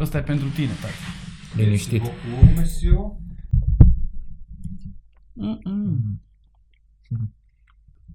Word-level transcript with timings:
Ăsta 0.00 0.18
e 0.18 0.22
pentru 0.22 0.48
tine, 0.48 0.72
tati. 0.80 0.94
Liniștit. 1.56 2.02
Beaucoup, 2.02 2.56
monsieur. 2.56 3.12
Mm-mm. 5.32 6.20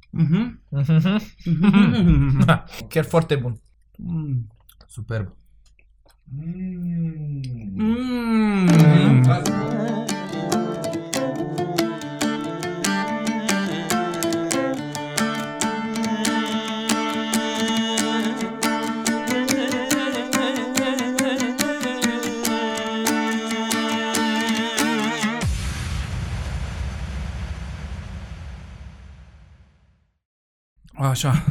Mhm. 0.09 0.61
Chiar 2.89 3.04
foarte 3.04 3.36
bun. 3.36 3.61
Mm. 3.98 4.48
Superb. 4.88 5.36
Mm. 6.36 7.41
Mm. 7.75 8.68
That's 9.23 10.02
Așa. 31.13 31.44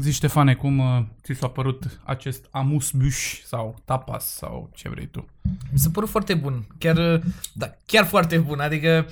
Zici, 0.00 0.14
Ștefane, 0.14 0.54
cum 0.54 0.78
uh, 0.78 1.02
ți 1.22 1.38
s-a 1.38 1.48
părut 1.48 2.00
acest 2.04 2.46
amusbuș 2.50 3.42
sau 3.44 3.80
tapas 3.84 4.26
sau 4.26 4.70
ce 4.74 4.88
vrei 4.88 5.06
tu? 5.06 5.28
Mi 5.72 5.78
s-a 5.78 5.88
părut 5.92 6.08
foarte 6.08 6.34
bun. 6.34 6.66
Chiar, 6.78 6.96
uh, 6.96 7.20
da, 7.52 7.70
chiar 7.86 8.04
foarte 8.04 8.38
bun. 8.38 8.60
Adică, 8.60 9.06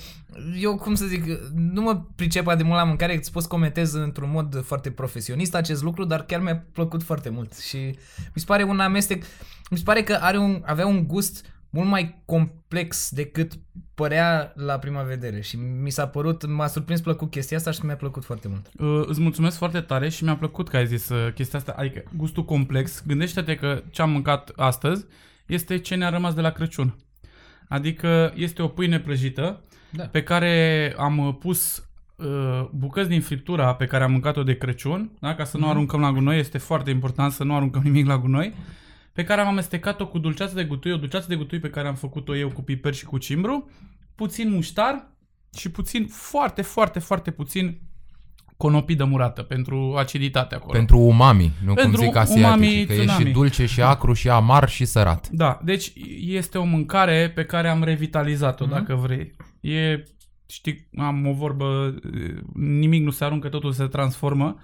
eu, 0.59 0.77
cum 0.77 0.95
să 0.95 1.05
zic, 1.05 1.23
nu 1.53 1.81
mă 1.81 2.01
pricep 2.15 2.47
atât 2.47 2.57
de 2.57 2.63
mult 2.63 2.77
la 2.77 2.83
mâncare, 2.83 3.15
îți 3.15 3.31
pot 3.31 3.41
să 3.41 3.47
comentez 3.47 3.93
într-un 3.93 4.29
mod 4.29 4.63
foarte 4.65 4.91
profesionist 4.91 5.55
acest 5.55 5.83
lucru, 5.83 6.05
dar 6.05 6.21
chiar 6.21 6.41
mi-a 6.41 6.65
plăcut 6.73 7.03
foarte 7.03 7.29
mult. 7.29 7.57
Și 7.57 7.77
mi 8.17 8.41
se 8.41 8.45
pare 8.45 8.63
un 8.63 8.79
amestec, 8.79 9.23
mi 9.69 9.77
se 9.77 9.83
pare 9.83 10.03
că 10.03 10.17
are 10.21 10.37
un, 10.37 10.61
avea 10.65 10.85
un 10.85 11.07
gust 11.07 11.45
mult 11.69 11.87
mai 11.87 12.21
complex 12.25 13.09
decât 13.11 13.51
părea 13.93 14.53
la 14.55 14.77
prima 14.77 15.01
vedere 15.01 15.41
și 15.41 15.57
mi 15.57 15.89
s-a 15.89 16.07
părut, 16.07 16.47
m-a 16.47 16.67
surprins 16.67 17.01
plăcut 17.01 17.29
chestia 17.31 17.57
asta 17.57 17.71
și 17.71 17.85
mi-a 17.85 17.95
plăcut 17.95 18.23
foarte 18.25 18.47
mult. 18.47 18.69
Uh, 18.79 19.07
îți 19.07 19.21
mulțumesc 19.21 19.57
foarte 19.57 19.79
tare 19.81 20.09
și 20.09 20.23
mi-a 20.23 20.35
plăcut 20.35 20.69
că 20.69 20.77
ai 20.77 20.87
zis 20.87 21.09
uh, 21.09 21.33
chestia 21.33 21.59
asta, 21.59 21.75
adică 21.77 22.03
gustul 22.15 22.45
complex. 22.45 23.03
Gândește-te 23.07 23.55
că 23.55 23.83
ce 23.89 24.01
am 24.01 24.09
mâncat 24.09 24.51
astăzi 24.55 25.05
este 25.47 25.77
ce 25.77 25.95
ne-a 25.95 26.09
rămas 26.09 26.33
de 26.33 26.41
la 26.41 26.49
Crăciun. 26.49 26.95
Adică 27.67 28.33
este 28.35 28.61
o 28.61 28.67
pâine 28.67 28.99
prăjită 28.99 29.61
Da. 29.91 30.03
pe 30.03 30.23
care 30.23 30.93
am 30.97 31.17
uh, 31.17 31.35
pus 31.39 31.89
uh, 32.15 32.69
bucăți 32.71 33.09
din 33.09 33.21
friptura 33.21 33.75
pe 33.75 33.85
care 33.85 34.03
am 34.03 34.11
mâncat-o 34.11 34.43
de 34.43 34.57
Crăciun, 34.57 35.11
da? 35.19 35.35
ca 35.35 35.43
să 35.43 35.57
nu 35.57 35.69
aruncăm 35.69 35.99
la 35.99 36.11
gunoi, 36.11 36.39
este 36.39 36.57
foarte 36.57 36.89
important 36.89 37.31
să 37.31 37.43
nu 37.43 37.55
aruncăm 37.55 37.81
nimic 37.81 38.05
la 38.07 38.17
gunoi, 38.17 38.53
pe 39.19 39.25
care 39.25 39.41
am 39.41 39.47
amestecat-o 39.47 40.07
cu 40.07 40.19
dulceață 40.19 40.55
de 40.55 40.63
gutui, 40.63 40.91
o 40.91 40.97
dulceață 40.97 41.25
de 41.29 41.35
gutui 41.35 41.59
pe 41.59 41.69
care 41.69 41.87
am 41.87 41.95
făcut-o 41.95 42.35
eu 42.35 42.49
cu 42.49 42.61
piper 42.61 42.93
și 42.93 43.05
cu 43.05 43.17
cimbru, 43.17 43.69
puțin 44.15 44.51
muștar 44.51 45.11
și 45.57 45.69
puțin, 45.71 46.07
foarte, 46.07 46.61
foarte, 46.61 46.99
foarte 46.99 47.31
puțin 47.31 47.81
conopidă 48.57 49.05
murată 49.05 49.41
pentru 49.41 49.95
aciditate 49.97 50.55
acolo. 50.55 50.71
Pentru 50.71 50.97
umami, 50.97 51.51
nu 51.65 51.73
Pentru 51.73 52.01
cum 52.01 52.23
zic 52.23 52.35
umami 52.35 52.65
asiaticii, 52.65 52.85
că 52.85 52.93
e 52.93 52.97
tsunami. 53.05 53.25
și 53.25 53.31
dulce 53.31 53.65
și 53.65 53.81
acru 53.81 54.13
și 54.13 54.29
amar 54.29 54.69
și 54.69 54.85
sărat. 54.85 55.29
Da, 55.29 55.59
deci 55.63 55.93
este 56.19 56.57
o 56.57 56.63
mâncare 56.63 57.31
pe 57.35 57.45
care 57.45 57.67
am 57.69 57.83
revitalizat-o, 57.83 58.63
Mhm. 58.65 58.73
dacă 58.73 58.95
vrei. 58.95 59.35
E, 59.59 60.03
știi, 60.47 60.89
am 60.97 61.27
o 61.27 61.33
vorbă, 61.33 61.95
nimic 62.53 63.03
nu 63.03 63.11
se 63.11 63.23
aruncă, 63.23 63.49
totul 63.49 63.71
se 63.71 63.85
transformă 63.85 64.57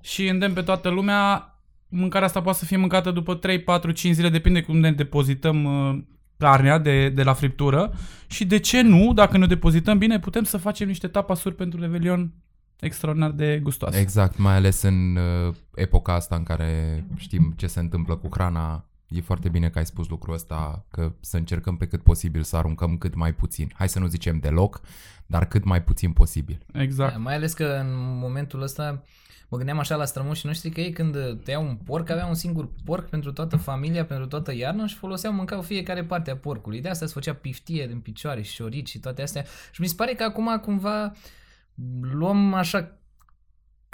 și 0.00 0.26
îndemn 0.28 0.54
pe 0.54 0.62
toată 0.62 0.88
lumea, 0.88 1.46
mâncarea 1.92 2.26
asta 2.26 2.42
poate 2.42 2.58
să 2.58 2.64
fie 2.64 2.76
mâncată 2.76 3.10
după 3.10 3.34
3, 3.34 3.60
4, 3.60 3.90
5 3.90 4.14
zile, 4.14 4.28
depinde 4.28 4.62
cum 4.62 4.78
ne 4.78 4.92
depozităm 4.92 5.64
uh, 5.64 5.98
carnea 6.36 6.78
de, 6.78 7.08
de 7.08 7.22
la 7.22 7.32
friptură 7.32 7.92
și 8.26 8.44
de 8.44 8.58
ce 8.58 8.80
nu, 8.80 9.12
dacă 9.12 9.38
ne 9.38 9.46
depozităm 9.46 9.98
bine, 9.98 10.18
putem 10.18 10.44
să 10.44 10.56
facem 10.56 10.86
niște 10.86 11.08
tapasuri 11.08 11.54
pentru 11.54 11.80
Revelion 11.80 12.32
extraordinar 12.80 13.30
de 13.30 13.60
gustoase. 13.62 13.98
Exact, 13.98 14.38
mai 14.38 14.54
ales 14.54 14.82
în 14.82 15.16
uh, 15.16 15.54
epoca 15.74 16.14
asta 16.14 16.36
în 16.36 16.42
care 16.42 17.04
știm 17.16 17.54
ce 17.56 17.66
se 17.66 17.80
întâmplă 17.80 18.16
cu 18.16 18.28
hrana. 18.30 18.84
E 19.12 19.20
foarte 19.20 19.48
bine 19.48 19.68
că 19.68 19.78
ai 19.78 19.86
spus 19.86 20.08
lucrul 20.08 20.34
ăsta, 20.34 20.84
că 20.90 21.12
să 21.20 21.36
încercăm 21.36 21.76
pe 21.76 21.86
cât 21.86 22.02
posibil 22.02 22.42
să 22.42 22.56
aruncăm 22.56 22.98
cât 22.98 23.14
mai 23.14 23.34
puțin. 23.34 23.70
Hai 23.74 23.88
să 23.88 23.98
nu 23.98 24.06
zicem 24.06 24.38
deloc, 24.38 24.80
dar 25.26 25.44
cât 25.44 25.64
mai 25.64 25.82
puțin 25.82 26.12
posibil. 26.12 26.66
Exact. 26.72 27.12
Da, 27.12 27.18
mai 27.18 27.34
ales 27.34 27.52
că 27.52 27.64
în 27.64 28.18
momentul 28.18 28.62
ăsta 28.62 29.02
mă 29.48 29.56
gândeam 29.56 29.78
așa 29.78 29.96
la 29.96 30.04
strămoșii 30.04 30.46
noștri 30.46 30.70
că 30.70 30.80
ei 30.80 30.92
când 30.92 31.42
tăiau 31.44 31.64
un 31.66 31.76
porc 31.76 32.10
aveau 32.10 32.28
un 32.28 32.34
singur 32.34 32.68
porc 32.84 33.08
pentru 33.08 33.32
toată 33.32 33.56
familia, 33.56 34.04
pentru 34.04 34.26
toată 34.26 34.54
iarna 34.54 34.86
și 34.86 34.96
foloseau, 34.96 35.32
mâncau 35.32 35.62
fiecare 35.62 36.04
parte 36.04 36.30
a 36.30 36.36
porcului. 36.36 36.80
De 36.80 36.88
asta 36.88 37.06
se 37.06 37.12
făcea 37.12 37.34
piftie 37.34 37.86
din 37.86 38.00
picioare 38.00 38.42
și 38.42 38.52
șorici 38.52 38.88
și 38.88 38.98
toate 38.98 39.22
astea. 39.22 39.44
Și 39.72 39.80
mi 39.80 39.86
se 39.86 39.94
pare 39.94 40.14
că 40.14 40.22
acum 40.22 40.58
cumva 40.58 41.12
luăm 42.00 42.54
așa 42.54 42.98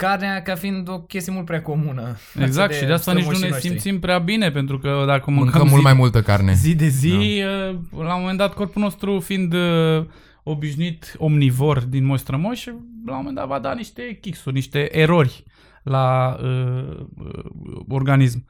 carnea 0.06 0.42
ca 0.42 0.54
fiind 0.54 0.88
o 0.88 0.98
chestie 0.98 1.32
mult 1.32 1.44
prea 1.44 1.62
comună. 1.62 2.02
față 2.02 2.44
Exact, 2.44 2.74
și 2.74 2.84
de 2.84 2.92
asta 2.92 3.12
nici 3.12 3.22
nu 3.24 3.28
ne 3.30 3.34
strămoșii 3.36 3.50
noștri. 3.50 3.68
simțim 3.80 4.00
prea 4.00 4.18
bine, 4.18 4.50
pentru 4.50 4.78
că 4.78 5.02
dacă 5.06 5.30
mâncăm, 5.30 5.34
Mâncăm 5.44 5.64
zi, 5.66 5.70
mult 5.70 5.82
mai 5.82 5.92
multă 5.92 6.22
carne. 6.22 6.52
zi 6.54 6.74
de 6.74 6.88
zi, 6.88 7.40
da. 7.42 8.02
la 8.04 8.14
un 8.14 8.20
moment 8.20 8.38
dat 8.38 8.54
corpul 8.54 8.82
nostru 8.82 9.20
fiind 9.20 9.52
uh, 9.52 10.04
obișnuit 10.42 11.14
omnivor 11.18 11.78
din 11.80 12.04
moși 12.04 12.22
strămoși, 12.22 12.68
la 13.06 13.10
un 13.12 13.16
moment 13.16 13.34
dat 13.36 13.46
va 13.46 13.58
da 13.58 13.74
niște 13.74 14.18
chixuri, 14.20 14.54
niște 14.54 14.98
erori 14.98 15.44
la 15.82 16.36
uh, 16.42 16.96
uh, 17.18 17.80
organism. 17.88 18.46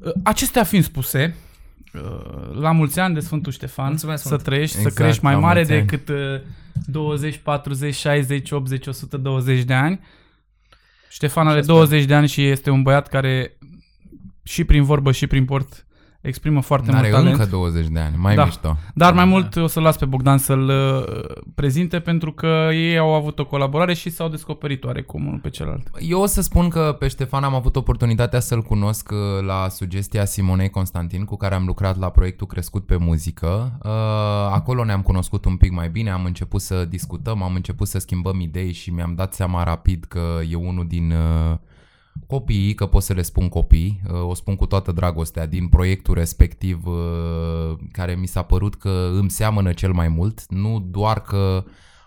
Uh, 0.00 0.12
acestea 0.22 0.62
fiind 0.64 0.84
spuse, 0.84 1.34
uh, 1.94 2.58
la 2.60 2.70
mulți 2.72 3.00
ani 3.00 3.14
de 3.14 3.20
Sfântul 3.20 3.52
Ștefan, 3.52 3.88
Mulțumesc 3.88 4.22
să 4.22 4.28
mult. 4.30 4.42
trăiești, 4.42 4.76
Exact, 4.76 4.94
să 4.94 5.02
crești 5.02 5.24
mai 5.24 5.32
la 5.34 5.38
mare 5.40 5.58
mulți 5.58 5.72
ani. 5.72 5.86
decât 5.86 6.08
uh, 6.08 6.40
20, 6.86 7.36
40, 7.36 7.94
60, 7.94 8.50
80, 8.50 8.86
120 8.86 9.62
de 9.62 9.74
ani. 9.74 10.00
Ștefan 11.08 11.46
are 11.46 11.58
Așa 11.58 11.62
sper. 11.62 11.74
20 11.74 12.04
de 12.04 12.14
ani 12.14 12.28
și 12.28 12.46
este 12.46 12.70
un 12.70 12.82
băiat 12.82 13.08
care 13.08 13.58
și 14.42 14.64
prin 14.64 14.82
vorbă 14.82 15.12
și 15.12 15.26
prin 15.26 15.44
port 15.44 15.86
exprimă 16.20 16.60
foarte 16.60 16.90
Are 16.90 16.98
mult 17.00 17.10
talent. 17.12 17.38
încă 17.38 17.50
20 17.50 17.86
de 17.86 17.98
ani, 17.98 18.16
mai 18.16 18.34
Da. 18.34 18.44
mișto. 18.44 18.76
Dar 18.94 19.12
mai 19.12 19.24
mult 19.24 19.56
o 19.56 19.66
să 19.66 19.80
las 19.80 19.96
pe 19.96 20.04
Bogdan 20.04 20.38
să-l 20.38 20.68
uh, 20.68 21.42
prezinte 21.54 21.98
pentru 22.00 22.32
că 22.32 22.68
ei 22.72 22.98
au 22.98 23.14
avut 23.14 23.38
o 23.38 23.44
colaborare 23.46 23.94
și 23.94 24.10
s-au 24.10 24.28
descoperit 24.28 24.84
oarecum 24.84 25.26
unul 25.26 25.38
pe 25.38 25.50
celălalt. 25.50 25.90
Eu 26.00 26.20
o 26.20 26.26
să 26.26 26.42
spun 26.42 26.68
că 26.68 26.96
pe 26.98 27.08
Ștefan 27.08 27.44
am 27.44 27.54
avut 27.54 27.76
oportunitatea 27.76 28.40
să-l 28.40 28.62
cunosc 28.62 29.10
uh, 29.10 29.44
la 29.46 29.68
sugestia 29.68 30.24
Simonei 30.24 30.70
Constantin, 30.70 31.24
cu 31.24 31.36
care 31.36 31.54
am 31.54 31.64
lucrat 31.66 31.98
la 31.98 32.08
proiectul 32.10 32.46
Crescut 32.46 32.86
pe 32.86 32.96
muzică. 32.96 33.78
Uh, 33.84 33.90
Acolo 34.52 34.84
ne-am 34.84 35.02
cunoscut 35.02 35.44
un 35.44 35.56
pic 35.56 35.70
mai 35.72 35.88
bine, 35.88 36.10
am 36.10 36.24
început 36.24 36.60
să 36.60 36.84
discutăm, 36.84 37.42
am 37.42 37.54
început 37.54 37.88
să 37.88 37.98
schimbăm 37.98 38.40
idei 38.40 38.72
și 38.72 38.90
mi-am 38.90 39.14
dat 39.14 39.34
seama 39.34 39.62
rapid 39.64 40.04
că 40.08 40.20
e 40.50 40.54
unul 40.54 40.86
din 40.88 41.10
uh, 41.10 41.56
copiii, 42.26 42.74
că 42.74 42.86
pot 42.86 43.02
să 43.02 43.12
le 43.12 43.22
spun 43.22 43.48
copii, 43.48 44.00
uh, 44.12 44.28
o 44.28 44.34
spun 44.34 44.56
cu 44.56 44.66
toată 44.66 44.92
dragostea, 44.92 45.46
din 45.46 45.68
proiectul 45.68 46.14
respectiv 46.14 46.86
uh, 46.86 47.78
care 47.92 48.14
mi 48.14 48.26
s-a 48.26 48.42
părut 48.42 48.74
că 48.74 49.10
îmi 49.12 49.30
seamănă 49.30 49.72
cel 49.72 49.92
mai 49.92 50.08
mult, 50.08 50.46
nu 50.48 50.86
doar 50.90 51.22
că 51.22 51.64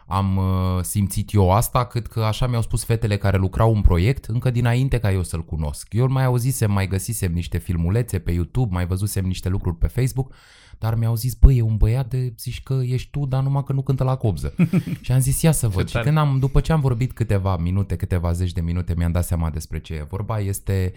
am 0.07 0.37
uh, 0.37 0.81
simțit 0.81 1.33
eu 1.33 1.51
asta, 1.51 1.85
cât 1.85 2.07
că 2.07 2.19
așa 2.19 2.47
mi-au 2.47 2.61
spus 2.61 2.83
fetele 2.83 3.17
care 3.17 3.37
lucrau 3.37 3.75
în 3.75 3.81
proiect 3.81 4.25
încă 4.25 4.51
dinainte 4.51 4.99
ca 4.99 5.11
eu 5.11 5.23
să-l 5.23 5.45
cunosc. 5.45 5.93
Eu 5.93 6.03
îl 6.03 6.09
mai 6.09 6.23
auzisem, 6.25 6.71
mai 6.71 6.87
găsisem 6.87 7.33
niște 7.33 7.57
filmulețe 7.57 8.19
pe 8.19 8.31
YouTube, 8.31 8.73
mai 8.73 8.85
văzusem 8.85 9.25
niște 9.25 9.49
lucruri 9.49 9.77
pe 9.77 9.87
Facebook, 9.87 10.33
dar 10.81 10.95
mi-au 10.95 11.15
zis, 11.15 11.33
băi, 11.33 11.57
e 11.57 11.61
un 11.61 11.77
băiat 11.77 12.09
de, 12.09 12.33
zici 12.39 12.63
că 12.63 12.79
ești 12.83 13.09
tu, 13.11 13.25
dar 13.25 13.43
numai 13.43 13.63
că 13.63 13.73
nu 13.73 13.81
cântă 13.81 14.03
la 14.03 14.15
cobză. 14.15 14.53
și 15.01 15.11
am 15.11 15.19
zis, 15.19 15.41
ia 15.41 15.51
să 15.51 15.67
văd. 15.67 15.87
Și 15.87 15.93
tare. 15.93 16.05
când 16.05 16.17
am, 16.17 16.39
după 16.39 16.59
ce 16.59 16.71
am 16.71 16.79
vorbit 16.79 17.11
câteva 17.11 17.57
minute, 17.57 17.95
câteva 17.95 18.31
zeci 18.31 18.51
de 18.51 18.61
minute, 18.61 18.93
mi-am 18.97 19.11
dat 19.11 19.25
seama 19.25 19.49
despre 19.49 19.79
ce 19.79 19.93
e 19.93 20.05
vorba. 20.09 20.39
Este 20.39 20.93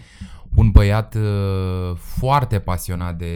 un 0.55 0.71
băiat 0.71 1.15
uh, 1.15 1.97
foarte 1.97 2.59
pasionat 2.59 3.17
de 3.19 3.35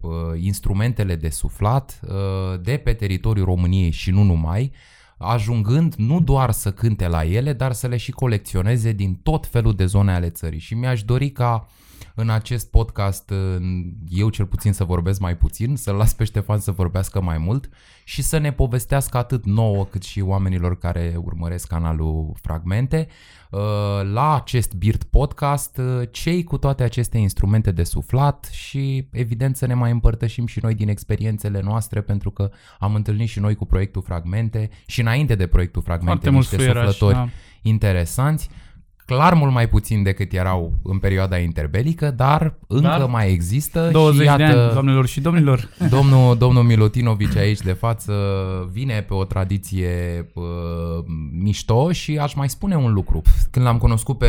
uh, 0.00 0.10
instrumentele 0.40 1.16
de 1.16 1.28
suflat, 1.28 2.00
uh, 2.08 2.60
de 2.60 2.76
pe 2.76 2.92
teritoriul 2.92 3.44
României 3.44 3.90
și 3.90 4.10
nu 4.10 4.22
numai, 4.22 4.72
ajungând 5.18 5.94
nu 5.94 6.20
doar 6.20 6.50
să 6.50 6.72
cânte 6.72 7.08
la 7.08 7.24
ele, 7.24 7.52
dar 7.52 7.72
să 7.72 7.86
le 7.86 7.96
și 7.96 8.10
colecționeze 8.10 8.92
din 8.92 9.14
tot 9.22 9.46
felul 9.46 9.74
de 9.74 9.86
zone 9.86 10.12
ale 10.12 10.28
țării. 10.28 10.58
Și 10.58 10.74
mi-aș 10.74 11.02
dori 11.02 11.30
ca 11.30 11.66
în 12.20 12.30
acest 12.30 12.70
podcast 12.70 13.30
în- 13.30 13.92
eu 14.08 14.28
cel 14.28 14.46
puțin 14.46 14.72
să 14.72 14.84
vorbesc 14.84 15.20
mai 15.20 15.36
puțin, 15.36 15.76
să-l 15.76 15.94
las 15.94 16.12
pe 16.14 16.24
Ștefan 16.24 16.58
să 16.58 16.70
vorbească 16.70 17.20
mai 17.20 17.38
mult 17.38 17.68
și 18.04 18.22
să 18.22 18.38
ne 18.38 18.52
povestească 18.52 19.16
atât 19.16 19.44
nouă 19.44 19.84
cât 19.84 20.02
și 20.02 20.20
oamenilor 20.20 20.78
care 20.78 21.14
urmăresc 21.24 21.66
canalul 21.66 22.32
Fragmente 22.40 23.08
uh, 23.50 23.60
la 24.12 24.34
acest 24.34 24.74
Birt 24.74 25.02
Podcast 25.02 25.78
uh, 25.78 26.08
cei 26.10 26.44
cu 26.44 26.58
toate 26.58 26.82
aceste 26.82 27.18
instrumente 27.18 27.70
de 27.70 27.84
suflat 27.84 28.48
și 28.52 29.08
evident 29.12 29.56
să 29.56 29.66
ne 29.66 29.74
mai 29.74 29.90
împărtășim 29.90 30.46
și 30.46 30.58
noi 30.62 30.74
din 30.74 30.88
experiențele 30.88 31.60
noastre 31.60 32.00
pentru 32.00 32.30
că 32.30 32.50
am 32.78 32.94
întâlnit 32.94 33.28
și 33.28 33.40
noi 33.40 33.54
cu 33.54 33.64
proiectul 33.66 34.02
Fragmente 34.02 34.70
și 34.86 35.00
înainte 35.00 35.34
de 35.34 35.46
proiectul 35.46 35.82
Fragmente 35.82 36.10
Foarte 36.12 36.30
mulți 36.30 36.48
niște 36.50 36.64
fluierași, 36.70 36.98
suflători 36.98 37.26
da. 37.26 37.32
interesanți 37.62 38.48
clar 39.14 39.34
mult 39.34 39.52
mai 39.52 39.68
puțin 39.68 40.02
decât 40.02 40.32
erau 40.32 40.72
în 40.82 40.98
perioada 40.98 41.38
interbelică, 41.38 42.10
dar 42.10 42.54
încă 42.66 42.86
Dar 42.88 43.06
mai 43.06 43.30
există 43.30 43.88
20 43.92 44.20
și 44.20 44.26
iată, 44.26 44.36
de 44.36 44.44
ani, 44.44 44.72
doamnelor 44.72 45.06
și 45.06 45.20
domnilor. 45.20 45.68
Domnul, 45.96 46.36
domnul 46.36 46.62
Milutinovici 46.62 47.36
aici 47.36 47.60
de 47.60 47.72
față 47.72 48.12
vine 48.72 49.04
pe 49.08 49.14
o 49.14 49.24
tradiție 49.24 49.88
uh, 50.34 50.44
mișto 51.32 51.92
și 51.92 52.18
aș 52.18 52.34
mai 52.34 52.48
spune 52.48 52.76
un 52.76 52.92
lucru. 52.92 53.22
Când 53.50 53.64
l-am 53.64 53.78
cunoscut 53.78 54.18
pe, 54.18 54.26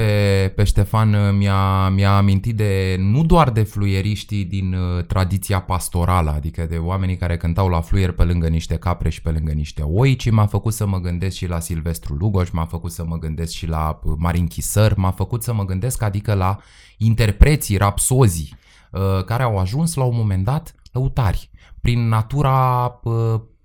pe 0.56 0.64
Ștefan 0.64 1.14
uh, 1.14 1.20
mi-a, 1.38 1.90
mi-a 1.90 2.18
amintit 2.18 2.56
de 2.56 2.96
nu 3.00 3.24
doar 3.24 3.50
de 3.50 3.64
fluieriștii 3.64 4.46
din 4.46 4.74
uh, 4.74 5.04
tradiția 5.06 5.62
pastorală, 5.62 6.34
adică 6.36 6.66
de 6.70 6.76
oamenii 6.76 7.18
care 7.18 7.38
cântau 7.38 7.68
la 7.68 7.82
fluier 7.82 8.12
pe 8.12 8.24
lângă 8.24 8.48
niște 8.48 8.76
capre 8.76 9.10
și 9.10 9.22
pe 9.22 9.30
lângă 9.30 9.52
niște 9.52 9.82
oi, 9.82 10.16
ci 10.16 10.32
m-a 10.32 10.46
făcut 10.46 10.74
să 10.74 10.88
mă 10.88 11.00
gândesc 11.00 11.36
și 11.36 11.48
la 11.48 11.60
Silvestru 11.60 12.14
Lugoș, 12.14 12.50
m-a 12.50 12.66
făcut 12.66 12.92
să 12.92 13.04
mă 13.08 13.18
gândesc 13.18 13.52
și 13.52 13.68
la 13.68 14.00
uh, 14.04 14.14
Marin 14.18 14.48
Chisăr, 14.70 14.96
m-a 14.96 15.12
făcut 15.12 15.44
să 15.44 15.54
mă 15.54 15.66
gândesc 15.66 16.02
adică 16.02 16.34
la 16.34 16.58
interpreții, 16.98 17.78
rapsozii, 17.78 18.56
uh, 18.92 19.24
care 19.26 19.44
au 19.44 19.58
ajuns 19.58 19.96
la 19.96 20.04
un 20.04 20.16
moment 20.16 20.44
dat 20.44 20.76
lăutari. 20.92 21.50
Prin 21.82 22.08
natura 22.08 22.86
uh, 23.04 23.14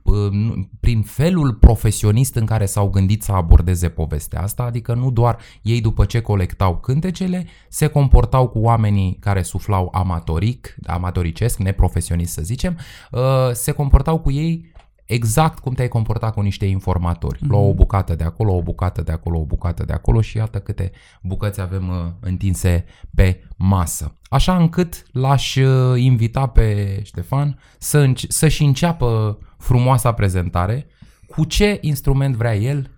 uh, 0.03 0.31
nu- 0.31 0.69
prin 0.81 1.03
felul 1.03 1.55
profesionist 1.55 2.35
în 2.35 2.47
care 2.47 2.67
s-au 2.67 2.89
gândit 2.89 3.23
să 3.23 3.33
abordeze 3.33 3.89
povestea 3.89 4.43
asta, 4.43 4.63
adică 4.63 4.95
nu 4.95 5.11
doar 5.11 5.39
ei 5.63 5.81
după 5.81 6.05
ce 6.05 6.21
colectau 6.21 6.77
cântecele, 6.77 7.47
se 7.69 7.87
comportau 7.87 8.49
cu 8.49 8.59
oamenii 8.59 9.17
care 9.21 9.43
suflau 9.43 9.89
amatoric, 9.93 10.77
amatoricesc, 10.87 11.59
neprofesionist 11.59 12.33
să 12.33 12.43
zicem, 12.43 12.79
uh, 13.11 13.21
se 13.53 13.73
comportau 13.73 14.19
cu 14.19 14.31
ei 14.31 14.73
exact 15.07 15.59
cum 15.59 15.73
te-ai 15.73 15.89
comportat 15.89 16.33
cu 16.35 16.41
niște 16.41 16.67
informatori. 16.67 17.39
Mm-hmm. 17.39 17.49
Luau 17.49 17.69
o 17.69 17.75
bucată 17.75 18.15
de 18.15 18.25
acolo, 18.25 18.53
o 18.53 18.63
bucată 18.63 19.03
de 19.03 19.13
acolo, 19.13 19.39
o 19.39 19.45
bucată 19.45 19.85
de 19.85 19.93
acolo 19.93 20.21
și 20.21 20.37
iată 20.37 20.59
câte 20.59 20.91
bucăți 21.23 21.61
avem 21.61 21.89
uh, 21.89 21.95
întinse 22.21 22.85
pe 23.15 23.45
masă. 23.57 24.15
Așa 24.29 24.57
încât 24.57 25.07
l-aș 25.13 25.57
uh, 25.57 26.01
invita 26.01 26.47
pe 26.47 27.01
Ștefan 27.03 27.59
să 27.79 27.99
înce- 27.99 28.27
să-și 28.31 28.65
înceapă 28.65 29.39
frumoasa 29.59 30.13
prezentare 30.13 30.87
cu 31.27 31.45
ce 31.45 31.79
instrument 31.81 32.35
vrea 32.35 32.57
el 32.57 32.91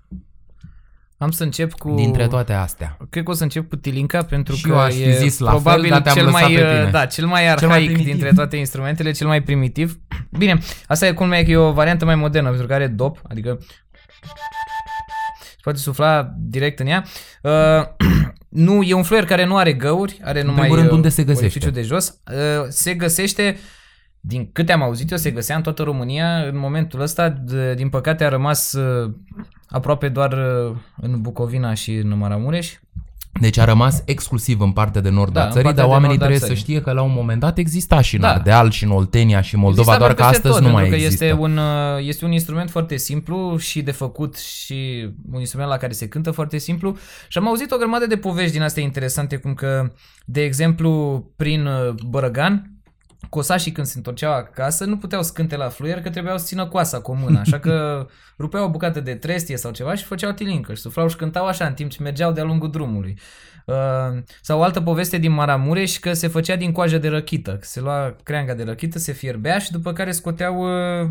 Am 1.19 1.31
să 1.31 1.43
încep 1.43 1.73
cu... 1.73 1.95
dintre 1.95 2.27
toate 2.27 2.53
astea. 2.53 2.97
Cred 3.11 3.25
că 3.25 3.31
o 3.31 3.35
să 3.35 3.43
încep 3.43 3.69
cu 3.69 3.77
Tilinca 3.77 4.23
pentru 4.23 4.55
Și 4.55 4.63
că 4.63 4.69
eu 4.69 4.79
aș 4.79 4.95
fi 4.95 5.03
e 5.03 5.17
zis 5.17 5.39
la 5.39 5.51
fel, 5.51 5.61
probabil 5.61 5.91
dar 5.91 6.01
te-am 6.03 6.15
cel 6.15 6.25
lăsat 6.25 6.41
mai, 6.41 6.55
pe 6.55 6.61
tine. 6.61 6.89
da, 6.91 7.07
cel 7.07 7.27
mai 7.27 7.41
arhaic 7.41 7.59
Cel 7.59 7.69
mai 7.69 7.85
primitiv. 7.85 8.07
dintre 8.07 8.33
toate 8.33 8.57
instrumentele, 8.57 9.11
cel 9.11 9.27
mai 9.27 9.43
primitiv. 9.43 9.99
Bine, 10.39 10.59
asta 10.87 11.07
e 11.07 11.13
cum 11.13 11.33
e 11.33 11.43
că 11.43 11.51
e 11.51 11.57
o 11.57 11.73
variantă 11.73 12.05
mai 12.05 12.15
modernă 12.15 12.49
pentru 12.49 12.67
că 12.67 12.75
are 12.75 12.87
dop, 12.87 13.21
adică 13.29 13.59
se 15.41 15.63
poate 15.63 15.79
sufla 15.79 16.35
direct 16.39 16.79
în 16.79 16.87
ea. 16.87 17.05
Uh, 17.43 18.07
nu, 18.49 18.83
e 18.83 18.95
un 18.95 19.03
fluier 19.03 19.25
care 19.25 19.45
nu 19.45 19.57
are 19.57 19.73
găuri, 19.73 20.21
are 20.23 20.43
numai 20.43 20.61
primul 20.61 20.77
rând, 20.77 20.89
uh, 20.89 20.95
unde 20.95 21.09
se 21.09 21.23
găsește? 21.23 21.45
orificiul 21.45 21.73
de 21.73 21.83
jos. 21.83 22.21
Uh, 22.33 22.67
se 22.69 22.95
găsește 22.95 23.57
din 24.27 24.49
câte 24.53 24.73
am 24.73 24.83
auzit 24.83 25.11
eu, 25.11 25.17
se 25.17 25.31
găsea 25.31 25.57
în 25.57 25.63
toată 25.63 25.83
România. 25.83 26.37
În 26.37 26.59
momentul 26.59 27.01
ăsta, 27.01 27.29
de, 27.29 27.75
din 27.75 27.89
păcate, 27.89 28.25
a 28.25 28.29
rămas 28.29 28.73
uh, 28.73 29.13
aproape 29.69 30.09
doar 30.09 30.33
uh, 30.33 30.77
în 30.97 31.21
Bucovina 31.21 31.75
și 31.75 31.95
în 31.95 32.19
Maramureș. 32.19 32.73
Deci 33.41 33.59
a 33.59 33.65
rămas 33.65 34.03
exclusiv 34.05 34.61
în 34.61 34.73
partea 34.73 35.01
de 35.01 35.09
nord 35.09 35.33
Da, 35.33 35.41
a 35.41 35.45
în 35.45 35.51
țării, 35.51 35.65
partea 35.65 35.83
dar 35.83 35.91
de 35.91 35.97
oamenii 35.97 36.17
nord 36.17 36.23
a 36.23 36.25
trebuie 36.27 36.39
să 36.49 36.55
țării. 36.55 36.63
știe 36.63 36.81
că 36.81 36.93
la 36.93 37.03
un 37.03 37.13
moment 37.13 37.41
dat 37.41 37.59
exista 37.59 38.01
și 38.01 38.15
în 38.15 38.21
Da. 38.21 38.29
Ardeal, 38.33 38.71
și 38.71 38.85
în 38.85 38.91
Oltenia, 38.91 39.41
și 39.41 39.55
în 39.55 39.61
Moldova, 39.61 39.81
Exista 39.93 39.99
doar 39.99 40.15
pe 40.15 40.23
că 40.23 40.29
peste 40.29 40.37
astăzi 40.49 40.55
tot, 40.55 40.67
nu 40.67 40.73
mai 40.73 40.83
pentru 40.83 40.99
că 40.99 41.05
există. 41.05 41.25
Este 41.25 41.37
un, 41.41 41.57
uh, 41.57 41.99
este 42.01 42.25
un 42.25 42.33
instrument 42.33 42.71
foarte 42.71 42.97
simplu 42.97 43.57
și 43.57 43.83
de 43.83 43.91
făcut 43.91 44.37
și 44.37 45.11
un 45.33 45.41
instrument 45.41 45.71
la 45.71 45.77
care 45.77 45.93
se 45.93 46.09
cântă 46.09 46.31
foarte 46.31 46.59
simplu. 46.59 46.97
Și 47.29 47.39
am 47.39 47.47
auzit 47.49 47.71
o 47.71 47.77
grămadă 47.77 48.07
de 48.07 48.17
povești 48.17 48.53
din 48.53 48.63
astea 48.63 48.83
interesante, 48.83 49.37
cum 49.37 49.55
că, 49.55 49.93
de 50.25 50.43
exemplu, 50.43 51.23
prin 51.37 51.67
uh, 51.67 51.95
Bărăgan, 52.09 52.76
cosașii 53.31 53.73
când 53.73 53.87
se 53.87 53.93
întorceau 53.97 54.33
acasă 54.33 54.85
nu 54.85 54.97
puteau 54.97 55.23
să 55.23 55.33
cânte 55.33 55.57
la 55.57 55.69
fluier 55.69 56.01
că 56.01 56.11
trebuiau 56.11 56.39
să 56.39 56.45
țină 56.45 56.67
coasa 56.67 57.01
cu 57.01 57.11
o 57.11 57.15
mână, 57.15 57.39
așa 57.39 57.59
că 57.59 58.07
rupeau 58.39 58.65
o 58.65 58.71
bucată 58.71 59.01
de 59.01 59.15
trestie 59.15 59.57
sau 59.57 59.73
ceva 59.73 59.95
și 59.95 60.05
făceau 60.05 60.33
tilincă 60.33 60.75
și 60.75 60.81
suflau 60.81 61.09
și 61.09 61.17
cântau 61.17 61.47
așa 61.47 61.67
în 61.67 61.75
timp 61.75 61.91
ce 61.91 62.03
mergeau 62.03 62.33
de-a 62.33 62.45
lungul 62.45 62.71
drumului. 62.71 63.19
Uh, 63.67 64.23
sau 64.41 64.59
o 64.59 64.63
altă 64.63 64.81
poveste 64.81 65.19
din 65.19 65.33
Maramureș 65.33 65.99
că 65.99 66.13
se 66.13 66.29
făcea 66.29 66.57
din 66.57 66.73
coajă 66.73 66.99
de 66.99 67.09
răchită, 67.09 67.51
că 67.51 67.65
se 67.65 67.81
lua 67.81 68.17
creanga 68.23 68.55
de 68.55 68.63
răchită, 68.63 68.99
se 68.99 69.13
fierbea 69.13 69.59
și 69.59 69.71
după 69.71 69.93
care 69.93 70.11
scoteau 70.11 70.61
uh, 70.61 71.11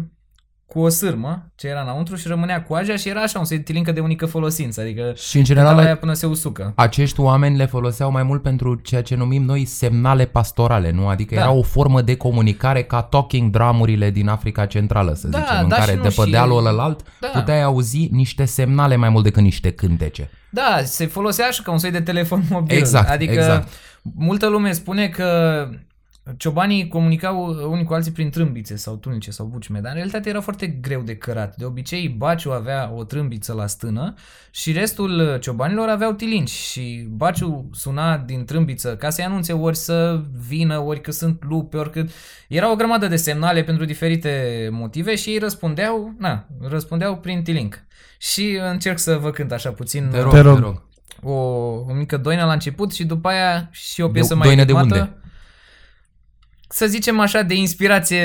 cu 0.67 0.79
o 0.79 0.89
sârmă 0.89 1.51
ce 1.55 1.67
era 1.67 1.81
înăuntru 1.81 2.15
și 2.15 2.27
rămânea 2.27 2.63
coaja 2.63 2.95
și 2.95 3.09
era 3.09 3.21
așa 3.21 3.39
un 3.39 3.45
soi 3.45 3.57
de 3.57 3.63
tilincă 3.63 3.91
de 3.91 3.99
unică 3.99 4.25
folosință, 4.25 4.81
adică 4.81 5.13
Și 5.15 5.37
în 5.37 5.43
general 5.43 5.67
cântau 5.69 5.85
aia 5.85 5.97
până 5.97 6.13
se 6.13 6.25
usucă. 6.25 6.73
acești 6.75 7.19
oameni 7.19 7.57
le 7.57 7.65
foloseau 7.65 8.11
mai 8.11 8.23
mult 8.23 8.41
pentru 8.41 8.75
ceea 8.75 9.01
ce 9.01 9.15
numim 9.15 9.43
noi 9.43 9.65
semnale 9.65 10.25
pastorale, 10.25 10.91
nu? 10.91 11.07
Adică 11.07 11.35
Da. 11.35 11.41
era 11.41 11.51
o 11.51 11.61
formă 11.61 12.01
de 12.01 12.15
comunicare 12.17 12.83
ca 12.83 13.01
talking 13.01 13.51
dramurile 13.51 14.09
din 14.09 14.27
Africa 14.27 14.65
Centrală, 14.65 15.13
să 15.13 15.27
Da, 15.27 15.39
zicem, 15.39 15.57
în 15.63 15.67
da, 15.69 15.75
care 15.75 15.91
și 15.91 15.97
nu, 15.97 16.03
de 16.03 16.13
pe 16.15 16.21
și- 16.23 16.29
dealul 16.29 16.65
ălalt 16.65 17.01
Da. 17.19 17.27
puteai 17.27 17.61
auzi 17.61 18.07
niște 18.11 18.45
semnale 18.45 18.95
mai 18.95 19.09
mult 19.09 19.23
decât 19.23 19.41
niște 19.43 19.71
cântece. 19.71 20.29
Da, 20.49 20.79
se 20.83 21.05
folosea 21.05 21.47
așa 21.47 21.61
ca 21.63 21.71
un 21.71 21.77
soi 21.77 21.91
de 21.91 22.01
telefon 22.01 22.43
mobil. 22.49 22.77
Exact, 22.77 23.09
adică 23.09 23.33
exact. 23.33 23.67
multă 24.15 24.47
lume 24.47 24.71
spune 24.71 25.07
că 25.07 25.25
ciobanii 26.37 26.87
comunicau 26.87 27.55
unii 27.71 27.83
cu 27.83 27.93
alții 27.93 28.11
prin 28.11 28.29
trâmbițe 28.29 28.75
sau 28.75 28.95
tunice 28.95 29.31
sau 29.31 29.45
bucime, 29.45 29.79
dar 29.79 29.89
în 29.91 29.95
realitate 29.95 30.29
era 30.29 30.41
foarte 30.41 30.67
greu 30.67 31.01
de 31.01 31.15
cărat. 31.15 31.55
De 31.55 31.65
obicei, 31.65 32.09
Baciu 32.09 32.51
avea 32.51 32.91
o 32.95 33.03
trâmbiță 33.03 33.53
la 33.53 33.67
stână 33.67 34.13
și 34.51 34.71
restul 34.71 35.37
ciobanilor 35.41 35.87
aveau 35.89 36.11
tilinci 36.11 36.49
și 36.49 37.07
Baciu 37.09 37.69
suna 37.73 38.17
din 38.17 38.45
trâmbiță 38.45 38.95
ca 38.95 39.09
să-i 39.09 39.23
anunțe 39.23 39.53
ori 39.53 39.75
să 39.77 40.21
vină, 40.47 40.79
ori 40.79 41.01
că 41.01 41.11
sunt 41.11 41.43
lupe, 41.47 41.77
ori 41.77 41.91
că... 41.91 42.05
Era 42.47 42.71
o 42.71 42.75
grămadă 42.75 43.07
de 43.07 43.15
semnale 43.15 43.63
pentru 43.63 43.85
diferite 43.85 44.67
motive 44.71 45.15
și 45.15 45.29
ei 45.29 45.37
răspundeau, 45.37 46.13
na, 46.17 46.47
răspundeau 46.61 47.17
prin 47.17 47.43
tilink. 47.43 47.83
Și 48.17 48.59
încerc 48.71 48.99
să 48.99 49.17
vă 49.17 49.31
cânt 49.31 49.51
așa 49.51 49.69
puțin 49.71 50.07
Te 50.11 50.19
rog, 50.21 50.31
Te 50.31 50.35
te 50.41 50.41
rog. 50.47 50.59
rog. 50.59 50.81
o, 51.23 51.31
o 51.89 51.93
mică 51.93 52.17
doină 52.17 52.45
la 52.45 52.53
început 52.53 52.93
și 52.93 53.05
după 53.05 53.27
aia 53.27 53.69
și 53.71 54.01
o 54.01 54.05
De- 54.05 54.11
piesă 54.11 54.35
mai 54.35 54.45
doină 54.47 54.63
de 54.63 54.71
ritmată. 54.71 54.93
unde? 54.99 55.17
Să 56.69 56.87
zicem 56.87 57.19
așa, 57.19 57.41
de 57.41 57.53
inspirație 57.53 58.23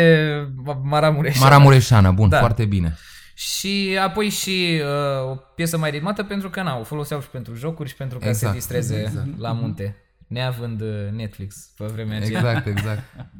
maramureșană. 0.83 1.45
Maramureșană, 1.45 2.11
bun, 2.13 2.29
Da. 2.29 2.39
foarte 2.39 2.65
bine. 2.65 2.97
Și 3.35 3.99
apoi 4.03 4.29
și 4.29 4.81
uh, 4.83 5.31
o 5.31 5.35
piesă 5.35 5.79
mai 5.79 5.91
ritmată 5.91 6.23
pentru 6.23 6.51
că 6.51 6.63
na, 6.63 6.79
o 6.79 6.85
foloseau 6.85 7.21
și 7.21 7.29
pentru 7.29 7.55
jocuri 7.55 7.89
și 7.89 7.95
pentru 7.95 8.19
ca 8.19 8.27
să 8.27 8.33
se 8.33 8.39
Exact, 8.45 8.55
distreze 8.55 9.01
exact. 9.01 9.39
la 9.39 9.53
munte. 9.53 9.97
Neavând 10.27 10.81
uh, 10.81 10.89
Netflix 11.13 11.57
pe 11.77 11.85
vremea 11.85 12.17
aceea. 12.17 12.39
Exact, 12.39 12.67
exact. 12.67 13.03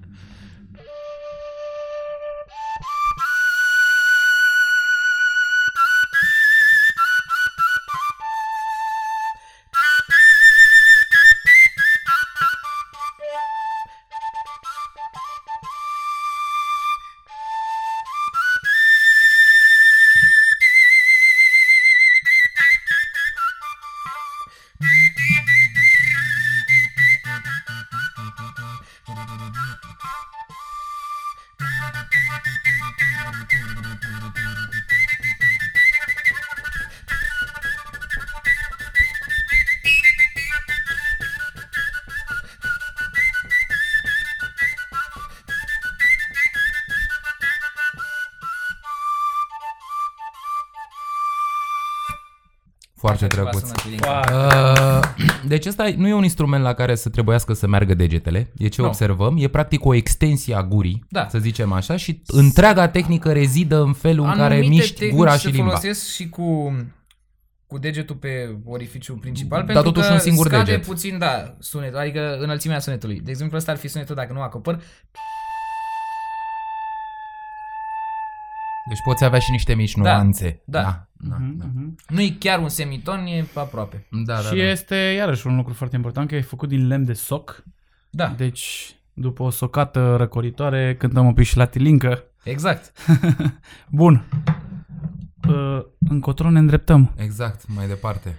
Foarte 53.27 53.41
Așa 53.41 53.51
ceva 53.51 53.51
drăguț. 53.51 53.69
sună 53.69 53.81
tilincă. 53.83 54.09
Wow. 54.09 54.99
Uh, 54.99 55.49
Deci 55.49 55.67
ăsta 55.67 55.89
nu 55.97 56.09
e 56.09 56.13
un 56.15 56.23
instrument 56.23 56.63
la 56.63 56.73
care 56.73 56.95
să 56.95 57.09
trebuiască 57.09 57.53
să 57.53 57.67
meargă 57.67 57.95
degetele, 57.95 58.53
e 58.57 58.69
ce 58.69 58.81
Nu. 58.81 58.87
observăm, 58.87 59.37
e 59.39 59.49
practic 59.49 59.85
o 59.85 59.95
extensie 59.95 60.55
a 60.55 60.63
gurii, 60.63 61.05
Da. 61.09 61.27
să 61.31 61.39
zicem 61.39 61.73
așa, 61.73 61.97
și 61.97 62.23
întreaga 62.27 62.89
tehnică 62.89 63.33
rezidă 63.33 63.81
în 63.83 63.93
felul 63.93 64.25
în 64.25 64.31
care 64.33 64.55
Anumite 64.55 64.69
miști 64.75 64.95
tehnici 64.99 65.15
gura 65.17 65.33
se 65.33 65.39
și 65.49 65.55
limba. 65.55 65.69
folosesc 65.69 66.07
și 66.07 66.29
cu 66.29 66.75
cu 67.67 67.79
degetul 67.79 68.17
pe 68.17 68.57
orificiul 68.65 69.17
principal, 69.17 69.59
Dar 69.59 69.67
pentru 69.67 69.85
totuși 69.85 70.07
că 70.07 70.13
un 70.13 70.19
singur 70.21 70.47
scade 70.47 70.71
deget. 70.71 70.87
puțin, 70.87 71.19
da, 71.19 71.55
sunetul, 71.59 71.99
adică 71.99 72.37
înălțimea 72.41 72.79
sunetului. 72.79 73.21
De 73.25 73.31
exemplu, 73.31 73.57
ăsta 73.57 73.71
ar 73.71 73.77
fi 73.77 73.89
sunetul 73.89 74.15
dacă 74.15 74.33
nu 74.33 74.41
acopăr. 74.41 74.81
Deci 78.91 79.03
poți 79.05 79.25
avea 79.25 79.39
și 79.39 79.51
niște 79.51 79.75
mici 79.75 79.95
Da, 79.95 80.03
nuanțe. 80.03 80.61
da. 80.65 80.81
Da, 80.83 81.07
da, 81.13 81.37
Mhm, 81.39 81.57
da. 81.59 81.65
mhm. 81.75 81.97
Nu 82.09 82.21
e 82.21 82.37
chiar 82.39 82.59
un 82.59 82.69
semiton, 82.69 83.27
e 83.27 83.45
aproape. 83.55 84.07
da, 84.11 84.35
da, 84.35 84.41
și 84.41 84.55
da. 84.57 84.63
este 84.63 84.95
iarăși 84.97 85.47
un 85.47 85.57
lucru 85.57 85.73
foarte 85.75 85.97
important 85.97 86.29
că 86.29 86.35
e 86.35 86.41
făcut 86.41 86.69
din 86.69 86.87
lemn 86.87 87.05
de 87.05 87.13
soc. 87.13 87.65
Da, 88.11 88.35
Deci, 88.37 88.95
după 89.13 89.43
o 89.43 89.51
socată 89.51 90.17
răcoritoare, 90.17 90.97
cântăm 90.99 91.27
un 91.27 91.35
pic 91.35 91.45
și 91.47 91.57
la 91.57 91.65
tilincă. 91.67 92.25
exact. 92.45 92.93
Bun. 93.91 94.25
Uh, 95.49 95.81
încotro 96.09 96.51
ne 96.51 96.59
îndreptăm. 96.59 97.13
Exact, 97.17 97.61
mai 97.75 97.87
departe. 97.87 98.37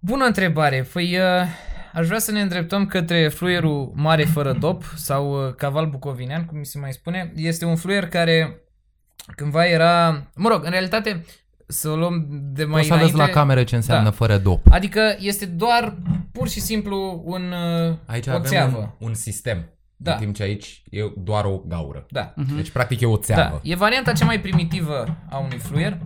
Bună 0.00 0.24
întrebare. 0.24 0.86
Păi 0.92 1.16
uh, 1.18 1.46
aș 1.92 2.06
vrea 2.06 2.18
să 2.18 2.32
ne 2.32 2.40
îndreptăm 2.40 2.86
către 2.86 3.28
fluierul 3.28 3.92
mare 3.94 4.24
fără 4.24 4.52
dop 4.52 4.84
sau 4.96 5.46
uh, 5.46 5.54
caval 5.54 5.86
bucovinean, 5.86 6.44
cum 6.44 6.58
mi 6.58 6.66
se 6.66 6.78
mai 6.78 6.92
spune. 6.92 7.32
Este 7.36 7.64
un 7.64 7.76
fluier 7.76 8.08
care 8.08 8.60
cândva 9.34 9.64
era... 9.66 10.22
Mă 10.34 10.48
rog, 10.48 10.64
în 10.64 10.70
realitate, 10.70 11.24
să 11.66 11.88
o 11.88 11.96
luăm 11.96 12.26
de 12.30 12.64
mai 12.64 12.74
Poți 12.76 12.86
să 12.86 12.92
arăți 12.94 13.12
înainte... 13.12 13.32
la 13.32 13.40
cameră 13.40 13.62
ce 13.64 13.76
înseamnă 13.76 14.04
Da. 14.04 14.10
fără 14.10 14.38
dop. 14.38 14.66
Adică 14.70 15.16
este 15.18 15.46
doar 15.46 15.96
pur 16.32 16.48
și 16.48 16.60
simplu 16.60 17.22
un 17.24 17.42
uh, 17.88 17.94
Aici 18.06 18.26
o 18.26 18.30
avem 18.30 18.42
țeavă. 18.42 18.96
un, 18.98 19.08
un 19.08 19.14
sistem. 19.14 19.68
Da. 19.96 20.12
În 20.12 20.18
timp 20.18 20.34
ce 20.34 20.42
aici 20.42 20.82
e 20.90 21.00
doar 21.16 21.44
o 21.44 21.56
gaură. 21.66 22.06
Da. 22.10 22.34
Deci 22.56 22.70
practic 22.70 23.00
e 23.00 23.06
o 23.06 23.16
țeavă. 23.16 23.60
Da, 23.62 23.70
e 23.70 23.74
varianta 23.74 24.12
cea 24.12 24.24
mai 24.24 24.40
primitivă 24.40 25.16
a 25.30 25.38
unui 25.38 25.58
fluier. 25.58 25.98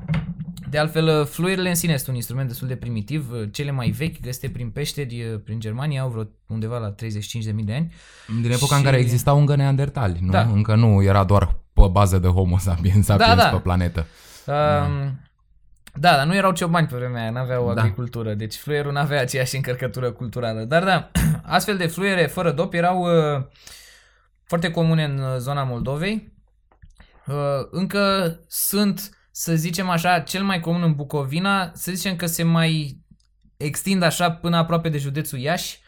De 0.71 0.79
altfel, 0.79 1.25
fluierele 1.27 1.69
în 1.69 1.75
sine 1.75 1.97
sunt 1.97 2.09
un 2.09 2.15
instrument 2.15 2.49
destul 2.49 2.69
de 2.69 2.77
primitiv. 2.77 3.31
Cele 3.51 3.71
mai 3.71 3.89
vechi, 3.91 4.21
găsite 4.21 4.49
prin 4.49 4.71
peșteri, 4.71 5.41
prin 5.45 5.61
Germania, 5.61 6.01
au 6.03 6.09
vreo 6.09 6.29
undeva 6.47 6.79
la 6.79 6.95
35.000 6.95 7.65
de 7.65 7.75
ani. 7.75 7.93
Din 8.43 8.51
epoca 8.51 8.75
în 8.75 8.81
Și- 8.81 8.87
care 8.87 8.97
existau 8.99 9.39
încă 9.39 9.57
neandertali, 9.57 10.19
nu? 10.21 10.31
Da. 10.31 10.41
Încă 10.41 10.75
nu 10.75 11.03
era 11.03 11.25
doar 11.25 11.61
pe 11.87 11.91
bază 11.93 12.19
de 12.19 12.29
homo 12.29 12.59
sapiens 12.59 13.05
sapiens 13.05 13.37
da. 13.37 13.49
pe 13.49 13.57
planetă. 13.57 14.07
Um, 14.47 15.21
da, 15.95 16.11
dar 16.17 16.27
nu 16.27 16.35
erau 16.35 16.53
ciobani 16.53 16.87
pe 16.87 16.97
vremea 16.97 17.21
aia, 17.21 17.31
n-aveau 17.31 17.75
Da. 17.75 17.81
agricultură, 17.81 18.35
deci 18.35 18.55
fluierul 18.55 18.93
n-avea 18.93 19.21
aceeași 19.21 19.57
încărcătură 19.57 20.11
culturală. 20.11 20.65
Dar 20.65 20.85
da, 20.85 21.11
astfel 21.57 21.77
de 21.77 21.87
fluiere 21.87 22.27
fără 22.27 22.51
dop 22.53 22.75
erau 22.75 23.01
uh, 23.03 23.43
foarte 24.45 24.71
comune 24.71 25.05
în 25.05 25.19
uh, 25.19 25.37
zona 25.39 25.63
Moldovei. 25.65 26.33
Uh, 27.27 27.35
încă 27.71 28.37
sunt, 28.49 29.11
să 29.31 29.55
zicem 29.55 29.89
așa, 29.89 30.19
cel 30.19 30.43
mai 30.43 30.61
comun 30.61 30.83
în 30.83 30.95
Bucovina, 30.95 31.71
să 31.75 31.93
zicem 31.95 32.17
că 32.17 32.27
se 32.27 32.43
mai 32.43 33.01
extind 33.57 34.03
așa 34.03 34.31
până 34.31 34.57
aproape 34.57 34.89
de 34.89 34.99
județul 34.99 35.39
Iași, 35.39 35.81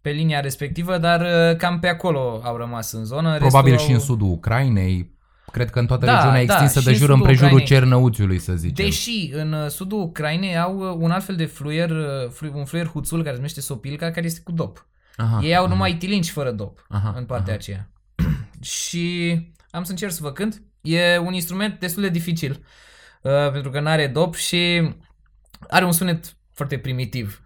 pe 0.00 0.10
linia 0.10 0.40
respectivă, 0.40 0.98
dar 0.98 1.20
uh, 1.20 1.56
cam 1.56 1.78
pe 1.78 1.88
acolo 1.88 2.40
au 2.44 2.56
rămas 2.56 2.92
în 2.92 3.04
zonă. 3.04 3.38
Probabil 3.38 3.70
Restul 3.72 3.86
și 3.88 3.94
în 3.94 4.00
au- 4.00 4.04
sudul 4.06 4.30
Ucrainei. 4.30 5.20
Cred 5.52 5.70
că 5.70 5.78
în 5.78 5.86
toată 5.86 6.06
Da, 6.06 6.12
regiunea 6.12 6.34
da, 6.34 6.40
extinsă 6.40 6.78
și 6.78 6.84
de 6.84 6.90
în 6.90 6.96
jur 6.96 7.06
sudul 7.06 7.20
împrejurul 7.20 7.52
Ucrainei. 7.52 7.78
Cernăuțiului, 7.78 8.38
să 8.38 8.54
zicem. 8.54 8.84
Deși 8.84 9.30
în 9.32 9.52
uh, 9.52 9.68
sudul 9.68 10.00
Ucrainei 10.00 10.58
au 10.58 10.78
uh, 10.78 10.96
un 10.98 11.10
alt 11.10 11.24
fel 11.24 11.36
de 11.36 11.44
fluier, 11.44 11.90
uh, 11.90 12.30
flu- 12.30 12.52
un 12.54 12.64
fluier 12.64 12.86
huțul 12.86 13.18
care 13.18 13.30
se 13.30 13.36
numește 13.36 13.60
sopilca, 13.60 14.10
care 14.10 14.26
este 14.26 14.40
cu 14.44 14.52
dop. 14.52 14.86
Aha, 15.16 15.40
Ei 15.42 15.56
au 15.56 15.64
aha. 15.64 15.72
numai 15.72 15.94
tilinci 15.96 16.30
fără 16.30 16.50
dop 16.50 16.86
Aha, 16.88 17.14
în 17.16 17.24
partea 17.24 17.52
aha. 17.52 17.54
aceea. 17.54 17.90
Și 18.60 19.34
am 19.70 19.82
să 19.82 19.90
încerc 19.90 20.12
să 20.12 20.18
vă 20.22 20.32
cânt. 20.32 20.62
E 20.80 21.18
un 21.18 21.32
instrument 21.32 21.80
destul 21.80 22.02
de 22.02 22.08
dificil, 22.08 22.64
uh, 23.22 23.50
pentru 23.52 23.70
că 23.70 23.80
nu 23.80 23.88
are 23.88 24.06
dop 24.06 24.34
și 24.34 24.90
are 25.68 25.84
un 25.84 25.92
sunet 25.92 26.36
foarte 26.52 26.78
primitiv. 26.78 27.42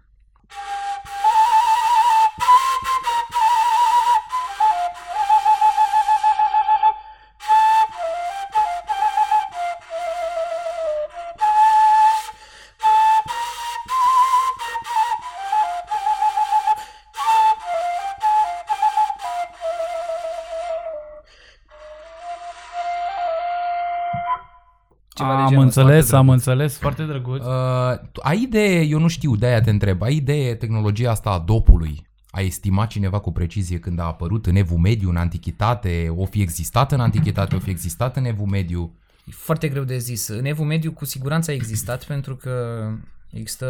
Ceva 25.17 25.35
de 25.35 25.41
am 25.41 25.47
genul 25.49 25.65
ăsta. 25.65 25.81
înțeles, 25.81 26.09
foarte 26.09 26.15
am 26.15 26.25
drăguț. 26.25 26.45
înțeles, 26.45 26.77
foarte 26.77 27.03
drăguț. 27.03 27.41
Uh, 27.41 28.09
tu- 28.11 28.21
ai 28.23 28.41
idee, 28.41 28.81
eu 28.81 28.99
nu 28.99 29.07
știu, 29.07 29.35
de-aia 29.35 29.61
te 29.61 29.69
întreb, 29.69 30.01
ai 30.01 30.15
idee 30.15 30.55
tehnologia 30.55 31.11
asta 31.11 31.29
a 31.29 31.39
dopului? 31.39 32.05
A 32.29 32.39
estimat 32.39 32.87
cineva 32.87 33.19
cu 33.19 33.31
precizie 33.31 33.79
când 33.79 33.99
a 33.99 34.03
apărut 34.03 34.45
în 34.45 34.55
evul 34.55 34.77
mediu, 34.77 35.09
în 35.09 35.15
antichitate, 35.15 36.13
o 36.15 36.25
fi 36.25 36.41
existat 36.41 36.91
în 36.91 36.99
antichitate, 36.99 37.55
o 37.55 37.59
fi 37.59 37.69
existat 37.69 38.17
în 38.17 38.25
evul 38.25 38.45
mediu? 38.45 38.95
E 39.25 39.31
foarte 39.31 39.67
greu 39.67 39.83
de 39.83 39.97
zis. 39.97 40.27
În 40.27 40.45
evul 40.45 40.65
mediu 40.65 40.91
cu 40.91 41.05
siguranță 41.05 41.51
a 41.51 41.53
existat 41.53 42.03
pentru 42.13 42.35
că 42.35 42.87
există 43.29 43.67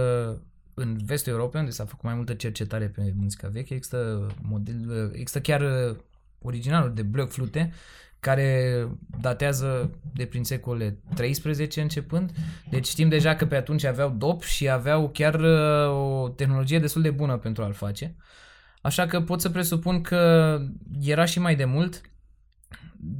în 0.73 0.97
vestul 1.05 1.31
Europei, 1.31 1.59
unde 1.59 1.71
s-a 1.71 1.85
făcut 1.85 2.03
mai 2.03 2.13
multă 2.13 2.33
cercetare 2.33 2.85
pe 2.85 3.13
muzica 3.15 3.47
veche, 3.47 3.73
există, 3.73 4.27
model, 4.41 5.09
există 5.13 5.39
chiar 5.39 5.61
uh, 5.61 5.95
originalul 6.41 6.93
de 6.93 7.01
bloc 7.01 7.31
flute 7.31 7.73
care 8.19 8.87
datează 9.21 9.91
de 10.13 10.25
prin 10.25 10.43
secolele 10.43 10.99
13 11.15 11.81
începând. 11.81 12.31
Deci 12.69 12.87
știm 12.87 13.09
deja 13.09 13.35
că 13.35 13.45
pe 13.45 13.55
atunci 13.55 13.83
aveau 13.83 14.09
dop 14.09 14.43
și 14.43 14.69
aveau 14.69 15.09
chiar 15.09 15.39
uh, 15.39 16.23
o 16.23 16.29
tehnologie 16.29 16.79
destul 16.79 17.01
de 17.01 17.11
bună 17.11 17.37
pentru 17.37 17.63
a-l 17.63 17.73
face. 17.73 18.15
Așa 18.81 19.05
că 19.05 19.21
pot 19.21 19.41
să 19.41 19.49
presupun 19.49 20.01
că 20.01 20.59
era 21.01 21.25
și 21.25 21.39
mai 21.39 21.55
de 21.55 21.65
mult. 21.65 22.01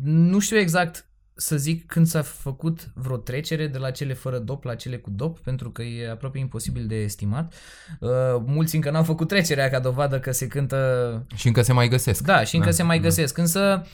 Nu 0.04 0.40
știu 0.40 0.58
exact 0.58 1.08
să 1.40 1.58
zic 1.58 1.86
când 1.86 2.08
s-a 2.08 2.22
făcut 2.22 2.92
vreo 2.94 3.18
trecere 3.18 3.68
de 3.68 3.78
la 3.78 3.92
cele 3.92 4.14
fără 4.14 4.38
dop 4.38 4.64
la 4.64 4.76
cele 4.76 4.98
cu 4.98 5.10
dop, 5.10 5.40
pentru 5.40 5.72
că 5.72 5.82
e 5.82 6.10
aproape 6.10 6.38
imposibil 6.38 6.88
de 6.88 6.96
estimat. 6.96 7.54
Uh, 8.00 8.10
mulți 8.46 8.76
încă 8.76 8.92
n-au 8.92 9.04
făcut 9.04 9.28
trecerea 9.28 9.70
ca 9.70 9.80
dovadă 9.80 10.20
că 10.20 10.32
se 10.32 10.48
cântă... 10.48 11.26
Și 11.36 11.48
încă 11.48 11.62
se 11.62 11.74
mai 11.74 11.88
găsesc. 11.88 12.24
Da, 12.24 12.44
și 12.44 12.56
încă 12.56 12.68
Da, 12.68 12.74
se 12.74 12.84
mai 12.84 12.98
da. 12.98 13.04
găsesc. 13.04 13.38
Însă, 13.38 13.86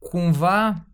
cumva, 0.00 0.86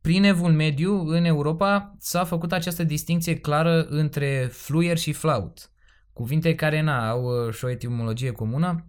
prin 0.00 0.24
evul 0.24 0.52
mediu, 0.52 1.06
în 1.06 1.24
Europa, 1.24 1.94
s-a 1.98 2.24
făcut 2.24 2.52
această 2.52 2.84
distinție 2.84 3.36
clară 3.36 3.82
între 3.82 4.48
fluier 4.52 4.98
și 4.98 5.12
flaut. 5.12 5.70
Cuvinte 6.12 6.54
care 6.54 6.80
na, 6.80 7.08
au 7.08 7.46
uh, 7.46 7.54
și 7.54 7.64
o 7.64 7.70
etimologie 7.70 8.30
comună. 8.30 8.84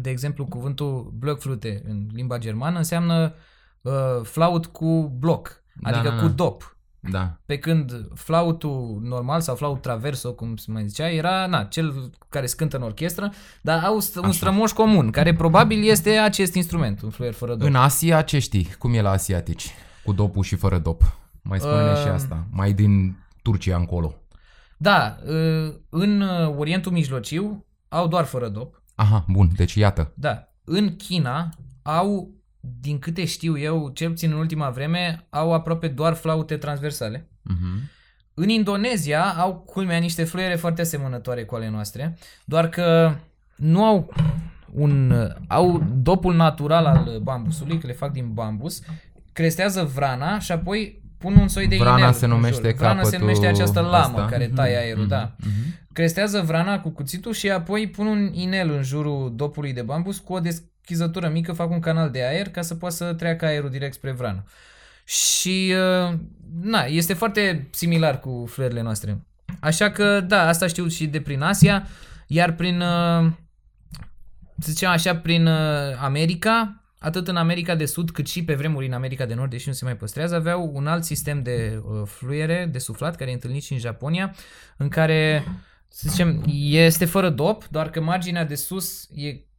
De 0.00 0.10
exemplu, 0.10 0.46
cuvântul 0.46 1.12
blockflute 1.14 1.82
în 1.88 2.06
limba 2.12 2.38
germană 2.38 2.78
înseamnă 2.78 3.34
uh, 3.80 3.92
flaut 4.22 4.66
cu 4.66 5.16
bloc, 5.18 5.62
Da, 5.74 5.88
adică 5.88 6.08
da, 6.08 6.14
da. 6.14 6.22
cu 6.22 6.28
dop. 6.28 6.78
Da. 7.00 7.36
Pe 7.46 7.58
când 7.58 8.08
flautul 8.14 8.98
normal 9.02 9.40
sau 9.40 9.54
flaut 9.54 9.82
traverso, 9.82 10.32
cum 10.34 10.56
se 10.56 10.70
mai 10.70 10.88
zicea, 10.88 11.10
era 11.10 11.46
na, 11.46 11.64
cel 11.64 12.10
care 12.28 12.46
se 12.46 12.54
cântă 12.56 12.76
în 12.76 12.82
orchestră, 12.82 13.32
dar 13.62 13.84
au 13.84 14.00
st- 14.00 14.16
un 14.16 14.24
Așa. 14.24 14.32
strămoș 14.32 14.70
comun, 14.70 15.10
care 15.10 15.34
probabil 15.34 15.84
este 15.88 16.10
acest 16.10 16.54
instrument, 16.54 17.02
un 17.02 17.10
fluier 17.10 17.32
fără 17.34 17.54
dop. 17.54 17.66
În 17.68 17.74
Asia 17.74 18.22
ce 18.22 18.38
știi? 18.38 18.68
Cum 18.78 18.94
e 18.94 19.00
la 19.00 19.10
asiatici? 19.10 19.70
Cu 20.04 20.12
dopul 20.12 20.42
și 20.42 20.56
fără 20.56 20.78
dop. 20.78 21.02
Mai 21.42 21.58
spune 21.60 21.90
Uh, 21.90 21.96
și 22.02 22.08
asta. 22.08 22.46
Mai 22.50 22.72
din 22.72 23.16
Turcia 23.42 23.76
încolo. 23.76 24.14
Da, 24.76 25.16
uh, 25.26 25.74
în 25.88 26.20
uh, 26.20 26.54
Orientul 26.56 26.92
Mijlociu 26.92 27.66
au 27.88 28.08
doar 28.08 28.24
fără 28.24 28.48
dop. 28.48 28.82
Aha, 28.94 29.24
bun, 29.28 29.50
deci 29.56 29.74
iată. 29.74 30.12
Da, 30.14 30.48
în 30.64 30.96
China 30.96 31.48
au, 31.82 32.30
din 32.60 32.98
câte 32.98 33.24
știu 33.24 33.58
eu, 33.58 33.90
cel 33.94 34.08
puțin 34.08 34.30
în 34.32 34.38
ultima 34.38 34.70
vreme, 34.70 35.26
au 35.30 35.52
aproape 35.52 35.88
doar 35.88 36.14
flaute 36.14 36.56
transversale. 36.56 37.18
Uh-huh. 37.18 37.98
În 38.34 38.48
Indonezia 38.48 39.22
au, 39.22 39.54
culmea, 39.54 39.98
niște 39.98 40.24
fluiere 40.24 40.54
foarte 40.54 40.80
asemănătoare 40.80 41.44
cu 41.44 41.54
ale 41.54 41.68
noastre, 41.68 42.18
doar 42.44 42.68
că 42.68 43.14
nu 43.56 43.84
au 43.84 44.12
un... 44.72 45.14
au 45.48 45.84
dopul 45.94 46.34
natural 46.34 46.84
al 46.84 47.20
bambusului, 47.22 47.78
că 47.78 47.86
le 47.86 47.92
fac 47.92 48.12
din 48.12 48.32
bambus, 48.32 48.82
crestează 49.32 49.90
vrana 49.94 50.38
și 50.38 50.52
apoi 50.52 51.02
pun 51.18 51.34
un 51.34 51.48
soi 51.48 51.68
de 51.68 51.76
Vrana 51.76 51.98
inel 51.98 52.12
se 52.12 52.24
în 52.24 52.30
numește 52.30 52.68
jur. 52.68 52.76
Vrana 52.76 52.94
se 52.94 53.02
capătul 53.02 53.18
numește 53.18 53.46
această 53.46 53.80
lamă 53.80 54.16
ăsta. 54.16 54.26
care 54.30 54.48
taie 54.54 54.76
aerul, 54.76 55.06
da. 55.06 55.36
Mhm. 55.38 55.78
Crestează 55.92 56.40
vrana 56.40 56.80
cu 56.80 56.88
cuțitul 56.88 57.32
și 57.32 57.50
apoi 57.50 57.88
pun 57.88 58.06
un 58.06 58.30
inel 58.32 58.70
în 58.70 58.82
jurul 58.82 59.32
dopului 59.36 59.72
de 59.72 59.82
bambus 59.82 60.18
cu 60.18 60.32
o 60.32 60.40
deschizătură 60.80 61.28
mică, 61.28 61.52
fac 61.52 61.70
un 61.70 61.80
canal 61.80 62.10
de 62.10 62.22
aer 62.22 62.48
ca 62.48 62.62
să 62.62 62.74
poată 62.74 62.94
să 62.94 63.14
treacă 63.14 63.44
aerul 63.44 63.70
direct 63.70 63.94
spre 63.94 64.12
vrană. 64.12 64.44
Și, 65.04 65.74
uh, 66.08 66.18
na, 66.60 66.84
este 66.84 67.14
foarte 67.14 67.68
similar 67.70 68.20
cu 68.20 68.46
fluierele 68.48 68.82
noastre. 68.82 69.24
Așa 69.60 69.90
că, 69.90 70.20
da, 70.20 70.48
asta 70.48 70.66
știu 70.66 70.86
și 70.86 71.06
de 71.06 71.20
prin 71.20 71.42
Asia, 71.42 71.86
iar 72.26 72.52
prin, 72.52 72.80
uh, 72.80 73.30
să 74.58 74.70
zicem 74.70 74.88
așa, 74.88 75.16
prin 75.16 75.46
uh, 75.46 75.96
America, 76.00 76.84
atât 76.98 77.28
în 77.28 77.36
America 77.36 77.74
de 77.74 77.84
Sud 77.84 78.10
cât 78.10 78.28
și 78.28 78.44
pe 78.44 78.54
vremuri 78.54 78.86
în 78.86 78.92
America 78.92 79.24
de 79.24 79.34
Nord, 79.34 79.50
deși 79.50 79.68
nu 79.68 79.74
se 79.74 79.84
mai 79.84 79.96
păstrează, 79.96 80.34
aveau 80.34 80.70
un 80.74 80.86
alt 80.86 81.04
sistem 81.04 81.42
de 81.42 81.82
uh, 81.84 82.02
fluiere, 82.06 82.68
de 82.72 82.78
suflat, 82.78 83.16
care 83.16 83.30
e 83.30 83.34
întâlnit 83.34 83.62
și 83.62 83.72
în 83.72 83.78
Japonia, 83.78 84.34
în 84.76 84.88
care, 84.88 85.44
să 85.88 86.08
zicem, 86.08 86.42
este 86.62 87.04
fără 87.04 87.30
dop, 87.30 87.64
doar 87.64 87.90
că 87.90 88.00
marginea 88.00 88.44
de 88.44 88.54
sus 88.54 89.08
e 89.14 89.49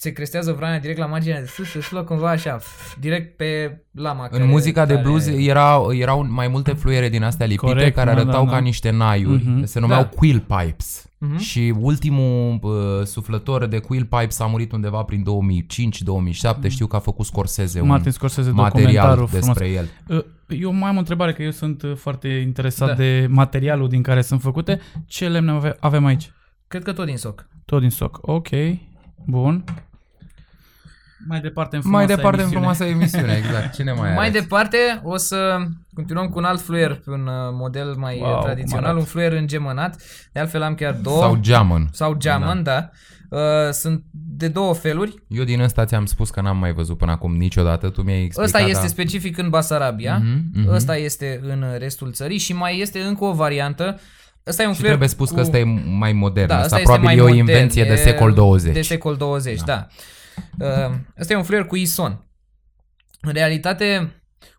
se 0.00 0.12
crestează 0.12 0.52
vrana 0.52 0.78
direct 0.78 0.98
la 0.98 1.06
marginea 1.06 1.40
de 1.40 1.46
sus 1.46 1.66
și 1.66 1.76
își 1.76 1.92
luă 1.92 2.02
cumva 2.02 2.30
așa, 2.30 2.58
direct 3.00 3.36
pe 3.36 3.80
lama. 3.92 4.22
În 4.22 4.28
care- 4.28 4.44
muzica 4.44 4.86
de 4.86 4.92
care- 4.92 5.04
blues 5.04 5.26
era, 5.26 5.80
erau 5.90 6.26
mai 6.30 6.48
multe 6.48 6.72
fluiere 6.72 7.08
din 7.08 7.22
astea 7.22 7.46
lipite 7.46 7.66
Corect, 7.66 7.94
care 7.94 8.10
da, 8.14 8.20
arătau 8.20 8.44
da, 8.44 8.50
ca 8.50 8.56
da. 8.56 8.62
niște 8.62 8.90
naiuri. 8.90 9.42
Mhm. 9.46 9.64
Se 9.64 9.80
numeau 9.80 10.00
Da. 10.02 10.08
quill 10.08 10.40
pipes. 10.40 11.06
Mhm. 11.18 11.38
Și 11.38 11.74
ultimul 11.78 12.58
uh, 12.62 13.06
suflător 13.06 13.66
de 13.66 13.78
quill 13.78 14.04
pipes 14.04 14.38
a 14.40 14.46
murit 14.46 14.72
undeva 14.72 15.02
prin 15.02 15.22
2005-2007. 15.22 16.68
Știu 16.68 16.86
că 16.86 16.96
a 16.96 16.98
făcut 16.98 17.26
Scorsese 17.26 17.80
un 17.80 17.86
Martin 17.86 18.10
Scorsese 18.12 18.50
material 18.50 18.84
documentarul 18.92 19.26
frumos. 19.26 19.46
despre 19.46 19.68
el. 19.68 19.88
Uh, 20.08 20.24
Eu 20.60 20.72
mai 20.72 20.88
am 20.88 20.96
o 20.96 20.98
întrebare, 20.98 21.32
că 21.32 21.42
eu 21.42 21.50
sunt 21.50 21.82
uh, 21.82 21.92
foarte 21.96 22.28
interesat 22.28 22.88
Da. 22.88 22.94
de 22.94 23.26
materialul 23.30 23.88
din 23.88 24.02
care 24.02 24.20
sunt 24.22 24.40
făcute. 24.40 24.80
Ce 25.06 25.28
lemne 25.28 25.50
ave- 25.50 25.76
avem 25.80 26.04
aici? 26.04 26.32
Cred 26.68 26.82
că 26.82 26.92
tot 26.92 27.06
din 27.06 27.16
soc. 27.16 27.48
Tot 27.64 27.80
din 27.80 27.90
soc. 27.90 28.18
Ok. 28.22 28.48
Bun. 29.26 29.64
Mai 31.26 31.40
departe 31.40 31.76
în 31.76 31.82
Mai 31.84 32.06
frumoasa 32.06 32.14
departe 32.14 32.42
în 32.42 32.48
emisiune. 32.52 32.74
frumoasa 32.74 32.86
emisiune, 32.86 33.36
exact. 33.44 33.74
Cine 33.74 33.92
mai, 33.92 34.14
Mai 34.14 34.28
are? 34.28 34.38
departe 34.40 34.76
o 35.02 35.16
să 35.16 35.56
continuăm 35.94 36.26
cu 36.28 36.38
un 36.38 36.44
alt 36.44 36.60
fluier 36.60 36.94
pe 37.04 37.10
un 37.10 37.26
uh, 37.26 37.32
model 37.52 37.94
mai 37.96 38.16
Wow, 38.20 38.26
wow, 38.28 38.34
cum 38.36 38.44
tradițional, 38.44 38.84
arată. 38.84 38.98
un 38.98 39.04
fluier 39.04 39.32
îngemănat. 39.32 40.02
De 40.32 40.40
altfel 40.40 40.62
am 40.62 40.74
chiar 40.74 40.92
două. 40.92 41.20
Sau 41.22 41.38
Jamon. 41.42 41.88
sau 41.92 42.14
geamăn, 42.14 42.62
da. 42.62 42.90
Uh, 43.30 43.38
sunt 43.72 44.02
de 44.12 44.48
două 44.48 44.74
feluri. 44.74 45.14
Eu 45.28 45.44
din 45.44 45.60
ăsta 45.60 45.84
ți-am 45.84 46.06
spus 46.06 46.30
că 46.30 46.40
n-am 46.40 46.56
mai 46.58 46.72
văzut 46.72 46.98
până 46.98 47.10
acum 47.10 47.36
niciodată. 47.36 47.88
Tu 47.88 48.02
mi-ai 48.02 48.22
explicat. 48.22 48.44
Ăsta 48.54 48.58
este 48.68 48.80
dar- 48.80 48.88
specific 48.88 49.38
în 49.38 49.48
Basarabia, 49.50 50.16
Mhm, 50.18 50.42
mhm. 50.54 50.72
ăsta 50.74 50.96
este 50.96 51.40
în 51.42 51.64
restul 51.78 52.12
țării 52.12 52.38
și 52.38 52.52
mai 52.52 52.78
este 52.80 52.98
încă 53.00 53.24
o 53.24 53.32
variantă. 53.32 54.00
Ăsta 54.46 54.62
e 54.62 54.66
un 54.66 54.72
Și 54.72 54.78
fluier 54.78 54.96
trebuie 54.96 55.14
spus 55.16 55.28
cu... 55.28 55.34
că 55.34 55.40
ăsta 55.40 55.58
e 55.58 55.64
mai 55.98 56.12
modern. 56.12 56.46
Da, 56.48 56.54
ăsta 56.54 56.64
ăsta 56.64 56.76
este 56.78 56.90
probabil 56.92 57.06
mai 57.06 57.16
e 57.16 57.20
o 57.20 57.26
modern, 57.28 57.38
invenție 57.48 57.84
de 57.84 57.92
e 57.92 57.96
secol 57.96 58.32
20. 58.32 58.72
De 58.74 58.80
secol 58.80 59.16
20, 59.16 59.58
da. 59.58 59.64
da. 59.64 59.86
Uh, 60.58 60.94
Ăsta 61.20 61.32
e 61.32 61.36
un 61.36 61.42
fluier 61.42 61.66
cu 61.66 61.76
ison. 61.76 62.24
În 63.20 63.32
realitate, 63.32 64.12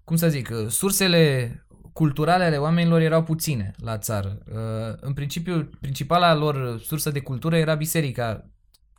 cum 0.04 0.16
să 0.16 0.30
zic, 0.30 0.50
uh, 0.52 0.68
sursele 0.68 1.54
culturale 1.94 2.44
ale 2.44 2.58
oamenilor 2.58 3.02
erau 3.02 3.24
puține 3.24 3.72
la 3.78 3.98
țară. 3.98 4.38
Uh, 4.52 4.98
În 5.00 5.14
principiu, 5.14 5.70
principala 5.80 6.34
lor 6.34 6.80
sursă 6.80 7.10
de 7.10 7.20
cultură 7.20 7.58
era 7.58 7.76
biserica. 7.76 8.50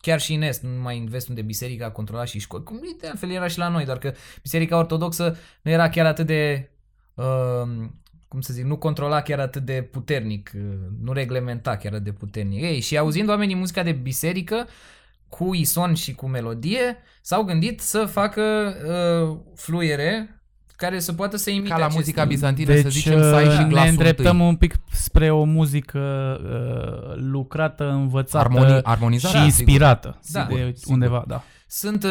Chiar 0.01 0.21
și 0.21 0.35
în 0.35 0.43
Est, 0.43 0.63
nu 0.63 0.81
mai 0.81 0.99
în 0.99 1.09
Vest, 1.09 1.29
unde 1.29 1.43
biserica 1.43 1.91
controla 1.91 2.25
și 2.25 2.39
școli. 2.39 2.65
Cum 2.65 2.81
de 3.01 3.07
altfel 3.09 3.31
era 3.31 3.47
și 3.47 3.59
la 3.59 3.69
noi, 3.69 3.85
doar 3.85 3.99
că 3.99 4.13
biserica 4.43 4.79
ortodoxă 4.79 5.37
nu 5.63 5.71
era 5.71 5.89
chiar 5.89 6.07
atât 6.07 6.27
de... 6.27 6.71
Uh, 7.15 7.87
cum 8.29 8.41
să 8.41 8.53
zic, 8.53 8.65
nu 8.65 8.77
controla 8.77 9.21
chiar 9.23 9.41
atât 9.41 9.63
de 9.63 9.83
puternic, 9.83 10.51
uh, 10.55 10.63
nu 11.01 11.13
reglementa 11.13 11.77
chiar 11.77 11.93
atât 11.93 12.05
de 12.05 12.13
puternic. 12.13 12.63
Ei, 12.63 12.81
și 12.81 12.99
auzind 12.99 13.29
oamenii 13.29 13.55
muzica 13.55 13.83
de 13.83 13.93
biserică, 13.93 14.67
cu 15.31 15.55
ison 15.55 15.95
și 15.95 16.15
cu 16.15 16.27
melodie, 16.27 16.97
s-au 17.23 17.43
gândit 17.43 17.81
să 17.81 18.05
facă 18.05 18.43
uh, 18.87 19.39
fluiere 19.57 20.35
care 20.77 20.99
să 20.99 21.13
poată 21.13 21.37
să 21.37 21.51
imite 21.51 21.69
Ca 21.69 21.77
la 21.79 21.83
acest 21.85 21.97
muzica 21.99 22.21
stil. 22.21 22.33
bizantină, 22.35 22.73
Deci 22.73 22.83
să 22.83 22.89
zicem, 22.89 23.19
să 23.23 23.35
ai 23.35 23.45
și 23.45 23.51
uh, 23.51 23.59
ne 23.59 23.69
glasul 23.69 23.89
îndreptăm 23.91 24.31
întâi. 24.37 24.47
un 24.49 24.57
pic 24.57 24.75
spre 24.93 25.31
o 25.31 25.45
muzică 25.45 26.01
uh, 26.45 27.13
lucrată, 27.17 27.89
învățată 27.89 28.49
Armoni- 28.49 28.83
armonizată, 28.83 29.33
și 29.35 29.41
da, 29.41 29.45
inspirată 29.45 30.21
Da. 30.33 30.45
de 30.45 30.55
Sigur, 30.55 30.73
sigur. 30.75 30.93
undeva, 30.95 31.25
da. 31.27 31.43
Sunt, 31.67 32.05
uh, 32.05 32.11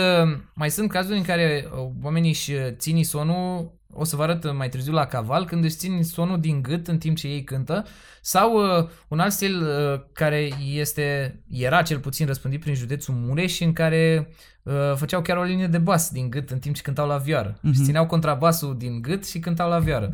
mai 0.54 0.70
sunt 0.70 0.90
cazuri 0.90 1.18
în 1.18 1.24
care 1.24 1.68
uh, 1.72 1.90
oamenii 2.04 2.30
își 2.30 2.52
uh, 2.54 2.60
țin 2.78 2.98
isonul, 2.98 3.79
o 3.94 4.04
să 4.04 4.16
vă 4.16 4.24
arăt 4.24 4.54
mai 4.58 4.70
târziu 4.70 4.94
la 4.94 5.06
caval, 5.06 5.46
când 5.46 5.64
își 5.64 5.76
țin 5.76 5.98
isonul 5.98 6.40
din 6.40 6.62
gât 6.62 6.88
în 6.88 6.98
timp 6.98 7.18
ce 7.18 7.28
ei 7.28 7.44
cântă, 7.44 7.86
sau 8.22 8.54
uh, 8.80 8.88
un 9.08 9.20
alt 9.20 9.32
stil 9.32 9.62
uh, 9.62 10.00
care 10.14 10.50
este, 10.74 11.40
era 11.50 11.82
cel 11.82 12.00
puțin 12.00 12.26
răspândit 12.26 12.60
prin 12.62 12.74
județul 12.76 13.14
Mureș, 13.18 13.60
în 13.60 13.74
care 13.74 14.30
uh, 14.64 14.74
făceau 14.96 15.22
chiar 15.22 15.38
o 15.38 15.44
linie 15.44 15.68
de 15.68 15.78
bas 15.78 16.10
din 16.10 16.30
gât 16.30 16.50
în 16.50 16.60
timp 16.60 16.76
ce 16.76 16.82
cântau 16.82 17.08
la 17.08 17.18
vioară. 17.18 17.58
Mhm. 17.62 17.74
Și 17.74 17.82
țineau 17.84 18.06
contrabasul 18.06 18.76
din 18.78 19.02
gât 19.02 19.28
și 19.28 19.40
cântau 19.40 19.70
la 19.70 19.78
vioară. 19.80 20.10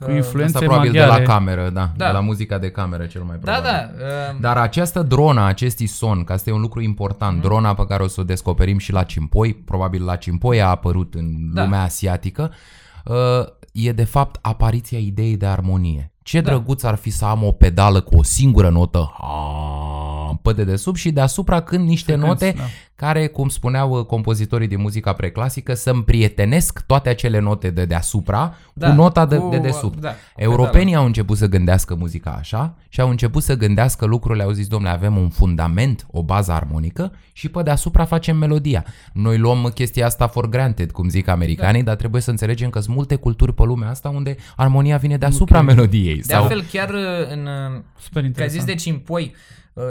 Cu 0.00 0.10
Uh, 0.10 0.14
influențe 0.16 0.54
Asta 0.54 0.58
probabil 0.66 0.90
maghiare. 0.90 1.10
de 1.12 1.18
la 1.26 1.32
cameră, 1.32 1.70
da, 1.70 1.92
Da. 1.96 2.06
De 2.06 2.12
la 2.12 2.20
muzica 2.20 2.58
de 2.58 2.70
cameră 2.70 3.06
cel 3.06 3.22
mai 3.22 3.38
Da, 3.42 3.52
probabil. 3.52 3.94
da. 3.98 4.04
Uh, 4.04 4.40
Dar 4.40 4.56
această 4.56 5.02
dronă, 5.02 5.44
acest 5.44 5.78
ison, 5.78 6.24
că 6.24 6.32
asta 6.32 6.50
e 6.50 6.52
un 6.52 6.60
lucru 6.60 6.80
important, 6.80 7.36
Mhm. 7.36 7.42
drona 7.46 7.74
pe 7.74 7.86
care 7.86 8.02
o 8.02 8.06
să 8.06 8.20
o 8.20 8.24
descoperim 8.24 8.78
și 8.78 8.92
la 8.92 9.02
Cimpoi, 9.02 9.54
probabil 9.54 10.04
la 10.04 10.16
Cimpoi 10.16 10.60
a 10.62 10.66
apărut 10.68 11.14
în 11.14 11.54
Da. 11.54 11.62
lumea 11.62 11.82
asiatică, 11.82 12.50
uh, 12.50 12.56
e 13.72 13.92
de 13.92 14.04
fapt 14.04 14.38
apariția 14.40 14.98
ideii 14.98 15.36
de 15.36 15.46
armonie. 15.46 16.12
Ce 16.22 16.40
Da. 16.40 16.50
drăguț 16.50 16.82
ar 16.82 16.94
fi 16.94 17.10
să 17.10 17.24
am 17.24 17.44
o 17.44 17.52
pedală 17.52 18.00
cu 18.00 18.16
o 18.16 18.22
singură 18.22 18.68
notă 18.68 19.12
ha, 19.18 20.38
pe 20.42 20.52
dedesubt 20.52 20.98
și 20.98 21.10
deasupra 21.10 21.60
când 21.60 21.88
niște 21.88 22.12
Să 22.12 22.18
cânti, 22.18 22.26
note 22.28 22.54
da. 22.56 22.62
Care, 23.00 23.26
cum 23.26 23.48
spuneau 23.48 23.90
uh, 23.98 24.04
compozitorii 24.04 24.68
din 24.68 24.80
muzica 24.80 25.12
preclasică, 25.12 25.74
să 25.74 25.90
împrietenesc 25.90 26.82
toate 26.86 27.08
acele 27.08 27.38
note 27.38 27.70
de 27.70 27.84
deasupra 27.84 28.54
Da, 28.72 28.88
cu 28.88 28.94
nota 28.94 29.26
de, 29.26 29.36
cu- 29.36 29.48
de 29.48 29.58
desubt. 29.58 30.00
da, 30.00 30.08
cu 30.08 30.14
Europenii 30.36 30.94
au 30.94 31.04
început 31.04 31.36
să 31.36 31.46
gândească 31.46 31.94
muzica 31.94 32.30
așa 32.38 32.74
și 32.88 33.00
au 33.00 33.10
început 33.10 33.42
să 33.42 33.56
gândească 33.56 34.04
lucrurile, 34.06 34.42
au 34.44 34.50
zis, 34.50 34.66
domnule, 34.66 34.92
avem 34.92 35.16
un 35.16 35.28
fundament, 35.28 36.06
o 36.10 36.22
bază 36.22 36.52
armonică 36.52 37.12
și 37.32 37.48
pe 37.48 37.62
deasupra 37.62 38.04
facem 38.04 38.36
melodia. 38.36 38.84
Noi 39.12 39.38
luăm 39.38 39.70
chestia 39.74 40.06
asta 40.06 40.26
for 40.26 40.48
granted, 40.48 40.90
cum 40.90 41.08
zic 41.08 41.28
americanii, 41.28 41.82
dar 41.82 41.96
trebuie 41.96 42.22
să 42.22 42.30
înțelegem 42.30 42.70
că 42.70 42.80
sunt 42.80 42.94
multe 42.96 43.14
culturi 43.14 43.54
pe 43.54 43.62
lumea 43.62 43.88
asta 43.88 44.08
unde 44.08 44.36
armonia 44.56 44.96
vine 44.96 45.16
deasupra 45.16 45.60
melodiei. 45.62 46.16
De 46.16 46.22
sau... 46.22 46.40
altfel, 46.42 46.62
chiar 46.72 46.88
uh, 46.88 47.30
în... 47.32 47.46
uh, 47.46 47.80
Super 47.98 48.12
Că 48.12 48.18
ai 48.18 48.24
interesant. 48.26 48.60
zis 48.60 48.64
de 48.64 48.74
cimpoi, 48.74 49.34
uh, 49.72 49.82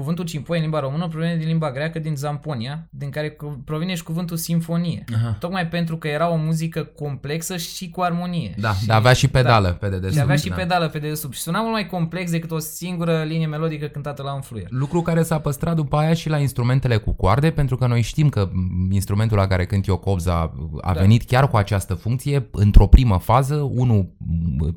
cuvântul 0.00 0.24
cimpoi 0.24 0.56
în 0.56 0.62
limba 0.62 0.80
română 0.80 1.08
provine 1.08 1.36
din 1.36 1.46
limba 1.46 1.72
greacă, 1.72 1.98
din 1.98 2.14
Zamponia, 2.16 2.86
din 2.90 3.10
care 3.10 3.30
cu- 3.30 3.62
provine 3.64 3.94
și 3.94 4.02
cuvântul 4.02 4.36
sinfonie. 4.36 5.04
Aha. 5.14 5.36
Tocmai 5.38 5.66
pentru 5.68 5.96
că 5.96 6.08
era 6.08 6.30
o 6.32 6.36
muzică 6.36 6.82
complexă 6.84 7.56
și 7.56 7.90
cu 7.90 8.00
armonie. 8.00 8.54
Da, 8.58 8.72
și, 8.74 8.86
dar 8.86 8.96
avea 8.96 9.12
și 9.12 9.28
pedală 9.28 9.68
pe 9.68 9.88
dedesubt. 9.88 10.14
Și 10.14 10.20
avea 10.20 10.36
și 10.36 10.48
da. 10.48 10.54
pedală 10.54 10.88
pe 10.88 10.98
dedesubt. 10.98 11.34
Și 11.34 11.40
suna 11.40 11.60
mult 11.60 11.72
mai 11.72 11.86
complex 11.86 12.30
decât 12.30 12.50
o 12.50 12.58
singură 12.58 13.22
linie 13.22 13.46
melodică 13.46 13.86
cântată 13.86 14.22
la 14.22 14.34
un 14.34 14.40
fluier. 14.40 14.66
Lucru 14.70 15.02
care 15.02 15.22
s-a 15.22 15.38
păstrat 15.38 15.74
după 15.74 15.96
aia 15.96 16.12
și 16.12 16.28
la 16.28 16.38
instrumentele 16.38 16.96
cu 16.96 17.12
coarde, 17.12 17.50
pentru 17.50 17.76
că 17.76 17.86
noi 17.86 18.00
știm 18.02 18.28
că 18.28 18.48
m, 18.52 18.90
instrumentul 18.92 19.36
la 19.36 19.46
care 19.46 19.66
cânt 19.66 19.86
eu 19.86 19.96
cobza 19.96 20.54
a 20.80 20.92
Da. 20.94 21.00
venit 21.00 21.22
chiar 21.24 21.48
cu 21.48 21.56
această 21.56 21.94
funcție. 21.94 22.48
Într-o 22.52 22.86
primă 22.86 23.18
fază, 23.18 23.54
unul, 23.54 23.98
m, 24.18 24.19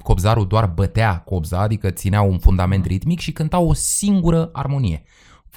cobzarul 0.04 0.48
doar 0.48 0.66
bătea 0.66 1.18
cobza, 1.18 1.60
adică 1.60 1.89
ținea 1.89 2.22
un 2.22 2.38
fundament 2.38 2.86
ritmic 2.86 3.20
și 3.20 3.32
cânta 3.32 3.60
o 3.60 3.74
singură 3.74 4.50
armonie. 4.54 5.04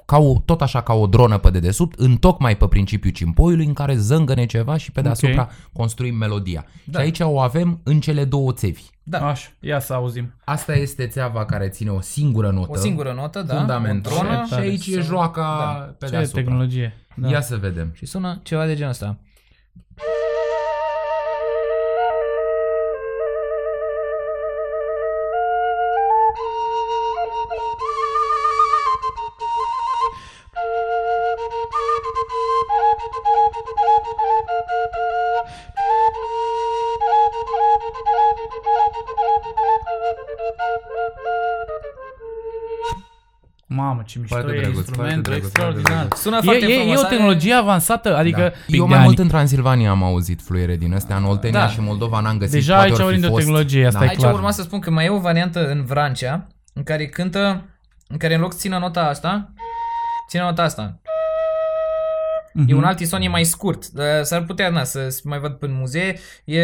Ca 0.06 0.18
o, 0.18 0.38
tot 0.44 0.62
așa 0.62 0.82
ca 0.82 0.92
o 0.92 1.06
dronă 1.06 1.38
pe 1.38 1.50
dedesubt, 1.50 1.98
întocmai 1.98 2.56
pe 2.56 2.66
principiul 2.66 3.12
cimpoiului, 3.12 3.66
în 3.66 3.72
care 3.72 3.96
zângăne 3.96 4.46
ceva 4.46 4.76
și 4.76 4.92
pe 4.92 5.00
deasupra 5.00 5.42
Ok. 5.42 5.50
construim 5.72 6.14
melodia. 6.16 6.64
Da. 6.84 6.98
Și 6.98 7.04
aici 7.04 7.20
o 7.20 7.40
avem 7.40 7.80
în 7.84 8.00
cele 8.00 8.24
două 8.24 8.52
țevi. 8.52 8.82
Da, 9.02 9.28
Așa, 9.28 9.48
ia 9.60 9.78
să 9.78 9.92
auzim. 9.92 10.34
Asta 10.44 10.74
este 10.74 11.06
țeava 11.06 11.44
care 11.44 11.68
ține 11.68 11.90
o 11.90 12.00
singură 12.00 12.50
notă. 12.50 12.68
o 12.70 12.76
singură 12.76 13.12
notă, 13.16 13.42
da, 13.42 13.56
fundament. 13.56 14.06
o 14.06 14.10
dronă 14.10 14.44
și 14.46 14.54
aici 14.54 14.86
e 14.86 14.92
Să- 14.92 15.00
joaca 15.00 15.42
da. 15.78 15.94
pe 15.98 16.04
Ce 16.04 16.10
deasupra. 16.10 16.42
tehnologie. 16.42 16.94
Da. 17.16 17.28
Ia 17.30 17.40
să 17.40 17.56
vedem. 17.56 17.90
și 17.94 18.06
sună 18.06 18.40
ceva 18.42 18.66
de 18.66 18.74
genul 18.74 18.90
ăsta. 18.90 19.18
Ce 44.06 44.18
mișto 44.18 44.34
Foarte 44.34 44.52
e 44.56 44.60
drăguț, 44.60 44.76
instrument, 44.76 45.12
foarte 45.12 45.28
drăguț, 45.30 45.44
extraordinar. 45.44 45.96
foarte 45.98 46.16
Sună 46.16 46.36
E, 46.36 46.44
foarte 46.44 46.64
e, 46.66 46.74
e 46.74 46.78
frumos, 46.78 46.96
o 47.00 47.04
are- 47.04 47.14
tehnologie 47.16 47.52
avansată, 47.52 48.16
adică 48.16 48.40
Da. 48.40 48.48
pic 48.66 48.74
Eu 48.76 48.82
de 48.82 48.88
mai 48.88 48.96
ani. 48.96 49.04
mult 49.06 49.18
în 49.18 49.28
Transilvania 49.28 49.90
am 49.90 50.02
auzit 50.02 50.40
fluiere 50.42 50.76
din 50.76 50.94
astea, 50.94 51.16
în 51.16 51.24
Oltenia 51.24 51.60
Da. 51.60 51.68
și 51.68 51.80
Moldova 51.80 52.20
n-am 52.20 52.38
găsit. 52.38 52.52
Deja 52.54 52.74
poate 52.74 52.88
aici 52.88 52.92
or 52.92 52.98
fi 52.98 53.02
vorbim 53.04 53.20
de 53.20 53.26
o 53.26 53.30
fost. 53.30 53.42
tehnologie, 53.44 53.86
asta 53.86 53.98
Da. 53.98 54.04
e 54.04 54.08
Aici 54.08 54.18
clar. 54.18 54.32
urma 54.32 54.50
să 54.50 54.62
spun 54.62 54.78
că 54.78 54.90
mai 54.90 55.04
e 55.04 55.08
o 55.08 55.18
variantă 55.18 55.70
în 55.70 55.84
Vrancea, 55.84 56.46
în 56.72 56.82
care 56.82 57.06
cântă, 57.06 57.64
în 58.08 58.16
care 58.16 58.34
în 58.34 58.40
loc 58.40 58.52
să 58.52 58.58
țină 58.58 58.78
nota 58.78 59.00
asta, 59.06 59.52
ține 60.28 60.42
nota 60.42 60.62
asta. 60.62 61.00
E 62.66 62.74
un 62.74 62.84
alt 62.84 62.98
ison, 63.00 63.20
e 63.20 63.28
mai 63.28 63.44
scurt. 63.44 63.82
Uh, 63.94 64.02
S-ar 64.22 64.42
putea, 64.42 64.68
na, 64.68 64.84
să 64.84 65.08
să 65.08 65.20
mai 65.24 65.38
văd 65.38 65.52
până 65.52 65.72
în 65.72 65.78
muzee. 65.78 66.18
E, 66.44 66.62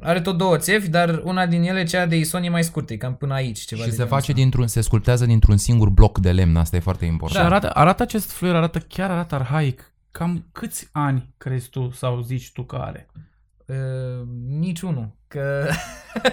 are 0.00 0.20
tot 0.20 0.36
două 0.38 0.56
țevi, 0.56 0.88
dar 0.88 1.20
una 1.24 1.46
din 1.46 1.62
ele, 1.62 1.84
cea 1.84 2.06
de 2.06 2.16
ison, 2.16 2.42
e 2.42 2.48
mai 2.48 2.64
scurtă, 2.64 2.92
e 2.92 2.96
cam 2.96 3.14
până 3.14 3.34
aici. 3.34 3.58
Ceva 3.60 3.80
Și 3.80 3.86
de 3.86 3.90
se 3.90 3.96
genul 3.96 4.10
face 4.12 4.30
ăsta. 4.30 4.42
dintr-un, 4.42 4.66
se 4.66 4.80
sculptează 4.80 5.26
dintr-un 5.26 5.56
singur 5.56 5.88
bloc 5.88 6.18
de 6.18 6.32
lemn, 6.32 6.56
asta 6.56 6.76
e 6.76 6.80
foarte 6.80 7.04
Și 7.04 7.10
important. 7.10 7.44
arată, 7.46 7.70
arată 7.74 8.02
acest 8.02 8.30
fluier, 8.30 8.56
arată 8.56 8.78
chiar 8.78 9.10
arată 9.10 9.34
arhaic. 9.34 9.92
Cam 10.10 10.44
câți 10.52 10.88
ani 10.92 11.34
crezi 11.36 11.68
tu 11.68 11.90
sau 11.94 12.20
zici 12.20 12.52
tu 12.52 12.62
că 12.62 12.76
are? 12.76 13.06
Uh, 13.66 13.76
niciunul. 14.58 15.16
Că 15.28 15.68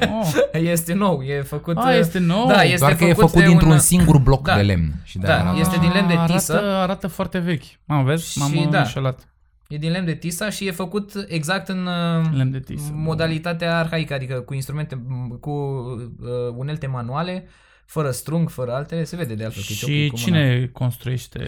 Oh. 0.02 0.32
este 0.74 0.94
nou, 0.94 1.22
e 1.22 1.42
făcut... 1.42 1.78
A, 1.78 1.94
este 1.96 2.20
nou? 2.20 2.48
Da, 2.48 2.64
este 2.64 2.78
Doar 2.78 2.96
că 2.96 3.04
e 3.04 3.14
făcut 3.14 3.30
făcut 3.30 3.42
de 3.44 3.48
dintr-un 3.50 3.72
un- 3.72 3.80
singur 3.80 4.18
bloc 4.18 4.44
Da. 4.48 4.56
de 4.56 4.62
lemn. 4.62 4.94
Și 5.04 5.18
de 5.18 5.26
Da, 5.28 5.40
arată. 5.40 5.60
este 5.60 5.78
din 5.80 5.90
lemn 5.92 6.08
de 6.08 6.14
arată, 6.14 6.34
tisă. 6.34 6.62
Arată 6.62 7.08
foarte 7.08 7.38
vechi. 7.38 7.64
Mă, 7.86 8.04
vezi? 8.04 8.40
M-am 8.40 8.52
Și 8.52 8.58
și 8.60 8.68
da. 8.68 8.80
înșelat. 8.80 9.28
E 9.68 9.78
din 9.78 9.92
lemn 9.92 10.06
de 10.06 10.14
tisa 10.16 10.50
și 10.50 10.68
e 10.68 10.72
făcut 10.72 11.12
exact 11.28 11.68
în 11.68 11.86
uh, 11.86 12.26
Lemn 12.36 12.52
de 12.52 12.60
tisă. 12.60 12.92
modalitatea 12.94 13.78
arhaică, 13.78 14.14
adică 14.14 14.34
cu 14.34 14.54
instrumente, 14.54 14.96
m, 15.08 15.38
cu 15.42 15.50
uh, 15.50 16.54
unelte 16.56 16.88
manuale, 16.88 17.48
fără 17.86 18.12
strung, 18.12 18.50
fără 18.50 18.74
altele, 18.74 19.04
se 19.04 19.16
vede 19.16 19.36
de 19.36 19.44
altfel 19.44 19.62
că 19.64 19.68
e 19.72 19.74
Și 19.74 19.80
cioclit 19.80 20.10
cu 20.10 20.16
cine 20.16 20.70
construiește 20.74 21.40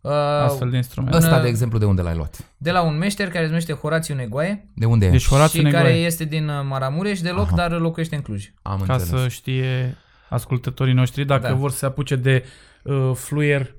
mâna. 0.00 0.42
astfel 0.44 0.66
Uh, 0.66 0.70
de 0.70 0.76
instrumente? 0.76 1.16
În- 1.16 1.22
Ăsta, 1.22 1.40
de 1.40 1.48
exemplu, 1.48 1.78
de 1.78 1.84
unde 1.84 2.02
l-ai 2.02 2.16
luat? 2.16 2.52
de 2.56 2.70
la 2.70 2.82
un 2.82 2.98
meșter 2.98 3.28
care 3.28 3.42
se 3.42 3.48
numește 3.48 3.72
Horațiu 3.72 4.14
Negoaie 4.14 4.68
De 4.74 4.86
unde 4.86 5.08
Deci 5.10 5.24
e? 5.24 5.28
Horațiu 5.28 5.58
și 5.58 5.64
care 5.70 5.76
Negoaie, 5.82 6.04
este 6.04 6.24
din 6.24 6.48
uh, 6.48 6.64
Maramureș 6.68 7.20
deloc, 7.20 7.46
Aha. 7.46 7.56
dar 7.56 7.72
locuiește 7.80 8.14
în 8.14 8.22
Cluj. 8.22 8.52
Am 8.62 8.80
ca 8.86 8.92
înțeles. 8.92 9.20
să 9.22 9.28
știe 9.28 9.96
ascultătorii 10.28 10.94
noștri, 10.94 11.24
dacă 11.24 11.46
Da. 11.48 11.54
vor 11.54 11.70
să 11.70 11.76
se 11.76 11.86
apuce 11.86 12.16
de 12.16 12.44
uh, 12.82 13.10
fluier 13.14 13.74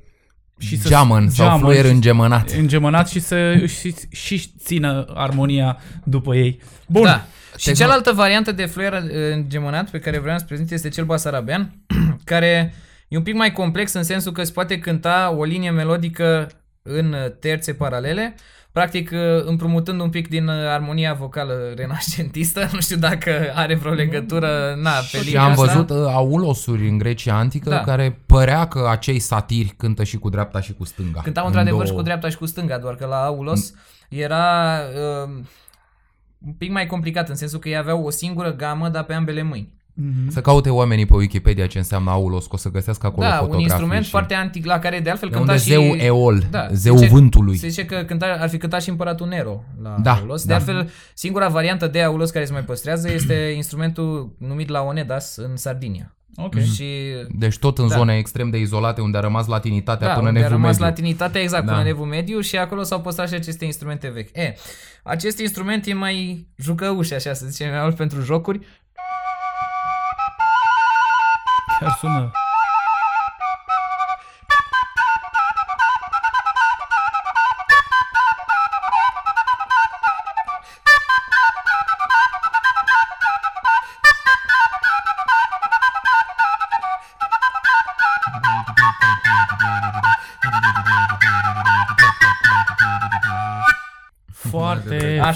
și 0.60 0.78
să 0.78 0.88
Geamăn 0.90 1.30
sau 1.30 1.46
geamăn 1.46 1.60
fluier 1.60 1.86
și- 1.86 1.92
îngemănat. 1.92 2.50
îngemănat 2.52 3.10
și 3.10 3.20
să 3.20 3.66
și, 3.66 3.96
și 4.10 4.52
țină 4.60 5.06
armonia 5.14 5.78
după 6.04 6.36
ei. 6.36 6.62
Bun. 6.88 7.04
Da. 7.04 7.26
Și 7.58 7.70
Tehno- 7.72 7.74
cealaltă 7.76 8.12
variantă 8.12 8.52
de 8.52 8.66
fluier 8.66 8.94
uh, 8.94 9.10
îngemănat 9.34 9.90
pe 9.90 10.00
care 10.00 10.20
vreau 10.20 10.38
să 10.38 10.46
prezint 10.46 10.72
este 10.72 10.90
cel 10.90 11.06
basarabean, 11.06 11.74
care 12.24 12.74
e 13.08 13.18
un 13.18 13.24
pic 13.24 13.36
mai 13.36 13.52
complex 13.52 13.94
în 13.94 14.04
sensul 14.04 14.32
că 14.32 14.44
se 14.44 14.52
poate 14.52 14.80
cânta 14.80 15.34
o 15.38 15.44
linie 15.44 15.72
melodică 15.72 16.48
în 16.82 17.14
uh, 17.14 17.32
terțe 17.40 17.74
paralele, 17.74 18.36
practic 18.74 19.12
uh, 19.14 19.20
împrumutând 19.46 20.00
un 20.02 20.10
pic 20.10 20.28
din 20.28 20.48
uh, 20.48 20.54
armonia 20.68 21.14
vocală 21.14 21.54
renascentistă, 21.76 22.68
nu 22.74 22.80
știu 22.80 22.98
dacă 22.98 23.32
are 23.54 23.76
vreo 23.76 23.94
legătură, 23.94 24.76
na, 24.82 24.92
pe 25.12 25.18
Și 25.18 25.24
linia 25.26 25.44
am 25.44 25.52
asta. 25.52 25.64
văzut 25.66 25.90
uh, 25.90 25.96
aulosuri 26.14 26.88
în 26.90 26.98
Grecia 26.98 27.36
antică 27.38 27.70
Da. 27.70 27.80
care 27.82 28.20
părea 28.26 28.68
că 28.68 28.88
acei 28.90 29.20
satiri 29.20 29.74
cântă 29.78 30.04
și 30.04 30.18
cu 30.18 30.30
dreapta 30.30 30.62
și 30.62 30.74
cu 30.74 30.84
stânga. 30.86 31.22
Cântau 31.22 31.44
În 31.44 31.50
într-adevăr 31.50 31.80
două- 31.82 31.90
și 31.92 31.96
cu 31.98 32.02
dreapta 32.04 32.30
și 32.30 32.38
cu 32.38 32.46
stânga, 32.46 32.78
doar 32.78 32.96
că 32.96 33.06
la 33.06 33.24
Aulos 33.26 33.74
era 34.10 34.80
uh, 35.24 35.30
un 36.46 36.54
pic 36.54 36.72
mai 36.72 36.86
complicat, 36.86 37.30
în 37.30 37.36
sensul 37.36 37.60
că 37.60 37.70
ei 37.70 37.78
aveau 37.78 38.04
o 38.04 38.10
singură 38.10 38.54
gamă, 38.54 38.90
dar 38.90 39.04
pe 39.04 39.14
ambele 39.14 39.42
mâini. 39.42 39.74
Mhm. 39.96 40.30
Să 40.30 40.42
caute 40.42 40.70
oamenii 40.70 41.06
pe 41.06 41.14
Wikipedia 41.16 41.68
ce 41.68 41.78
înseamnă 41.78 42.10
aulos, 42.12 42.44
că 42.44 42.50
o 42.54 42.58
să 42.58 42.70
găsească 42.70 43.08
acolo 43.08 43.22
Da, 43.28 43.32
fotografii. 43.32 43.64
un 43.66 43.70
instrument 43.70 44.04
și... 44.04 44.10
foarte 44.10 44.34
antic 44.34 44.66
la 44.66 44.80
care 44.80 45.00
de 45.00 45.10
altfel 45.10 45.30
De 45.30 45.36
cânta 45.36 45.52
unde 45.52 45.64
și... 45.64 45.70
zeu 45.70 45.82
Eol, 45.96 46.44
Da, 46.52 46.68
zeu 46.72 46.94
se 46.94 47.00
zice- 47.04 47.14
vântului. 47.14 47.58
Se 47.58 47.68
zice 47.68 47.86
că 47.86 48.04
cânta, 48.04 48.38
ar 48.40 48.50
fi 48.50 48.58
cântat 48.58 48.82
și 48.84 48.90
împăratul 48.90 49.28
Nero 49.28 49.64
la 49.82 49.96
Da, 50.02 50.14
Aulos. 50.14 50.42
De 50.42 50.48
da. 50.48 50.56
altfel, 50.56 50.90
singura 51.14 51.48
variantă 51.48 51.88
de 51.88 52.02
Aulos 52.02 52.30
care 52.32 52.46
se 52.46 52.52
mai 52.54 52.64
păstrează 52.64 53.12
este 53.12 53.34
instrumentul 53.56 54.36
numit 54.40 54.70
Laonedas 54.70 55.36
în 55.38 55.56
Sardinia. 55.58 56.16
Ok. 56.36 56.60
Și 56.60 56.86
Deci 57.30 57.58
tot 57.58 57.78
în 57.78 57.88
Da. 57.88 57.96
zone 57.96 58.18
extrem 58.18 58.50
de 58.50 58.58
izolate 58.58 59.02
unde 59.02 59.18
a 59.18 59.22
rămas 59.22 59.48
latinitatea 59.48 60.08
da, 60.08 60.14
până 60.14 60.28
în 60.30 60.34
unde 60.34 60.40
a 60.40 60.46
evul 60.48 60.56
rămas 60.58 60.72
mediu. 60.72 60.86
latinitatea 60.86 61.42
exact 61.42 61.66
Da. 61.66 61.72
până 61.72 61.84
în 61.84 61.90
evul 61.90 62.06
mediu 62.06 62.40
și 62.40 62.58
acolo 62.58 62.84
s-au 62.84 63.02
păstrat 63.02 63.28
și 63.28 63.34
aceste 63.34 63.66
instrumente 63.66 64.10
vechi. 64.10 64.38
E, 64.38 64.56
acest 65.04 65.40
instrument 65.40 65.86
e 65.86 65.94
mai 65.94 66.48
jucăuș, 66.58 67.12
așa 67.12 67.34
să 67.34 67.46
zicem, 67.50 67.70
mai 67.72 67.82
mult 67.82 67.96
pentru 67.96 68.22
jocuri. 68.22 68.60
Chiar 71.84 72.32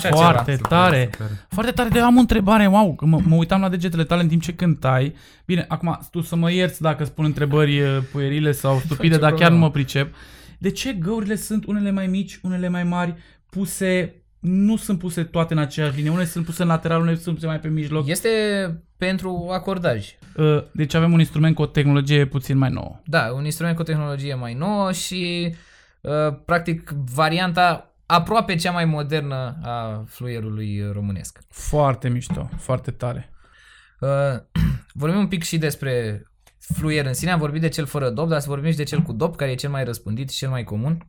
Așa 0.05 0.15
foarte 0.15 0.51
ceva. 0.55 0.67
tare. 0.67 1.09
Super. 1.11 1.27
Foarte 1.49 1.71
tare, 1.71 1.89
de 1.89 1.99
am 1.99 2.17
o 2.17 2.19
întrebare, 2.19 2.65
wow, 2.67 2.95
că 2.95 3.05
mă, 3.05 3.19
mă 3.25 3.35
uitam 3.35 3.61
la 3.61 3.69
degetele 3.69 4.03
tale 4.03 4.21
în 4.21 4.27
timp 4.27 4.41
ce 4.41 4.53
cântai. 4.53 5.15
Bine, 5.45 5.65
acum 5.67 5.99
tu 6.11 6.21
să 6.21 6.35
mă 6.35 6.51
ierți 6.51 6.81
dacă 6.81 7.03
spun 7.03 7.25
întrebări 7.25 7.79
uh, 7.81 7.97
puerile 8.11 8.51
sau 8.51 8.79
stupide, 8.85 9.07
Nicio 9.07 9.19
dar 9.19 9.29
chiar 9.29 9.39
nu 9.39 9.45
problemă. 9.45 9.65
mă 9.65 9.71
pricep. 9.71 10.13
De 10.57 10.69
ce 10.71 10.93
găurile 10.93 11.35
sunt 11.35 11.65
unele 11.65 11.91
mai 11.91 12.07
mici, 12.07 12.39
unele 12.43 12.69
mai 12.69 12.83
mari, 12.83 13.15
puse, 13.49 14.15
nu 14.39 14.75
sunt 14.75 14.99
puse 14.99 15.23
toate 15.23 15.53
în 15.53 15.59
aceeași 15.59 15.95
linie, 15.95 16.09
unele 16.09 16.25
sunt 16.25 16.45
puse 16.45 16.61
în 16.61 16.67
lateral, 16.67 17.01
unele 17.01 17.17
sunt 17.17 17.35
puse 17.35 17.47
mai 17.47 17.59
pe 17.59 17.67
mijloc. 17.67 18.07
Este 18.07 18.29
pentru 18.97 19.49
acordaj. 19.51 20.15
Uh, 20.37 20.63
Deci 20.71 20.93
avem 20.93 21.13
un 21.13 21.19
instrument 21.19 21.55
cu 21.55 21.61
o 21.61 21.65
tehnologie 21.65 22.25
puțin 22.25 22.57
mai 22.57 22.69
nouă. 22.69 22.99
Da, 23.05 23.31
un 23.35 23.45
instrument 23.45 23.75
cu 23.75 23.81
o 23.81 23.85
tehnologie 23.85 24.33
mai 24.35 24.53
nouă 24.53 24.91
și 24.91 25.53
uh, 26.01 26.11
practic 26.45 26.89
varianta 27.13 27.91
aproape 28.07 28.55
cea 28.55 28.71
mai 28.71 28.85
modernă 28.85 29.57
a 29.63 30.03
fluierului 30.07 30.89
românesc. 30.91 31.39
Foarte 31.49 32.09
mișto, 32.09 32.49
foarte 32.57 32.91
tare. 32.91 33.31
Uh, 33.99 34.09
vorbim 34.93 35.19
un 35.19 35.27
pic 35.27 35.43
și 35.43 35.57
despre 35.57 36.21
fluier 36.59 37.05
în 37.05 37.13
sine, 37.13 37.31
am 37.31 37.39
vorbit 37.39 37.61
de 37.61 37.67
cel 37.69 37.85
fără 37.85 38.09
dop, 38.09 38.29
dar 38.29 38.39
să 38.39 38.49
vorbim 38.49 38.71
și 38.71 38.77
de 38.77 38.83
cel 38.83 38.99
cu 39.01 39.13
dop, 39.13 39.35
care 39.35 39.51
e 39.51 39.55
cel 39.55 39.69
mai 39.69 39.83
răspândit 39.83 40.29
și 40.29 40.37
cel 40.37 40.49
mai 40.49 40.63
comun. 40.63 41.05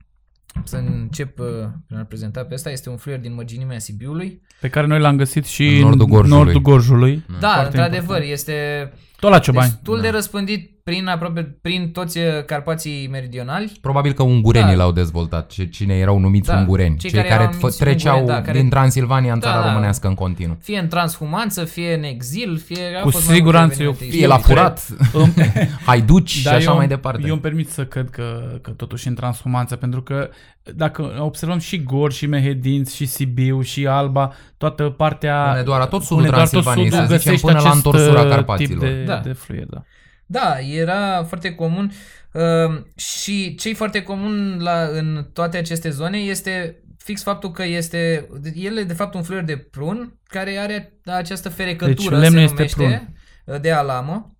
Să 0.64 0.76
încep 0.76 1.38
uh, 1.38 1.46
prin 1.86 1.98
a 1.98 2.04
prezenta 2.04 2.44
pe 2.44 2.54
ăsta. 2.54 2.70
Este 2.70 2.88
un 2.90 2.96
fluier 2.96 3.20
din 3.20 3.34
mărginimea 3.34 3.78
Sibiului. 3.78 4.42
Pe 4.60 4.68
care 4.68 4.86
noi 4.86 5.00
l-am 5.00 5.16
găsit 5.16 5.44
și 5.46 5.66
În 5.76 5.80
nordul 5.80 6.06
Gorjului. 6.06 6.36
nordul 6.36 6.60
Gorjului. 6.60 7.24
Da, 7.40 7.48
Foarte 7.52 7.66
într-adevăr, 7.66 8.00
important. 8.00 8.30
este 8.32 8.92
Tot 9.20 9.30
la 9.30 9.38
Ciobani. 9.38 9.70
destul 9.70 10.00
de 10.00 10.08
răspândit 10.08 10.77
prin 10.88 11.06
aproape 11.06 11.42
prin 11.62 11.90
toți 11.92 12.18
uh, 12.18 12.24
Carpații 12.46 13.08
meridionali. 13.10 13.72
Probabil 13.80 14.12
că 14.12 14.22
ungurenii 14.22 14.70
Da. 14.76 14.76
l-au 14.82 14.92
dezvoltat, 14.92 15.50
ce- 15.50 15.66
cine 15.68 15.94
erau 15.94 16.18
numiți 16.18 16.48
Da, 16.48 16.56
ungureni, 16.56 16.96
cei 16.96 17.10
cei 17.10 17.18
care 17.18 17.28
care, 17.32 17.42
erau 17.42 17.54
fă- 17.54 17.60
numiți 17.60 17.78
treceau 17.78 18.16
ungureni, 18.16 18.40
da, 18.40 18.46
care- 18.46 18.60
din 18.60 18.68
Transilvania 18.68 19.32
în 19.32 19.38
Da, 19.38 19.46
țara 19.46 19.60
da. 19.62 19.68
românească 19.68 20.06
în 20.08 20.14
continuu. 20.14 20.56
Fie 20.60 20.78
în 20.78 20.88
transhumanță, 20.88 21.64
fie 21.64 21.94
în 21.94 22.02
exil, 22.02 22.58
fie... 22.64 22.82
au 22.96 23.02
Cu 23.02 23.10
fost 23.10 23.26
mai 23.26 23.34
siguranță 23.36 23.82
multe 23.82 23.82
eu- 23.82 23.90
evenimente 23.90 24.16
Fie 24.16 24.26
la 24.26 24.34
istorice. 24.34 24.94
furat, 25.12 25.32
Îmi- 25.36 25.68
haiduci 25.86 26.30
și 26.30 26.44
Dar 26.44 26.54
așa 26.54 26.70
eu, 26.70 26.76
mai 26.76 26.88
departe. 26.88 27.22
Eu 27.26 27.32
îmi 27.32 27.40
permit 27.42 27.68
să 27.70 27.84
cred 27.84 28.10
că, 28.10 28.58
că 28.62 28.70
totuși 28.70 29.08
în 29.08 29.14
transhumanță, 29.14 29.76
pentru 29.76 30.02
că 30.02 30.28
dacă 30.74 31.16
observăm 31.20 31.58
și 31.58 31.82
Gor, 31.82 32.12
și 32.12 32.26
Mehedinți, 32.26 32.96
și 32.96 33.06
Sibiu, 33.06 33.60
și 33.60 33.86
Alba, 33.86 34.32
toată 34.56 34.82
partea... 34.82 35.46
Hunedoara, 35.50 35.86
tot 35.86 36.02
sudul 36.02 36.16
Hunedoara, 36.16 36.42
tot 36.44 36.50
Transilvaniei, 36.50 36.90
sudul, 36.90 37.06
să 37.06 37.16
zicem, 37.16 37.32
găsești 37.32 37.46
până 37.46 37.58
la 37.62 37.68
acest, 37.68 37.84
întorsura 37.86 38.20
uh, 38.22 38.28
Carpaților. 38.28 38.78
Tip 38.84 38.88
de, 38.96 39.04
Da. 39.04 39.20
de 39.24 39.32
fluier, 39.32 39.66
da. 39.70 39.82
Da, 40.30 40.58
era 40.60 41.24
foarte 41.24 41.54
comun 41.54 41.92
uh, 42.32 42.82
și 42.96 43.54
ce 43.54 43.72
foarte 43.74 44.02
comun 44.02 44.58
la, 44.62 44.82
în 44.82 45.30
toate 45.32 45.56
aceste 45.56 45.90
zone 45.90 46.18
este 46.18 46.82
fix 46.98 47.22
faptul 47.22 47.50
că 47.50 47.64
este, 47.64 48.28
el 48.54 48.76
e 48.78 48.82
de 48.82 48.92
fapt 48.92 49.14
un 49.14 49.22
fluier 49.22 49.44
de 49.44 49.56
prun 49.56 50.18
care 50.24 50.56
are 50.56 50.92
această 51.04 51.48
ferecătură, 51.48 52.18
Deci 52.18 52.30
lemnul 52.30 52.48
se 52.56 52.62
este 52.62 52.76
numește, 52.82 53.12
uh, 53.44 53.60
de 53.60 53.70
alamă. 53.70 54.36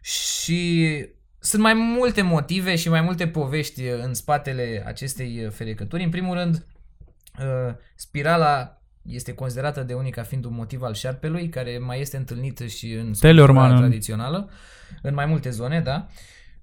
Și 0.00 0.86
sunt 1.38 1.62
mai 1.62 1.74
multe 1.74 2.22
motive 2.22 2.76
și 2.76 2.88
mai 2.88 3.00
multe 3.00 3.26
povești 3.28 3.82
în 4.02 4.14
spatele 4.14 4.82
acestei 4.86 5.48
ferecături. 5.50 6.04
În 6.04 6.10
primul 6.10 6.36
rând, 6.36 6.66
uh, 7.38 7.74
spirala 7.94 8.82
este 9.02 9.34
considerată 9.34 9.80
de 9.82 9.94
unii 9.94 10.10
ca 10.10 10.22
fiind 10.22 10.44
un 10.44 10.54
motiv 10.54 10.82
al 10.82 10.94
șarpelui, 10.94 11.48
care 11.48 11.78
mai 11.78 12.00
este 12.00 12.16
întâlnit 12.16 12.58
și 12.58 12.92
în 12.92 13.12
Teleorman 13.20 13.62
sculptura 13.64 13.84
în- 13.84 13.90
tradițională, 13.90 14.50
în 15.02 15.14
mai 15.14 15.26
multe 15.26 15.50
zone, 15.50 15.80
da. 15.80 16.06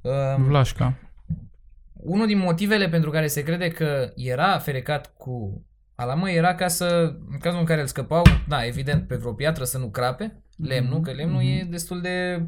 Um, 0.02 0.44
Vlașca. 0.44 0.94
unul 1.94 2.28
din 2.28 2.38
motivele 2.38 2.90
pentru 2.90 3.10
care 3.10 3.28
se 3.28 3.44
crede 3.44 3.68
că 3.68 4.12
era 4.16 4.58
ferecat 4.58 5.14
cu 5.18 5.66
alamă 5.96 6.30
era 6.30 6.56
ca 6.56 6.68
să, 6.68 7.16
în 7.32 7.38
cazul 7.40 7.60
în 7.60 7.66
care 7.66 7.82
îl 7.82 7.88
scăpau, 7.88 8.24
da, 8.48 8.66
evident, 8.66 9.08
pe 9.08 9.16
vreo 9.16 9.34
piatră 9.34 9.64
să 9.64 9.78
nu 9.78 9.90
crape 9.90 10.44
lemnul, 10.58 11.02
că 11.02 11.12
lemnul 11.12 11.42
e 11.42 11.68
destul 11.70 12.02
de 12.02 12.46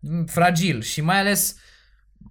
mm, 0.00 0.24
fragil 0.24 0.80
și 0.80 1.00
mai 1.00 1.18
ales 1.18 1.56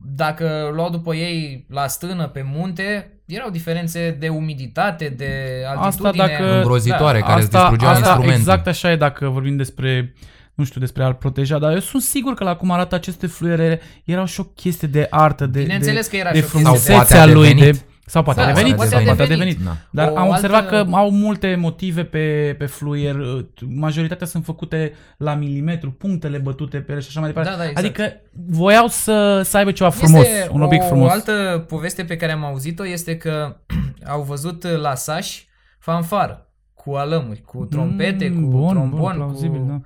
dacă 0.08 0.70
luau 0.74 0.90
după 0.90 1.16
ei 1.16 1.66
la 1.70 1.88
stână 1.88 2.28
pe 2.28 2.42
munte, 2.42 3.20
erau 3.26 3.50
diferențe 3.50 4.12
de 4.20 4.30
umiditate, 4.30 5.10
de 5.10 5.64
altitudine. 5.68 6.26
dacă- 6.28 6.56
Îngrozitoare, 6.56 7.20
care 7.20 7.42
îți 7.42 7.56
asta, 7.56 7.60
distrugeau 7.60 7.92
asta 7.92 8.06
instrumentul. 8.08 8.40
exact 8.40 8.68
așa 8.68 8.92
e 8.92 8.96
dacă 8.96 9.30
vorbim 9.30 9.56
despre 9.56 10.14
nu 10.56 10.64
știu, 10.64 10.80
despre 10.80 11.04
a-l 11.04 11.14
proteja, 11.14 11.58
dar 11.60 11.74
eu 11.74 11.80
sunt 11.80 12.02
sigur 12.02 12.34
că 12.34 12.44
la 12.44 12.56
cum 12.56 12.72
arată 12.72 12.96
aceste 12.96 13.28
fluiere 13.28 13.82
erau 14.04 14.26
și 14.26 14.40
o 14.40 14.44
chestie 14.44 14.88
de 14.88 15.08
artă, 15.10 15.46
de, 15.46 15.62
Bineînțeles 15.62 16.10
de, 16.10 16.18
că 16.18 16.24
era 16.24 16.32
de 16.32 16.38
și 16.40 16.44
o 16.44 16.48
chestie 16.48 16.62
de- 16.64 16.66
frumusețea 16.70 17.04
Sau 17.04 17.18
poate 17.18 17.32
a 17.32 17.34
lui, 17.34 17.48
devenit. 17.54 17.74
de, 17.80 17.86
sau 18.08 18.24
poate 18.24 18.40
Da, 18.42 18.46
a 18.46 18.50
devenit, 18.54 18.76
poate 18.76 18.90
sau 18.90 19.00
a 19.00 19.04
poate 19.04 19.22
a 19.22 19.28
devenit. 19.28 19.58
devenit. 19.58 19.78
Da. 19.92 20.02
Dar 20.04 20.12
O 20.14 20.18
am 20.18 20.28
observat 20.28 20.72
altă- 20.72 20.90
că 20.90 20.96
au 20.96 21.12
multe 21.12 21.56
motive 21.56 22.04
pe, 22.04 22.56
pe 22.58 22.66
fluier, 22.66 23.16
uh, 23.16 23.46
majoritatea 23.68 24.28
sunt 24.28 24.44
făcute 24.46 24.94
la 25.18 25.34
milimetru, 25.36 25.92
punctele 25.92 26.38
bătute 26.38 26.78
pe 26.78 26.92
ele 26.92 27.02
și 27.02 27.08
așa 27.10 27.20
mai 27.20 27.30
departe. 27.30 27.50
Da, 27.52 27.58
da, 27.58 27.64
exact. 27.70 27.86
Adică 27.86 28.14
voiau 28.50 28.88
să, 28.88 29.42
să 29.44 29.58
aibă 29.58 29.72
ceva 29.72 29.90
frumos, 29.90 30.26
Este 30.26 30.50
un 30.52 30.62
obiect 30.62 30.84
o, 30.84 30.88
frumos. 30.88 31.10
O 31.10 31.12
altă 31.14 31.66
poveste 31.68 32.04
pe 32.04 32.16
care 32.18 32.32
am 32.32 32.44
auzit-o 32.46 32.88
este 32.88 33.18
că 33.18 33.56
au 34.14 34.22
văzut 34.22 34.64
la 34.68 34.96
Saș 34.96 35.44
fanfară 35.80 36.50
cu 36.74 36.94
alămuri, 36.94 37.42
cu 37.42 37.66
trompete, 37.66 38.32
Mm, 38.36 38.44
cu 38.44 38.50
bun, 38.50 38.70
trombon, 38.70 39.00
bun, 39.00 39.14
plauzibil, 39.16 39.60
cu, 39.60 39.66
da. 39.68 39.80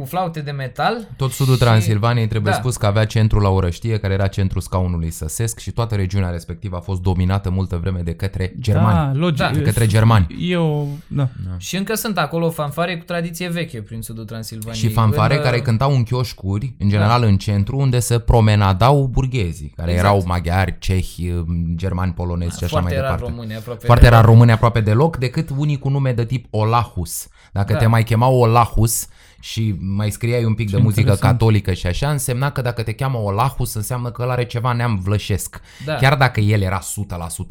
Cu 0.00 0.06
flaute 0.06 0.40
de 0.40 0.50
metal. 0.50 1.08
Tot 1.16 1.30
sudul 1.30 1.54
și- 1.54 1.60
Transilvaniei 1.60 2.26
trebuie 2.28 2.52
da. 2.52 2.58
spus 2.58 2.76
că 2.76 2.86
avea 2.86 3.04
centrul 3.04 3.42
la 3.42 3.48
Orăștie, 3.48 3.98
care 3.98 4.12
era 4.12 4.26
centrul 4.26 4.60
scaunului 4.60 5.10
săsesc 5.10 5.58
și 5.58 5.70
toată 5.70 5.94
regiunea 5.94 6.30
respectivă 6.30 6.76
a 6.76 6.80
fost 6.80 7.00
dominată 7.00 7.50
multă 7.50 7.76
vreme 7.76 8.00
de 8.00 8.14
către 8.14 8.54
germani. 8.60 8.94
Da, 9.12 9.18
logic. 9.18 9.38
Da. 9.38 9.50
De 9.50 9.60
către 9.62 9.86
germani. 9.86 10.26
Eu, 10.40 10.88
da. 11.06 11.28
Și 11.56 11.76
încă 11.76 11.94
sunt 11.94 12.18
acolo 12.18 12.50
fanfare 12.50 12.96
cu 12.98 13.04
tradiție 13.04 13.48
veche 13.48 13.82
prin 13.82 14.02
sudul 14.02 14.24
Transilvaniei. 14.24 14.80
Și 14.82 14.88
fanfare 14.88 15.36
În, 15.36 15.42
care 15.42 15.56
uh, 15.56 15.62
cântau 15.62 15.92
în 15.94 16.02
chioșcuri, 16.02 16.74
în 16.78 16.88
general 16.88 17.22
în 17.22 17.36
centru, 17.36 17.76
unde 17.78 17.98
se 17.98 18.18
promenadau 18.18 19.06
burghezii, 19.06 19.72
care 19.76 19.90
Exact. 19.90 20.08
erau 20.08 20.22
maghiari, 20.26 20.76
cehi, 20.78 21.32
germani, 21.74 22.12
polonezi 22.12 22.58
și 22.58 22.64
așa 22.64 22.72
foarte 22.78 22.94
mai 22.94 23.00
rar 23.02 23.10
departe. 23.14 23.34
români, 23.36 23.54
aproape. 23.56 23.86
Foarte 23.86 24.08
rar 24.08 24.24
români 24.24 24.52
aproape 24.52 24.80
deloc, 24.80 25.16
decât 25.16 25.48
unii 25.56 25.78
cu 25.78 25.88
nume 25.88 26.12
de 26.12 26.24
tip 26.24 26.46
Olahus. 26.50 27.28
Dacă 27.52 27.72
Da. 27.72 27.78
te 27.78 27.86
mai 27.86 28.02
chemau 28.04 28.38
Olahus 28.38 29.06
și 29.40 29.74
mai 29.78 30.10
scriai 30.10 30.44
un 30.44 30.54
pic 30.54 30.70
de 30.70 30.76
Ce 30.76 30.82
muzică 30.82 31.00
interesant. 31.00 31.32
catolică 31.38 31.72
și 31.72 31.86
așa, 31.86 32.10
însemna 32.10 32.50
că 32.50 32.60
dacă 32.60 32.82
te 32.82 32.92
cheamă 32.92 33.18
Olahus, 33.18 33.74
înseamnă 33.74 34.10
că 34.10 34.22
ăla 34.22 34.32
are 34.32 34.44
ceva 34.44 34.72
neam 34.72 35.00
vlășesc. 35.04 35.60
Da. 35.84 35.94
Chiar 35.94 36.16
dacă 36.16 36.40
el 36.40 36.62
era 36.62 36.80
100% 36.80 36.82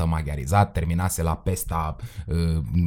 maghiarizat, 0.06 0.72
terminase 0.72 1.24
la 1.24 1.36
pesta, 1.36 1.96
uh, 2.26 2.36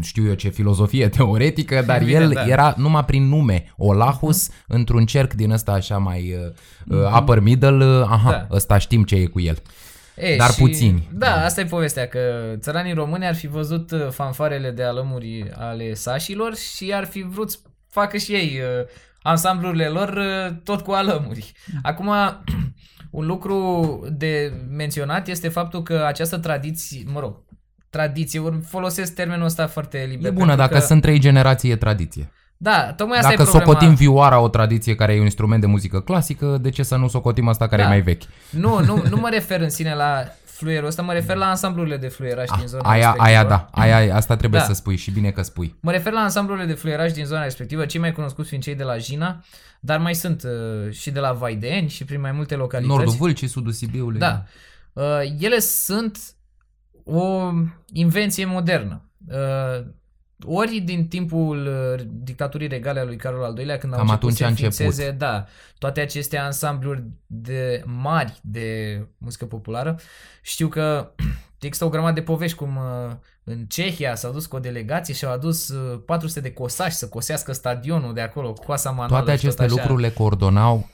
știu 0.01 0.27
eu 0.27 0.35
ce 0.35 0.49
filozofie 0.49 1.09
teoretică, 1.17 1.83
dar 1.87 2.01
Evident, 2.03 2.23
el 2.23 2.31
da. 2.33 2.47
era 2.47 2.75
numai 2.77 3.05
prin 3.05 3.29
nume 3.29 3.73
Olahus, 3.77 4.49
într-un 4.67 5.07
cerc 5.07 5.33
din 5.33 5.51
ăsta 5.51 5.73
așa 5.73 5.99
mai 5.99 6.35
uh, 6.89 6.97
uh, 6.99 7.19
upper 7.21 7.41
middle, 7.41 7.85
uh, 7.85 8.07
aha, 8.09 8.31
Da. 8.31 8.47
ăsta 8.51 8.79
știm 8.79 9.05
ce 9.05 9.15
e 9.15 9.27
cu 9.27 9.41
el. 9.41 9.57
E, 10.15 10.37
Dar 10.37 10.53
puțini. 10.55 11.09
Da, 11.13 11.45
asta 11.45 11.61
e 11.61 11.65
povestea, 11.65 12.07
că 12.07 12.19
țăranii 12.59 12.93
români 12.93 13.27
ar 13.27 13.35
fi 13.35 13.47
văzut 13.47 13.91
uh, 13.91 14.09
fanfarele 14.11 14.71
de 14.71 14.83
alămuri 14.83 15.51
ale 15.59 15.95
sașilor 15.95 16.57
și 16.57 16.93
ar 16.95 17.05
fi 17.05 17.23
vrut 17.23 17.51
să 17.51 17.59
facă 17.93 18.17
și 18.17 18.33
ei 18.33 18.61
uh, 18.61 18.87
ansamblurile 19.23 19.87
lor 19.87 20.09
uh, 20.09 20.55
tot 20.65 20.81
cu 20.81 20.91
alămuri. 20.91 21.53
Acum, 21.83 22.11
un 23.11 23.27
lucru 23.27 24.01
de 24.13 24.53
menționat 24.71 25.29
este 25.29 25.49
faptul 25.49 25.83
că 25.83 26.05
această 26.07 26.39
tradiție, 26.39 27.03
mă 27.13 27.21
rog, 27.21 27.37
tradiție, 27.91 28.41
ori 28.41 28.61
folosesc 28.69 29.15
termenul 29.15 29.45
ăsta 29.45 29.67
foarte 29.67 30.07
liber. 30.11 30.31
E 30.31 30.35
bună, 30.35 30.47
pentru 30.47 30.67
dacă 30.67 30.79
că, 30.79 30.87
sunt 30.87 31.03
trei 31.03 31.19
generații 31.19 31.71
e 31.71 31.77
tradiție. 31.77 32.33
Da, 32.57 32.93
tocmai 32.97 33.19
asta 33.19 33.31
Dacă 33.31 33.43
e 33.43 33.45
problema. 33.45 33.67
socotim 33.71 33.95
vioara 33.95 34.39
o 34.41 34.49
tradiție 34.49 34.95
care 34.95 35.13
e 35.15 35.19
un 35.19 35.25
instrument 35.25 35.61
de 35.61 35.67
muzică 35.67 36.01
clasică, 36.01 36.59
de 36.61 36.71
ce 36.71 36.83
să 36.83 36.97
nu 36.97 37.09
socotim 37.09 37.49
asta 37.49 37.69
care 37.69 37.83
Da. 37.83 37.89
e 37.89 37.91
mai 37.91 38.01
vechi? 38.01 38.23
Nu, 38.51 38.85
nu, 38.85 39.03
nu 39.09 39.17
mă 39.17 39.29
refer 39.31 39.61
în 39.61 39.71
sine 39.71 39.95
la 39.95 40.25
fluierul 40.63 40.89
ăsta, 40.89 41.03
mă 41.03 41.13
refer 41.13 41.37
la 41.37 41.47
ansamblurile 41.49 41.97
de 41.97 42.09
fluieraș 42.09 42.49
din 42.59 42.67
zona 42.67 42.83
Ah, 42.83 42.91
Aia, 42.91 42.99
respectivă. 42.99 43.27
aia 43.29 43.45
da, 43.45 43.69
aia, 43.71 44.15
asta 44.17 44.37
trebuie 44.37 44.61
Da. 44.61 44.67
să 44.67 44.73
spui 44.73 44.97
și 44.97 45.11
bine 45.11 45.31
că 45.31 45.43
spui. 45.43 45.77
Mă 45.81 45.91
refer 45.91 46.13
la 46.13 46.21
ansamblurile 46.21 46.67
de 46.67 46.73
fluieraj 46.73 47.13
din 47.13 47.25
zona 47.25 47.43
respectivă, 47.43 47.87
cei 47.87 48.01
mai 48.01 48.13
cunoscuți 48.13 48.49
fiind 48.49 48.63
cei 48.65 48.75
de 48.75 48.83
la 48.83 48.97
Jina, 48.97 49.45
dar 49.81 49.99
mai 49.99 50.15
sunt 50.15 50.43
uh, 50.43 50.93
și 50.93 51.11
de 51.11 51.21
la 51.21 51.33
Vaideni 51.33 51.89
și 51.89 52.05
prin 52.05 52.21
mai 52.21 52.33
multe 52.33 52.55
localități. 52.57 52.97
Nordul 52.97 53.17
Vâlcii, 53.19 53.47
sudul 53.47 53.73
Sibiului. 53.73 54.19
Da. 54.19 54.45
Uh, 54.93 55.05
ele 55.39 55.59
sunt 55.59 56.19
o 57.05 57.51
invenție 57.93 58.45
modernă. 58.45 59.11
Uh, 59.29 59.85
ori 60.47 60.81
din 60.81 61.09
timpul 61.09 61.67
uh, 61.67 62.05
dictaturii 62.11 62.69
regale 62.69 63.01
a 63.01 63.05
lui 63.05 63.17
Carol 63.17 63.45
al 63.45 63.59
II-lea, 63.59 63.79
când 63.79 63.93
au 63.93 63.99
Cam 63.99 64.09
început 64.09 64.25
atunci 64.25 64.37
să 64.39 64.45
a 64.45 64.49
început. 64.49 64.73
înființeze, 64.73 65.11
da, 65.11 65.47
toate 65.79 66.01
aceste 66.01 66.39
ansambluri 66.39 67.05
de 67.27 67.83
mari 67.87 68.39
de 68.43 68.99
muzică 69.19 69.47
populară. 69.47 69.99
Știu 70.43 70.69
că 70.69 71.11
există 71.61 71.85
o 71.85 71.89
grămadă 71.89 72.15
de 72.15 72.23
povești 72.23 72.57
cum 72.57 72.77
uh, 72.77 73.13
în 73.45 73.65
Cehia 73.67 74.15
s-au 74.15 74.33
dus 74.33 74.47
cu 74.47 74.57
o 74.57 74.59
delegație 74.59 75.15
și 75.15 75.25
au 75.25 75.33
adus 75.33 75.69
uh, 75.69 76.01
400 76.07 76.41
de 76.41 76.53
cosași 76.53 76.97
să 76.97 77.09
cosească 77.09 77.53
stadionul 77.53 78.15
de 78.15 78.21
acolo 78.21 78.53
cu 78.53 78.65
coasa 78.65 78.91
manuală 78.91 79.25
Toate 79.25 79.39
și 79.39 79.47
tot 79.47 79.59
aceste 79.59 79.63
așa. 79.65 79.75
lucruri 79.75 80.03
le 80.03 80.11
coordonau 80.11 80.89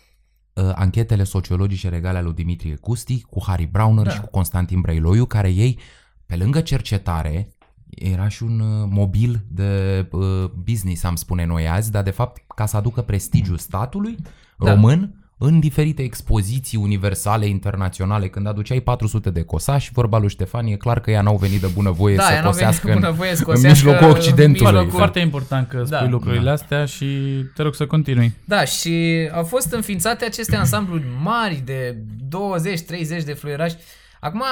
uh, 0.52 0.70
anchetele 0.74 1.24
sociologice 1.24 1.88
regale 1.88 2.16
ale 2.16 2.24
lui 2.26 2.34
Dimitrie 2.34 2.74
Custi 2.74 3.22
cu 3.22 3.42
Harry 3.46 3.66
Browner 3.66 4.04
Da. 4.04 4.10
și 4.10 4.20
cu 4.20 4.26
Constantin 4.30 4.80
Brailoiu, 4.80 5.24
care 5.24 5.48
ei, 5.48 5.78
pe 6.26 6.36
lângă 6.36 6.60
cercetare, 6.60 7.48
era 7.90 8.28
și 8.28 8.42
un 8.42 8.60
uh, 8.60 8.88
mobil 8.90 9.44
de 9.50 10.06
uh, 10.10 10.44
business, 10.64 11.04
am 11.04 11.14
spune 11.16 11.44
noi 11.44 11.68
azi, 11.68 11.90
dar 11.90 12.02
de 12.02 12.10
fapt 12.10 12.42
ca 12.54 12.66
să 12.66 12.76
aducă 12.76 13.02
prestigiul 13.02 13.56
statului 13.58 14.16
Da. 14.58 14.70
român 14.72 15.12
în 15.40 15.60
diferite 15.60 16.02
expoziții 16.02 16.78
universale, 16.78 17.46
internaționale, 17.46 18.28
când 18.28 18.46
aduceai 18.46 18.80
400 18.80 19.30
de 19.30 19.42
cosași, 19.42 19.92
vorba 19.92 20.18
lui 20.18 20.28
Ștefan, 20.28 20.66
e 20.66 20.76
clar 20.76 21.00
că 21.00 21.10
ea 21.10 21.22
n-au 21.22 21.36
venit 21.36 21.60
de 21.60 21.66
bunăvoie 21.66 22.16
Da, 22.16 22.22
să 22.22 22.32
ea 22.32 22.42
n-au 22.42 22.52
venit 22.52 22.66
cosească 22.66 22.86
de 22.86 22.92
în, 22.92 22.98
bunăvoie 23.00 23.34
să 23.34 23.38
în 23.46 23.52
cosească 23.54 23.68
mijlocul 23.86 24.06
în 24.06 24.16
Occidentului. 24.16 24.72
mijlocul- 24.72 24.90
Foarte 24.98 25.18
important 25.18 25.68
că 25.68 25.76
spui 25.84 25.90
Da. 25.98 26.08
lucrurile 26.08 26.44
Da. 26.44 26.52
astea 26.52 26.84
și 26.84 27.06
te 27.54 27.62
rog 27.62 27.74
să 27.74 27.86
continui. 27.86 28.32
Da, 28.44 28.64
și 28.64 29.28
au 29.32 29.44
fost 29.44 29.72
înființate 29.72 30.24
aceste 30.24 30.56
ansambluri 30.56 31.04
mari 31.22 31.62
de 31.64 31.96
20-30 32.28 33.24
de 33.24 33.32
fluierași. 33.32 33.76
Acum, 34.20 34.42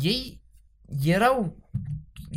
ei 0.00 0.40
erau 1.04 1.56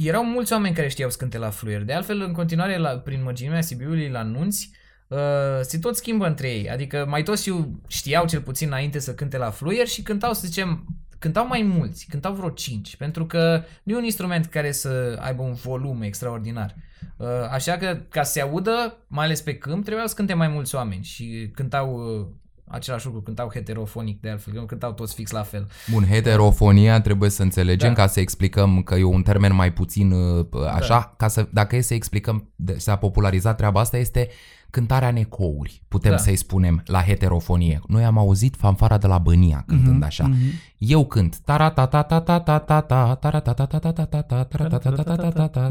erau 0.04 0.26
mulți 0.26 0.54
oameni 0.54 0.76
care 0.76 0.88
știau 0.88 1.10
să 1.10 1.18
cânte 1.18 1.38
la 1.38 1.50
fluier. 1.50 1.84
De 1.84 1.94
altfel, 1.94 2.22
în 2.22 2.32
continuare, 2.32 2.78
la, 2.78 2.90
prin 2.90 3.24
mărginimea 3.24 3.62
Sibiului, 3.62 4.10
la 4.10 4.24
nunți, 4.24 4.72
uh, 5.08 5.18
se 5.62 5.80
tot 5.80 5.96
schimbă 5.96 6.28
între 6.28 6.50
ei. 6.50 6.70
Adică 6.70 7.06
mai 7.10 7.24
toți 7.24 7.42
știu, 7.42 7.82
știau 7.88 8.26
cel 8.26 8.42
puțin 8.42 8.68
înainte 8.68 9.00
să 9.00 9.14
cânte 9.14 9.38
la 9.38 9.50
fluier 9.50 9.88
și 9.88 10.02
cântau, 10.02 10.34
să 10.34 10.48
zicem, 10.48 10.86
cântau 11.20 11.48
mai 11.48 11.62
mulți, 11.62 12.06
cântau 12.10 12.34
vreo 12.34 12.50
5, 12.50 12.96
pentru 12.96 13.26
că 13.26 13.64
nu 13.84 13.94
e 13.94 13.98
un 13.98 14.04
instrument 14.04 14.46
care 14.46 14.72
să 14.72 15.18
aibă 15.22 15.42
un 15.42 15.54
volum 15.54 16.02
extraordinar. 16.02 16.76
Uh, 17.18 17.28
Așa 17.52 17.78
că, 17.78 18.02
ca 18.10 18.24
să 18.24 18.32
se 18.32 18.42
audă, 18.42 18.98
mai 19.08 19.26
ales 19.26 19.42
pe 19.42 19.58
câmp, 19.58 19.84
trebuiau 19.84 20.08
să 20.08 20.16
cânte 20.16 20.34
mai 20.34 20.48
mulți 20.48 20.76
oameni 20.76 21.04
și 21.04 21.52
cântau 21.54 22.18
uh, 22.20 22.28
același 22.68 23.06
lucru, 23.06 23.22
cântau 23.22 23.50
heterofonic 23.54 24.22
de 24.22 24.30
altfel, 24.30 24.54
că 24.54 24.60
nu 24.60 24.66
cântau 24.66 24.92
toți 24.94 25.14
fix 25.14 25.32
la 25.32 25.42
fel. 25.44 25.68
Bun, 25.92 26.06
heterofonia 26.06 27.02
trebuie 27.02 27.30
să 27.30 27.42
înțelegem 27.42 27.94
Da. 27.94 28.02
ca 28.02 28.08
să 28.08 28.20
explicăm 28.20 28.82
că 28.82 28.96
e 28.96 29.04
un 29.04 29.22
termen 29.22 29.56
mai 29.56 29.74
puțin 29.74 30.12
uh, 30.12 30.46
așa, 30.76 31.14
ca 31.18 31.28
să, 31.28 31.48
dacă 31.52 31.76
e 31.76 31.82
să 31.82 31.94
explicăm, 31.94 32.50
de, 32.56 32.78
s-a 32.78 32.96
popularizat 32.96 33.58
treaba 33.58 33.80
asta, 33.80 33.98
este 33.98 34.28
cântarea 34.70 35.08
în 35.08 35.16
ecouri, 35.16 35.82
putem 35.88 36.12
Da. 36.12 36.18
să-i 36.18 36.36
spunem, 36.36 36.82
la 36.86 37.02
heterofonie. 37.02 37.82
Noi 37.88 38.04
am 38.04 38.18
auzit 38.18 38.56
fanfara 38.56 38.98
de 38.98 39.08
la 39.08 39.18
Bănia 39.18 39.64
cântând 39.68 39.96
Mhm, 39.96 40.04
așa. 40.04 40.24
mhm. 40.28 40.38
Eu 40.78 41.06
cânt 41.06 41.38
taratatatatata, 41.46 42.40
taratatatatata, 42.40 43.18
taratatatatata, 43.22 44.44
taratatatatata, 44.44 45.70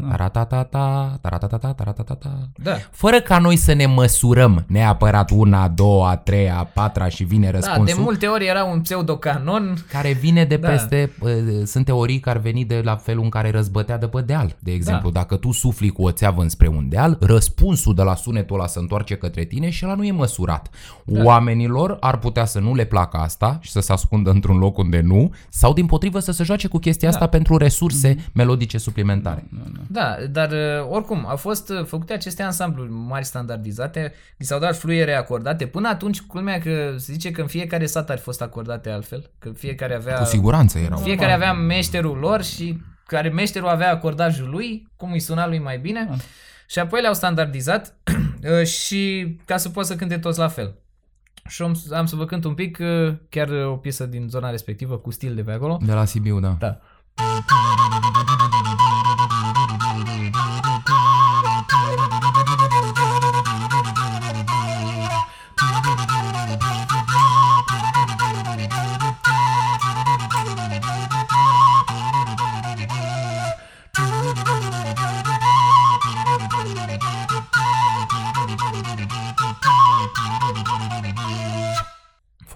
taratatatatata, 1.21 1.73
taratatatatata. 1.73 2.49
Da. 2.55 2.71
Fără 2.91 3.21
ca 3.21 3.37
noi 3.39 3.55
să 3.55 3.73
ne 3.73 3.85
măsurăm 3.85 4.63
neapărat 4.67 5.29
una, 5.31 5.61
a 5.61 5.67
doua, 5.67 6.09
a 6.09 6.15
treia, 6.15 6.57
a 6.57 6.63
patra 6.63 7.07
și 7.07 7.23
vine 7.23 7.45
Da, 7.45 7.51
răspunsul 7.51 7.85
de 7.85 8.01
multe 8.01 8.25
ori 8.27 8.45
era 8.47 8.63
un 8.63 8.81
pseudocanon. 8.81 9.85
care 9.91 10.11
vine 10.11 10.45
de 10.45 10.55
Da. 10.55 10.67
peste, 10.69 11.11
uh, 11.19 11.31
sunt 11.65 11.85
teorii 11.85 12.19
care 12.19 12.37
ar 12.37 12.43
veni 12.43 12.65
de 12.65 12.81
la 12.83 12.95
felul 12.95 13.23
în 13.23 13.29
care 13.29 13.51
răzbătea 13.51 13.97
de 13.97 14.07
pe 14.07 14.21
deal. 14.21 14.55
De 14.59 14.71
exemplu, 14.71 15.09
Da. 15.09 15.19
dacă 15.19 15.35
tu 15.35 15.51
sufli 15.51 15.89
cu 15.89 16.03
o 16.03 16.11
țeavă 16.11 16.41
înspre 16.41 16.67
un 16.67 16.89
deal, 16.89 17.17
răspunsul 17.21 17.95
de 17.95 18.01
la 18.03 18.15
sunetul 18.15 18.55
ăla 18.55 18.67
se 18.67 18.79
întoarce 18.79 19.15
către 19.15 19.43
tine 19.43 19.69
și 19.69 19.85
ăla 19.85 19.95
nu 19.95 20.03
e 20.03 20.11
măsurat. 20.11 20.69
Da. 21.05 21.23
Oamenilor 21.23 21.97
ar 21.99 22.17
putea 22.17 22.45
să 22.45 22.59
nu 22.59 22.73
le 22.75 22.83
placă 22.83 23.17
asta 23.17 23.57
și 23.61 23.71
să 23.71 23.79
se 23.79 23.91
ascundă 23.91 24.29
într-un 24.29 24.57
loc 24.57 24.77
unde 24.77 24.96
nu, 25.01 25.33
sau 25.49 25.73
din 25.73 25.85
potrivă 25.85 26.19
să 26.19 26.31
se 26.31 26.43
joace 26.43 26.67
cu 26.67 26.77
chestia 26.77 27.09
asta 27.09 27.27
pentru 27.27 27.57
resurse 27.57 28.15
melodice 28.33 28.77
suplimentare. 28.77 29.47
Da, 29.87 30.17
dar 30.31 30.51
uh, 30.51 30.87
oricum, 30.89 31.25
au 31.27 31.35
fost 31.35 31.69
uh, 31.69 31.85
făcute 31.85 32.13
aceste 32.13 32.43
ansambluri 32.43 32.91
mari 32.91 33.25
standardizate, 33.25 34.13
li 34.37 34.45
s-au 34.45 34.59
dat 34.59 34.77
fluiere 34.77 35.13
acordate. 35.13 35.65
Până 35.65 35.87
atunci, 35.87 36.21
culmea 36.21 36.59
că 36.59 36.93
se 36.97 37.11
zice 37.11 37.31
că 37.31 37.41
în 37.41 37.47
fiecare 37.47 37.85
sat 37.85 38.09
ar 38.09 38.17
fi 38.17 38.23
fost 38.23 38.41
acordate 38.41 38.89
altfel, 38.89 39.31
că 39.39 39.49
fiecare 39.49 39.95
avea... 39.95 40.17
Cu 40.17 40.25
siguranță 40.25 40.77
erau. 40.77 40.99
Fiecare 40.99 41.31
avea 41.31 41.53
meșterul 41.53 42.17
lor 42.17 42.43
și 42.43 42.81
care 43.05 43.29
meșterul 43.29 43.67
avea 43.67 43.91
acordajul 43.91 44.49
lui, 44.49 44.87
cum 44.95 45.11
îi 45.11 45.19
suna 45.19 45.47
lui 45.47 45.59
mai 45.59 45.77
bine. 45.77 46.07
Ah. 46.11 46.17
Și 46.67 46.79
apoi 46.79 47.01
le-au 47.01 47.13
standardizat 47.13 47.95
uh, 48.59 48.65
și 48.65 49.35
ca 49.45 49.57
să 49.57 49.69
poată 49.69 49.87
să 49.87 49.95
cânte 49.95 50.17
toți 50.17 50.39
la 50.39 50.47
fel. 50.47 50.75
Și 51.47 51.61
am, 51.61 51.81
am 51.91 52.05
să 52.05 52.15
vă 52.15 52.25
cânt 52.25 52.43
un 52.43 52.53
pic, 52.53 52.77
uh, 52.81 53.13
chiar 53.29 53.49
uh, 53.49 53.65
o 53.65 53.75
piesă 53.75 54.05
din 54.05 54.27
zona 54.29 54.49
respectivă, 54.49 54.97
cu 54.97 55.11
stil 55.11 55.35
de 55.35 55.41
pe 55.41 55.51
acolo. 55.51 55.79
De 55.85 55.93
la 55.93 56.05
Sibiu, 56.05 56.39
da. 56.39 56.55
Da. 56.59 56.79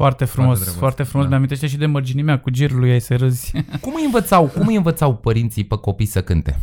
Foarte 0.02 0.26
frumos, 0.26 0.60
drăguț, 0.60 0.78
foarte 0.78 1.04
frumos. 1.04 1.26
da. 1.26 1.30
Mi-amintește 1.32 1.68
și 1.68 1.78
de 1.78 1.86
mărginimea 1.86 2.40
cu 2.40 2.50
girul 2.50 2.80
lui 2.80 2.92
ai 2.92 3.02
să 3.02 3.16
râzi. 3.16 3.52
Cum 3.82 3.94
îi 3.96 4.06
învățau, 4.06 4.48
cum 4.48 4.68
îi 4.68 4.76
învățau 4.76 5.16
părinții 5.16 5.64
pe 5.64 5.76
copii 5.76 6.06
să 6.06 6.22
cânte? 6.22 6.60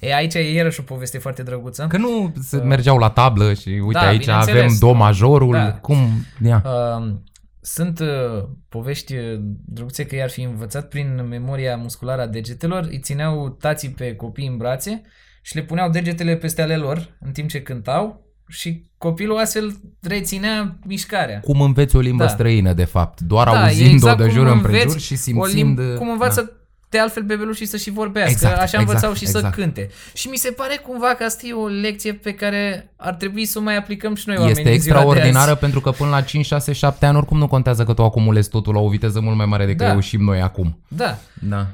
E, 0.00 0.14
aici 0.14 0.34
e 0.34 0.52
iarăși 0.52 0.80
o 0.80 0.82
poveste 0.82 1.18
foarte 1.18 1.42
drăguță. 1.42 1.86
Că 1.88 1.96
nu 1.96 2.32
se 2.42 2.56
mergeau 2.56 2.98
la 2.98 3.10
tablă 3.10 3.54
și 3.54 3.68
uite 3.68 3.92
Da, 3.92 4.06
aici 4.06 4.20
bineînțeles. 4.24 4.62
avem 4.62 4.76
do 4.78 4.92
majorul, 4.92 5.52
Da. 5.52 5.72
cum... 5.72 5.96
Ia. 6.44 6.62
Uh, 6.66 7.14
sunt 7.60 8.00
uh, 8.00 8.44
povești 8.68 9.14
uh, 9.14 9.38
drăguțe 9.64 10.04
că 10.06 10.14
i-ar 10.14 10.30
fi 10.30 10.42
învățat 10.42 10.88
prin 10.88 11.26
memoria 11.28 11.76
musculară 11.76 12.22
a 12.22 12.26
degetelor, 12.26 12.86
îi 12.90 12.98
țineau 12.98 13.48
tații 13.48 13.90
pe 13.90 14.14
copii 14.14 14.46
în 14.46 14.56
brațe 14.56 15.02
și 15.42 15.54
le 15.56 15.62
puneau 15.62 15.90
degetele 15.90 16.36
peste 16.36 16.62
ale 16.62 16.76
lor 16.76 17.16
în 17.20 17.32
timp 17.32 17.48
ce 17.48 17.62
cântau 17.62 18.26
și 18.48 18.82
copilul 18.98 19.38
astfel 19.38 19.76
reținea 20.02 20.76
mișcarea. 20.86 21.40
Cum 21.40 21.60
înveți 21.60 21.96
o 21.96 22.00
limbă 22.00 22.22
Da. 22.24 22.28
străină, 22.28 22.72
de 22.72 22.84
fapt, 22.84 23.20
doar 23.20 23.46
Da, 23.48 23.52
e 23.60 23.62
auzind-o 23.62 23.92
exact 23.92 24.16
de 24.18 24.24
cum 24.24 24.32
jur 24.32 24.46
înveți 24.46 24.64
împrejur 24.66 25.00
și 25.00 25.12
o 25.12 25.16
simțind... 25.16 25.78
limb- 25.80 25.96
cum 25.98 26.10
învață 26.10 26.52
de 26.90 26.98
altfel 26.98 27.22
bebelușii 27.22 27.66
să 27.66 27.76
și 27.76 27.90
vorbească, 27.90 28.30
Exact, 28.32 28.54
așa 28.54 28.62
exact, 28.64 28.86
învățau 28.88 29.12
și 29.14 29.24
exact. 29.24 29.54
să 29.54 29.60
cânte. 29.60 29.88
Și 30.14 30.28
mi 30.28 30.36
se 30.36 30.50
pare 30.50 30.76
cumva 30.86 31.06
că 31.18 31.24
asta 31.24 31.46
e 31.46 31.52
o 31.52 31.66
lecție 31.66 32.12
pe 32.12 32.32
care 32.34 32.92
ar 32.96 33.14
trebui 33.14 33.44
să 33.44 33.58
o 33.58 33.62
mai 33.62 33.76
aplicăm 33.76 34.14
și 34.14 34.24
noi 34.28 34.36
oamenii 34.36 34.58
Este 34.60 34.72
în 34.74 34.80
ziua 34.80 34.94
de 34.96 35.00
extraordinară 35.04 35.50
azi. 35.50 35.60
pentru 35.60 35.80
că 35.80 35.90
până 35.90 36.10
la 36.10 36.20
5, 36.20 36.44
6, 36.46 36.72
7 36.72 37.06
ani 37.06 37.16
oricum 37.16 37.38
nu 37.38 37.46
contează 37.48 37.84
că 37.84 37.92
tu 37.92 38.02
acumulezi 38.04 38.48
totul 38.48 38.74
la 38.74 38.80
o 38.80 38.88
viteză 38.88 39.20
mult 39.20 39.36
mai 39.36 39.46
mare 39.46 39.64
decât 39.66 39.80
Da. 39.86 39.90
reușim 39.90 40.20
noi 40.20 40.40
acum. 40.40 40.78
Da, 40.88 41.18
Da. 41.48 41.66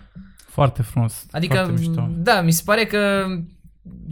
Foarte 0.48 0.82
frumos. 0.82 1.26
Adică, 1.30 1.54
foarte 1.54 1.72
mișto. 1.78 2.08
da, 2.16 2.40
mi 2.40 2.52
se 2.52 2.62
pare 2.64 2.84
că 2.84 3.26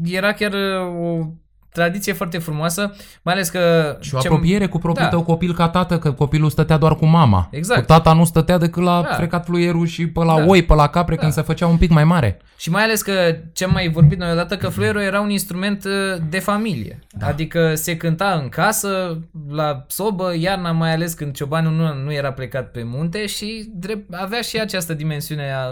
era 0.05 0.33
chiar 0.33 0.53
uh, 0.53 1.09
o 1.11 1.27
tradiție 1.72 2.12
foarte 2.12 2.38
frumoasă, 2.38 2.94
mai 3.22 3.35
ales 3.35 3.48
că... 3.48 3.96
Și 4.00 4.14
o 4.14 4.18
ce- 4.18 4.26
apropiere 4.26 4.66
cu 4.66 4.78
propriul 4.78 5.08
da. 5.11 5.16
tău 5.16 5.22
copil 5.24 5.54
ca 5.54 5.68
tată, 5.68 5.98
că 5.98 6.12
copilul 6.12 6.50
stătea 6.50 6.76
doar 6.76 6.94
cu 6.96 7.06
mama. 7.06 7.48
Exact. 7.50 7.80
Cu 7.80 7.87
tata 7.87 8.12
nu 8.12 8.24
stătea 8.24 8.58
decât 8.58 8.82
la 8.82 9.02
Da. 9.02 9.14
frecat 9.14 9.44
fluierul 9.44 9.87
și 9.87 10.06
pe 10.06 10.24
la 10.24 10.38
Da. 10.38 10.44
oi, 10.46 10.62
pe 10.64 10.74
la 10.74 10.87
capre, 10.87 11.16
când 11.16 11.32
se 11.32 11.40
făcea 11.42 11.66
un 11.66 11.76
pic 11.76 11.90
mai 11.90 12.04
mare. 12.04 12.38
Și 12.56 12.70
mai 12.70 12.82
ales 12.82 13.02
că 13.02 13.12
ce 13.52 13.64
am 13.64 13.70
mai 13.72 13.88
vorbit 13.88 14.18
noi 14.18 14.30
odată, 14.32 14.56
că 14.56 14.68
fluierul 14.68 15.00
era 15.00 15.20
un 15.20 15.30
instrument 15.30 15.85
uh, 15.85 16.22
de 16.28 16.38
familie. 16.38 16.98
Da. 17.11 17.26
Adică 17.26 17.74
se 17.74 17.96
cânta 17.96 18.38
în 18.42 18.48
casă, 18.48 19.18
la 19.48 19.85
sobă, 19.88 20.32
iarna 20.38 20.72
mai 20.72 20.92
ales 20.92 21.12
când 21.12 21.35
ciobanul 21.35 21.72
nu, 21.72 21.94
nu 22.04 22.12
era 22.12 22.32
plecat 22.32 22.70
pe 22.70 22.82
munte 22.85 23.26
și 23.26 23.70
drept, 23.74 24.14
avea 24.14 24.40
și 24.40 24.61
această 24.61 24.94
dimensiune 24.94 25.52
a 25.52 25.66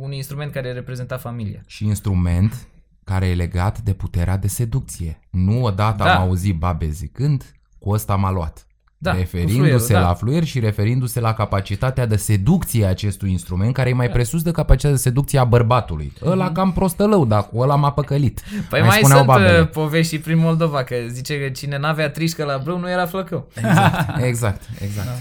un 0.00 0.12
instrument 0.12 0.52
care 0.52 0.72
reprezenta 0.72 1.16
familia. 1.16 1.60
Și 1.66 1.86
instrument 1.86 2.66
care 3.04 3.26
e 3.26 3.34
legat 3.34 3.78
de 3.80 3.92
puterea 3.92 4.36
de 4.36 4.48
seducție. 4.48 5.20
Nu 5.30 5.62
odată 5.64 6.02
Da. 6.04 6.14
am 6.14 6.20
auzit 6.22 6.56
babe 6.58 6.88
zicând, 6.88 7.54
cu 7.78 7.90
ăsta 7.90 8.16
m-a 8.16 8.30
luat. 8.30 8.66
Da, 8.98 9.10
cu 9.10 9.16
referindu-se 9.16 9.58
fluierul, 9.58 9.86
da. 9.88 10.00
la 10.00 10.14
fluier 10.14 10.44
și 10.44 10.58
referindu-se 10.60 11.20
la 11.20 11.32
capacitatea 11.34 12.06
de 12.06 12.16
seducție 12.16 12.84
a 12.84 12.88
acestui 12.88 13.30
instrument, 13.30 13.74
care 13.74 13.88
e 13.88 13.92
mai 13.92 14.10
presus 14.10 14.42
de 14.42 14.50
capacitatea 14.50 14.96
de 14.96 15.02
seducție 15.02 15.38
a 15.38 15.44
bărbatului. 15.44 16.12
Ăla 16.24 16.52
cam 16.52 16.72
prostălău, 16.72 17.24
dar 17.26 17.48
cu 17.48 17.58
ăla 17.58 17.74
m-a 17.76 17.92
păcălit. 17.92 18.42
Mhm. 18.52 18.68
Păi 18.68 18.78
mai, 18.80 18.88
mai 18.88 18.98
spuneau 18.98 19.18
sunt 19.24 19.30
babele. 19.30 19.60
uh, 19.60 19.68
povești 19.68 20.14
și 20.14 20.20
prin 20.20 20.38
Moldova, 20.38 20.82
că 20.84 20.94
zice 21.08 21.40
că 21.40 21.48
cine 21.48 21.78
n-avea 21.78 22.10
trișcă 22.10 22.44
la 22.44 22.58
brâu 22.64 22.78
nu 22.78 22.90
era 22.90 23.06
flăcău. 23.06 23.48
Exact, 23.56 24.16
exact, 24.28 24.62
exact. 24.80 25.06
Da. 25.06 25.12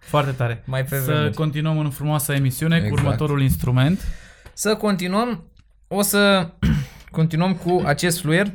Foarte 0.00 0.30
tare. 0.30 0.62
Mai 0.66 0.84
pe 0.84 0.96
Să 0.96 1.02
vremuri. 1.04 1.34
continuăm 1.34 1.78
în 1.78 1.90
frumoasa 1.90 2.34
emisiune 2.34 2.78
cu 2.78 2.84
Exact. 2.84 3.02
următorul 3.02 3.42
instrument. 3.42 4.00
Să 4.52 4.74
continuăm, 4.74 5.44
o 5.88 6.02
să 6.02 6.50
continuăm 7.12 7.54
cu 7.54 7.82
acest 7.84 8.20
fluier, 8.20 8.52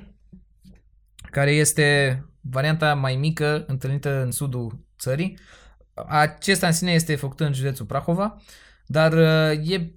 care 1.31 1.51
este 1.51 2.21
varianta 2.41 2.93
mai 2.93 3.15
mică 3.15 3.63
întâlnită 3.67 4.21
în 4.23 4.31
sudul 4.31 4.85
țării. 4.99 5.37
Acesta 6.07 6.67
în 6.67 6.73
sine 6.73 6.91
este 6.91 7.15
făcut 7.15 7.39
în 7.39 7.53
județul 7.53 7.85
Prahova, 7.85 8.41
dar 8.85 9.13
uh, 9.13 9.69
e 9.71 9.91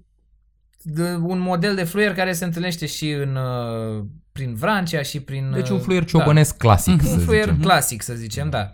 de- 0.81 1.17
un 1.21 1.39
model 1.39 1.75
de 1.75 1.83
fluier 1.83 2.13
care 2.13 2.33
se 2.33 2.45
întâlnește 2.45 2.85
și 2.85 3.11
în, 3.11 3.35
uh, 3.35 4.05
prin 4.31 4.55
Vrancea 4.55 5.01
și 5.01 5.19
prin... 5.19 5.51
Deci 5.53 5.69
uh, 5.69 5.71
un 5.75 5.79
fluier 5.79 6.05
ciobănesc 6.05 6.57
clasic, 6.57 7.01
da, 7.01 7.07
să 7.07 7.13
un 7.13 7.19
fluier 7.19 7.43
zicem. 7.43 7.61
clasic, 7.61 8.01
să 8.01 8.13
zicem, 8.13 8.49
da. 8.49 8.73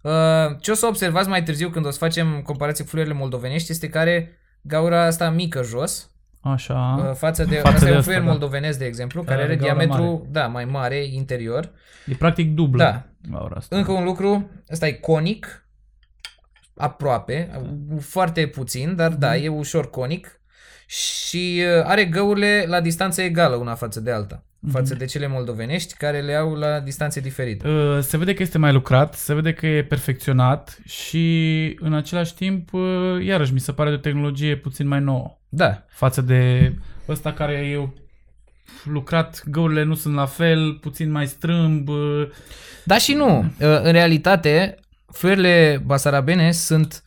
Uh, 0.00 0.56
Ce 0.60 0.70
o 0.70 0.74
să 0.74 0.86
observați 0.86 1.28
mai 1.28 1.42
târziu 1.42 1.70
când 1.70 1.86
o 1.86 1.90
să 1.90 1.98
facem 1.98 2.42
comparație 2.42 2.84
cu 2.84 2.90
fluierele 2.90 3.16
moldovenești 3.18 3.70
este 3.72 3.88
că 3.88 3.98
are 3.98 4.38
gaura 4.62 5.04
asta 5.04 5.30
mică 5.30 5.62
jos, 5.62 6.10
Așa. 6.52 7.04
Uh, 7.08 7.14
față 7.14 7.44
de, 7.44 7.54
Față 7.54 7.74
asta 7.74 7.84
de 7.84 7.90
e 7.90 7.92
un 7.92 7.98
asta, 7.98 8.10
fluier 8.10 8.24
da. 8.24 8.30
moldovenesc, 8.30 8.78
de 8.78 8.84
exemplu, 8.84 9.22
Care 9.22 9.32
care 9.34 9.42
are 9.42 9.52
are 9.52 9.68
gaură 9.68 9.86
diametru 9.86 10.26
da, 10.30 10.46
mai 10.46 10.64
mare 10.64 11.04
interior. 11.04 11.70
E 12.06 12.14
practic 12.14 12.54
dublă. 12.54 12.82
Da. 12.82 13.06
Gaura 13.30 13.56
asta. 13.56 13.76
Încă 13.76 13.92
un 13.92 14.04
lucru, 14.04 14.50
ăsta 14.70 14.86
e 14.86 14.92
conic, 14.92 15.68
aproape, 16.76 17.50
foarte 18.00 18.46
puțin, 18.46 18.96
dar 18.96 19.12
da, 19.12 19.36
e 19.36 19.48
ușor 19.48 19.90
conic 19.90 20.40
și 20.86 21.62
uh, 21.78 21.84
are 21.84 22.04
găurile 22.04 22.64
la 22.66 22.80
distanță 22.80 23.22
egală 23.22 23.56
una 23.56 23.74
față 23.74 24.00
de 24.00 24.10
alta, 24.10 24.44
față 24.72 24.94
de 24.94 25.04
cele 25.04 25.26
moldovenești 25.26 25.94
care 25.94 26.20
le 26.20 26.34
au 26.34 26.54
la 26.54 26.80
distanțe 26.80 27.20
diferite. 27.20 27.68
Uh, 27.68 27.98
Se 28.00 28.16
vede 28.16 28.34
că 28.34 28.42
este 28.42 28.58
mai 28.58 28.72
lucrat, 28.72 29.14
se 29.14 29.34
vede 29.34 29.52
că 29.52 29.66
e 29.66 29.84
perfecționat 29.84 30.78
și 30.84 31.76
în 31.80 31.94
același 31.94 32.34
timp, 32.34 32.72
uh, 32.72 32.82
iarăși, 33.24 33.52
mi 33.52 33.60
se 33.60 33.72
pare 33.72 33.88
de 33.90 33.94
o 33.94 33.98
tehnologie 33.98 34.56
puțin 34.56 34.86
mai 34.86 35.00
nouă 35.00 35.38
Da, 35.48 35.84
față 35.88 36.20
de 36.22 36.72
ăsta 37.08 37.32
care 37.32 37.52
e 37.52 37.88
lucrat, 38.84 39.42
găurile 39.50 39.82
nu 39.82 39.94
sunt 39.94 40.14
la 40.14 40.26
fel, 40.26 40.72
puțin 40.80 41.10
mai 41.10 41.26
strâmb. 41.26 41.88
uh, 41.88 42.28
Da 42.84 42.98
și 42.98 43.12
nu. 43.12 43.38
Uh, 43.38 43.80
În 43.82 43.92
realitate, 43.92 44.74
fluierele 45.12 45.82
basarabene 45.84 46.52
sunt 46.52 47.02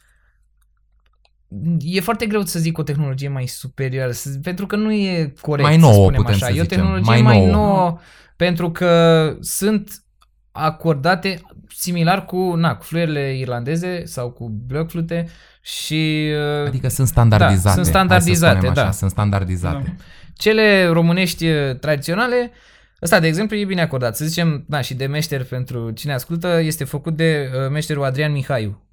E 1.80 2.00
foarte 2.02 2.26
greu 2.26 2.42
să 2.42 2.60
zic 2.60 2.78
o 2.78 2.84
tehnologie 2.84 3.30
mai 3.30 3.46
superioară, 3.46 4.12
să- 4.12 4.30
pentru 4.44 4.66
că 4.66 4.76
nu 4.76 4.92
e 4.92 5.34
corect 5.42 5.68
Mai 5.68 5.78
să 5.78 5.86
nouă, 5.86 5.94
spunem 5.94 6.22
putem 6.22 6.36
așa. 6.36 6.46
să 6.46 6.52
e 6.52 6.60
o 6.60 6.64
zicem. 6.64 6.78
tehnologie 6.78 7.12
Mai 7.12 7.22
mai, 7.22 7.46
nouă. 7.46 7.52
nouă, 7.56 8.00
pentru 8.36 8.72
că 8.72 9.36
sunt 9.40 10.04
acordate 10.52 11.42
similar 11.76 12.26
cu, 12.26 12.54
na, 12.56 12.76
cu 12.76 12.84
fluierele 12.84 13.38
irlandeze 13.38 14.06
sau 14.06 14.30
cu 14.30 14.50
blockflute 14.68 15.28
și 15.62 16.30
uh, 16.62 16.68
Adică 16.68 16.88
sunt 16.88 17.08
standardizate. 17.08 17.62
Da, 17.64 17.72
sunt 17.72 17.76
hai 17.76 17.84
să 17.86 17.90
standardizate, 17.90 18.56
spunem 18.56 18.72
așa, 18.72 18.84
da. 18.84 18.92
Sunt 18.92 19.12
standardizate. 19.12 19.96
Cele 20.34 20.88
românești 20.88 21.48
uh, 21.48 21.76
tradiționale, 21.80 22.52
ăsta 23.02 23.20
de 23.20 23.28
exemplu 23.28 23.58
e 23.58 23.66
bine 23.66 23.82
acordat. 23.82 24.16
Să 24.16 24.26
zicem, 24.26 24.64
da, 24.68 24.82
și 24.82 24.94
de 24.94 25.06
meșter 25.06 25.44
pentru 25.44 25.92
cine 25.92 26.14
ascultă, 26.14 26.60
este 26.62 26.84
făcut 26.84 27.16
de 27.16 27.50
uh, 27.54 27.70
meșterul 27.72 28.04
Adrian 28.04 28.32
Mihaiu. 28.32 28.84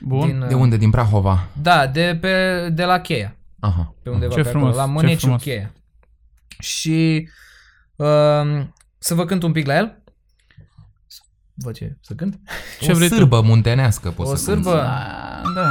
Bun. 0.00 0.26
Din, 0.26 0.40
uh, 0.40 0.48
De 0.48 0.54
unde? 0.54 0.76
Din 0.76 0.90
Prahova? 0.90 1.48
Da, 1.62 1.86
de, 1.86 2.18
pe, 2.20 2.68
de 2.72 2.84
la 2.84 3.00
Cheia, 3.00 3.36
Aha. 3.60 3.94
pe 4.02 4.10
undeva 4.10 4.34
Ce 4.34 4.42
pe 4.42 4.48
frumos, 4.48 4.68
acolo, 4.76 4.80
la 4.80 4.86
ce 4.86 4.90
Mâneciu 4.92 5.18
frumos. 5.20 5.42
Cheia. 5.42 5.72
Și 6.58 7.28
uh, 7.96 8.06
să 8.98 9.14
vă 9.14 9.24
cânt 9.24 9.42
un 9.42 9.52
pic 9.52 9.66
la 9.66 9.76
el. 9.76 10.02
Vă 11.54 11.72
ce? 11.72 11.96
Să 12.00 12.14
cânt? 12.14 12.38
Ce 12.80 12.92
o 12.92 12.94
vrei 12.94 13.08
tu? 13.08 13.14
sârbă 13.14 13.40
muntenească 13.40 14.10
poți 14.10 14.30
O 14.30 14.34
să 14.34 14.42
sârbă? 14.44 14.70
cânti. 14.70 14.84
Da, 14.84 15.42
da. 15.54 15.70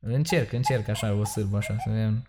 Încerc, 0.00 0.52
încerc 0.52 0.88
așa, 0.88 1.12
o 1.12 1.24
sârbă 1.24 1.56
așa, 1.56 1.74
să 1.84 1.90
vedem. 1.90 2.24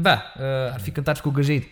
Da, 0.00 0.22
uh, 0.38 0.72
ar 0.72 0.80
fi 0.80 0.90
cântat 0.90 1.16
și 1.16 1.22
cu 1.22 1.30
găjeit. 1.30 1.68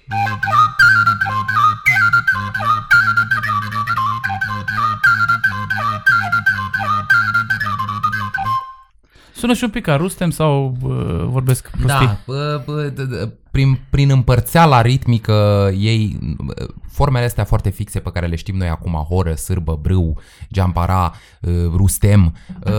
Sună 9.34 9.54
și 9.54 9.64
un 9.64 9.70
pic 9.70 9.82
ca 9.84 9.96
Rustem 9.96 10.30
sau 10.30 10.76
uh, 10.82 11.24
vorbesc 11.24 11.70
prostii? 11.70 12.06
Da, 12.06 12.18
bă, 12.26 12.62
bă, 12.66 12.90
d- 12.92 12.94
d- 12.94 13.30
prin, 13.50 13.78
prin 13.90 14.10
împărțeala 14.10 14.80
ritmică 14.80 15.70
ei, 15.78 16.18
bă, 16.38 16.66
formele 16.92 17.24
astea 17.24 17.44
foarte 17.44 17.68
fixe 17.70 18.00
pe 18.00 18.10
care 18.10 18.26
le 18.26 18.36
știm 18.36 18.56
noi 18.56 18.68
acum, 18.68 18.92
horă, 18.92 19.34
sârbă, 19.34 19.78
brâu, 19.82 20.18
geampara, 20.52 21.12
uh, 21.40 21.52
rustem, 21.76 22.34
uh, 22.66 22.72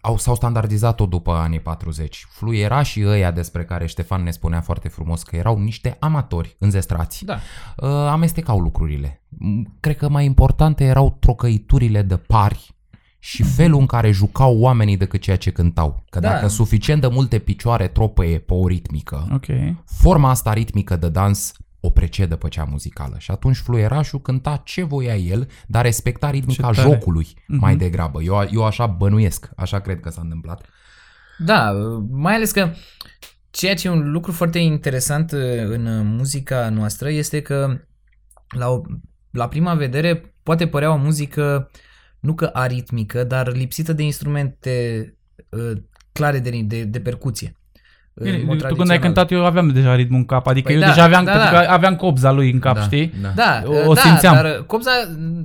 au, 0.00 0.18
s-au 0.18 0.34
standardizat-o 0.34 1.06
după 1.06 1.32
anii 1.32 1.60
40. 1.60 2.26
Fluierașii 2.30 3.06
ăia 3.06 3.30
despre 3.30 3.64
care 3.64 3.86
Ștefan 3.86 4.22
ne 4.22 4.30
spunea 4.30 4.60
foarte 4.60 4.88
frumos 4.88 5.22
că 5.22 5.36
erau 5.36 5.58
niște 5.58 5.96
amatori 6.00 6.56
înzestrați. 6.58 7.24
Da. 7.24 7.38
Uh, 7.76 7.88
amestecau 7.88 8.58
lucrurile. 8.58 9.22
M, 9.38 9.76
Cred 9.80 9.96
că 9.96 10.08
mai 10.08 10.24
importante 10.24 10.84
erau 10.84 11.16
trocăiturile 11.20 12.02
de 12.02 12.16
pari 12.16 12.74
și 13.18 13.42
felul 13.42 13.80
în 13.80 13.86
care 13.86 14.10
jucau 14.10 14.58
oamenii 14.58 14.96
decât 14.96 15.20
ceea 15.20 15.36
ce 15.36 15.50
cântau. 15.50 16.04
Că 16.10 16.20
Da. 16.20 16.28
dacă 16.28 16.46
suficient 16.46 17.00
de 17.00 17.06
multe 17.06 17.38
picioare 17.38 17.86
tropăie 17.88 18.38
pe 18.38 18.52
o 18.54 18.66
ritmică, 18.66 19.28
Ok. 19.34 19.46
forma 19.84 20.30
asta 20.30 20.52
ritmică 20.52 20.96
de 20.96 21.08
dans 21.08 21.52
o 21.84 21.90
precedă 21.90 22.36
pe 22.36 22.48
cea 22.48 22.64
muzicală. 22.64 23.16
Și 23.18 23.30
atunci 23.30 23.56
fluierașul 23.56 24.20
cânta 24.20 24.62
ce 24.64 24.82
voia 24.82 25.16
el, 25.16 25.48
dar 25.66 25.84
respecta 25.84 26.30
ritmica 26.30 26.70
Ce 26.72 26.80
tare. 26.80 26.92
jocului 26.92 27.26
mai 27.46 27.76
degrabă. 27.76 28.22
Eu, 28.22 28.48
eu 28.50 28.64
așa 28.64 28.86
bănuiesc, 28.86 29.50
așa 29.56 29.80
cred 29.80 30.00
că 30.00 30.10
s-a 30.10 30.20
întâmplat. 30.20 30.66
Da, 31.38 31.72
mai 32.10 32.34
ales 32.34 32.50
că 32.50 32.72
ceea 33.50 33.74
ce 33.74 33.86
e 33.86 33.90
un 33.90 34.10
lucru 34.10 34.32
foarte 34.32 34.58
interesant 34.58 35.32
uh, 35.32 35.40
în 35.64 35.86
uh, 35.86 36.02
muzica 36.04 36.68
noastră 36.68 37.10
este 37.10 37.42
că 37.42 37.80
la, 38.56 38.68
o, 38.68 38.80
la 39.30 39.48
prima 39.48 39.74
vedere 39.74 40.34
poate 40.42 40.66
părea 40.68 40.92
o 40.92 40.96
muzică 40.96 41.70
nu 42.20 42.34
că 42.34 42.50
aritmică, 42.52 43.24
dar 43.24 43.52
lipsită 43.52 43.92
de 43.92 44.02
instrumente 44.02 45.04
uh, 45.48 45.82
clare 46.12 46.38
de, 46.38 46.60
de, 46.64 46.84
de 46.84 47.00
percuție. 47.00 47.56
În 48.14 48.24
Bine, 48.24 48.36
mod 48.36 48.44
tu 48.44 48.46
când 48.46 48.60
ai 48.62 48.68
tradițional. 48.76 48.98
cântat, 48.98 49.30
eu 49.30 49.44
aveam 49.46 49.68
deja 49.68 49.94
ritmul 49.94 50.18
în 50.18 50.24
cap, 50.24 50.46
adică 50.46 50.66
Păi 50.66 50.74
eu 50.74 50.80
da, 50.80 50.86
deja 50.88 51.02
aveam, 51.04 51.24
da, 51.24 51.30
pentru 51.32 51.50
da. 51.54 51.60
că 51.60 51.66
aveam 51.70 51.96
copza 51.96 52.30
lui 52.32 52.50
în 52.50 52.58
cap, 52.58 52.74
Da, 52.74 52.80
știi? 52.80 53.12
Da. 53.22 53.28
Da, 53.34 53.62
O- 53.64 53.88
o 53.90 53.92
da, 53.94 54.00
simțeam. 54.00 54.34
dar 54.34 54.64
Copza, 54.66 54.90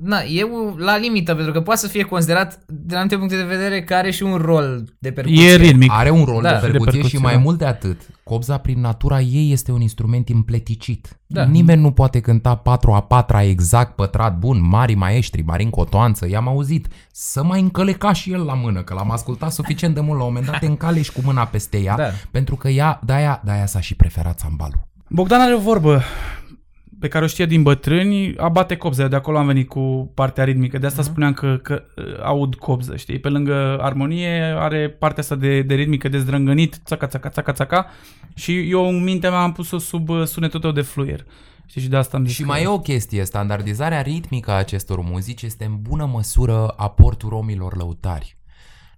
na, 0.04 0.18
e 0.34 0.44
u- 0.44 0.76
la 0.78 0.98
limită, 0.98 1.36
pentru 1.36 1.54
că 1.54 1.62
poate 1.62 1.80
să 1.80 1.88
fie 1.88 2.04
considerat, 2.04 2.60
de 2.68 2.84
la 2.94 2.96
anumite 2.96 3.18
puncte 3.18 3.36
de 3.36 3.44
vedere, 3.56 3.82
că 3.84 3.94
are 3.94 4.12
și 4.12 4.24
un 4.24 4.36
rol 4.36 4.84
de 5.00 5.12
percuție. 5.12 5.50
E 5.52 5.56
ritmic. 5.56 5.92
Are 5.94 6.10
un 6.10 6.24
rol 6.24 6.42
Da. 6.42 6.50
de 6.50 6.56
De 6.56 6.62
percuție, 6.62 6.92
percuție, 6.92 7.18
și 7.18 7.24
mai 7.24 7.34
da. 7.34 7.40
mult 7.40 7.58
de 7.58 7.66
atât. 7.66 8.02
Copza, 8.28 8.58
prin 8.58 8.80
natura 8.80 9.20
ei, 9.20 9.52
este 9.52 9.72
un 9.72 9.82
instrument 9.82 10.30
împleticit. 10.30 11.20
Da. 11.26 11.44
Nimeni 11.44 11.82
nu 11.82 11.92
poate 11.92 12.20
cânta 12.20 12.56
4 12.56 12.92
a 12.92 13.02
4 13.02 13.38
exact 13.38 13.96
pătrat 13.96 14.38
bun, 14.38 14.68
mari 14.68 14.96
maestri, 14.96 15.42
Marin 15.42 15.70
Cotoanță, 15.70 16.30
i-am 16.30 16.48
auzit. 16.48 16.88
Să 17.12 17.44
mai 17.44 17.62
încăleca 17.62 18.14
și 18.14 18.32
el 18.32 18.44
la 18.46 18.54
mână, 18.54 18.82
că 18.84 18.94
l-am 18.94 19.12
ascultat 19.12 19.52
suficient 19.52 19.94
de 19.94 20.00
mult 20.00 20.18
la 20.18 20.26
un 20.26 20.34
moment 20.34 20.52
dat, 20.52 20.60
te 20.60 20.66
încale 20.66 21.02
și 21.02 21.12
cu 21.12 21.22
mâna 21.24 21.46
peste 21.46 21.78
ea, 21.78 21.96
Da. 21.96 22.10
pentru 22.32 22.56
că 22.56 22.70
ea, 22.70 23.00
de-aia, 23.04 23.42
de-aia 23.46 23.66
s-a 23.66 23.80
și 23.80 23.96
preferat 23.96 24.40
sambalul. 24.40 24.88
Bogdan 25.10 25.42
are 25.42 25.54
o 25.54 25.60
vorbă 25.60 26.02
pe 27.00 27.08
care 27.08 27.24
o 27.24 27.28
știe 27.28 27.46
din 27.46 27.64
bătrâni, 27.64 28.36
abate 28.38 28.76
copza, 28.76 29.08
de 29.08 29.16
acolo 29.16 29.38
am 29.38 29.46
venit 29.46 29.68
cu 29.68 30.12
partea 30.14 30.44
ritmică, 30.44 30.78
de 30.78 30.86
asta 30.86 31.02
Mhm. 31.02 31.10
spuneam 31.10 31.34
că, 31.34 31.60
că 31.64 31.84
uh, 31.96 32.04
aud 32.24 32.56
copză, 32.56 32.96
știi? 32.96 33.20
Pe 33.20 33.30
lângă 33.30 33.78
armonie 33.82 34.56
are 34.58 34.90
partea 34.90 35.24
asta 35.24 35.36
de, 35.36 35.62
de 35.62 35.74
ritmică, 35.76 36.10
de 36.10 36.18
zdrângănit, 36.20 36.80
țaca, 36.86 37.08
țaca, 37.08 37.30
țaca, 37.30 37.52
țaca, 37.52 37.86
și 38.36 38.70
eu 38.70 38.88
în 38.88 39.04
mintea 39.04 39.30
mea 39.30 39.40
am 39.42 39.52
pus-o 39.52 39.78
sub 39.78 40.10
uh, 40.10 40.24
sunetul 40.24 40.60
tău 40.60 40.72
de 40.72 40.82
fluier. 40.82 41.26
Știi, 41.66 41.82
și 41.82 41.88
de 41.90 41.96
asta 41.96 42.18
am 42.18 42.26
zis 42.26 42.34
Și 42.36 42.42
că- 42.42 42.48
mai 42.48 42.64
e 42.64 42.68
o 42.68 42.80
chestie, 42.80 43.24
standardizarea 43.24 44.02
ritmică 44.02 44.52
a 44.52 44.56
acestor 44.56 45.02
muzici 45.02 45.42
este 45.42 45.66
în 45.66 45.78
bună 45.82 46.10
măsură 46.14 46.74
aportul 46.78 47.30
romilor 47.30 47.76
lăutari. 47.78 48.37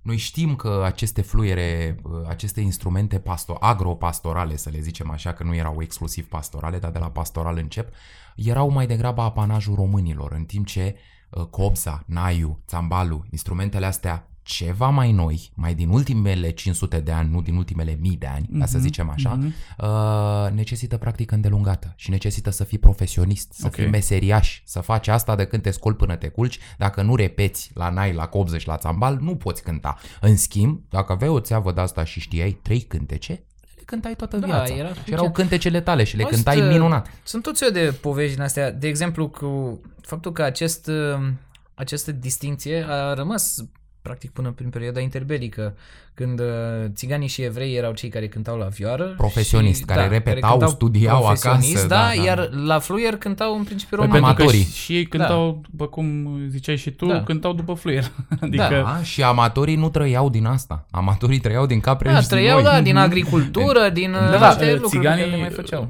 Noi 0.01 0.17
știm 0.17 0.55
că 0.55 0.81
aceste 0.85 1.21
fluiere, 1.21 1.99
aceste 2.27 2.61
instrumente 2.61 3.19
pasto- 3.19 3.59
agropastorale, 3.59 4.55
să 4.55 4.69
le 4.69 4.79
zicem 4.79 5.09
așa, 5.09 5.33
că 5.33 5.43
nu 5.43 5.55
erau 5.55 5.81
exclusiv 5.81 6.27
pastorale, 6.27 6.79
dar 6.79 6.91
de 6.91 6.99
la 6.99 7.09
pastoral 7.09 7.57
încep, 7.57 7.93
erau 8.35 8.69
mai 8.69 8.87
degrabă 8.87 9.21
apanajul 9.21 9.75
românilor, 9.75 10.31
în 10.31 10.43
timp 10.45 10.65
ce 10.65 10.95
uh, 11.29 11.45
copza, 11.45 12.03
naiu, 12.05 12.59
țambalu, 12.67 13.25
instrumentele 13.31 13.85
astea 13.85 14.28
ceva 14.49 14.89
mai 14.89 15.11
noi, 15.11 15.51
mai 15.53 15.73
din 15.73 15.89
ultimele 15.89 16.49
500 16.51 16.99
de 16.99 17.11
ani, 17.11 17.29
nu 17.31 17.41
din 17.41 17.55
ultimele 17.55 17.97
mii 17.99 18.15
de 18.17 18.25
ani, 18.25 18.49
ca 18.59 18.65
să 18.65 18.75
Mhm, 18.77 18.85
zicem 18.85 19.09
așa, 19.09 19.29
mhm. 19.33 19.53
uh, 19.77 20.51
necesită 20.51 20.97
practică 20.97 21.35
îndelungată 21.35 21.93
și 21.95 22.09
necesită 22.09 22.49
să 22.49 22.63
fii 22.63 22.77
profesionist, 22.77 23.53
să 23.53 23.65
Ok. 23.65 23.73
fii 23.73 23.87
meseriaș, 23.87 24.61
să 24.65 24.79
faci 24.79 25.07
asta 25.07 25.35
de 25.35 25.45
când 25.45 25.61
te 25.63 25.71
scoli 25.71 25.95
până 25.95 26.15
te 26.15 26.27
culci. 26.27 26.59
Dacă 26.77 27.01
nu 27.01 27.15
repeți 27.15 27.71
la 27.73 27.89
nai, 27.89 28.13
la 28.13 28.25
copză 28.27 28.57
și 28.57 28.67
la 28.67 28.77
țambal, 28.77 29.17
nu 29.21 29.35
poți 29.35 29.63
cânta. 29.63 29.97
În 30.21 30.37
schimb, 30.37 30.81
dacă 30.89 31.11
aveai 31.11 31.29
o 31.31 31.39
țeavă 31.39 31.71
de 31.71 31.81
asta 31.81 32.03
și 32.03 32.19
știai 32.19 32.51
trei 32.61 32.81
cântece, 32.81 33.31
le 33.75 33.81
cântai 33.85 34.15
toată 34.15 34.37
Da, 34.37 34.45
viața. 34.45 34.73
era 34.75 34.93
și 34.93 35.11
erau 35.11 35.31
cântecele 35.31 35.81
tale 35.81 36.03
și 36.03 36.15
le 36.15 36.21
Fost, 36.23 36.33
cântai 36.35 36.61
uh, 36.61 36.67
minunat. 36.67 37.07
Sunt 37.23 37.43
tot 37.43 37.57
felul 37.57 37.73
de 37.73 37.91
povești 38.01 38.33
din 38.35 38.43
astea. 38.43 38.71
De 38.71 38.87
exemplu, 38.87 39.27
cu 39.29 39.81
faptul 40.01 40.31
că 40.31 40.41
acest, 40.43 40.87
uh, 40.87 41.27
această 41.73 42.11
distinție 42.11 42.85
a 42.89 43.13
rămas 43.13 43.63
practic 44.01 44.31
până 44.31 44.51
prin 44.51 44.69
perioada 44.69 44.99
interbelică, 44.99 45.75
când 46.13 46.39
uh, 46.39 46.45
țiganii 46.93 47.27
și 47.27 47.41
evrei 47.41 47.75
erau 47.75 47.93
cei 47.93 48.09
care 48.09 48.27
cântau 48.27 48.57
la 48.57 48.65
vioară. 48.65 49.13
Profesionist, 49.17 49.79
și, 49.79 49.85
care 49.85 50.07
repetau, 50.07 50.49
cântau 50.49 50.69
studiau 50.69 51.19
profesionist, 51.21 51.71
acasă, 51.75 51.87
Da, 51.87 51.95
da, 51.95 52.15
da. 52.15 52.23
iar 52.23 52.49
la 52.65 52.79
fluier 52.79 53.15
cântau 53.15 53.57
în 53.57 53.63
principiu 53.63 53.97
Păi 53.97 54.05
români. 54.05 54.23
pentru 54.25 54.35
că 54.35 54.41
Amatorii. 54.51 54.71
și, 54.73 54.83
și 54.83 54.95
ei 54.95 55.05
cântau, 55.05 55.61
după 55.69 55.87
cum 55.87 56.37
ziceai 56.47 56.75
și 56.77 56.91
tu, 56.91 57.05
Da. 57.05 57.23
cântau 57.23 57.53
după 57.53 57.73
fluier. 57.73 58.11
adică 58.41 58.81
Da, 58.83 58.99
și 59.03 59.23
amatorii 59.23 59.75
nu 59.75 59.89
trăiau 59.89 60.29
din 60.29 60.45
asta. 60.45 60.85
Amatorii 60.91 61.39
trăiau 61.39 61.65
din 61.65 61.79
capre 61.79 62.11
Da, 62.11 62.21
și 62.21 62.27
trăiau, 62.27 62.55
din 62.61 62.65
da, 62.69 62.75
oi. 62.75 62.81
din 62.83 62.95
agricultură, 62.97 63.89
din 63.89 64.11
Da, 64.11 64.29
da, 64.29 64.37
da, 64.37 64.47
alte 64.47 64.65
uh, 64.65 64.71
lucruri 64.71 64.89
țiganii, 64.91 65.23
care 65.23 65.35
le 65.35 65.41
mai 65.41 65.49
făceau. 65.49 65.89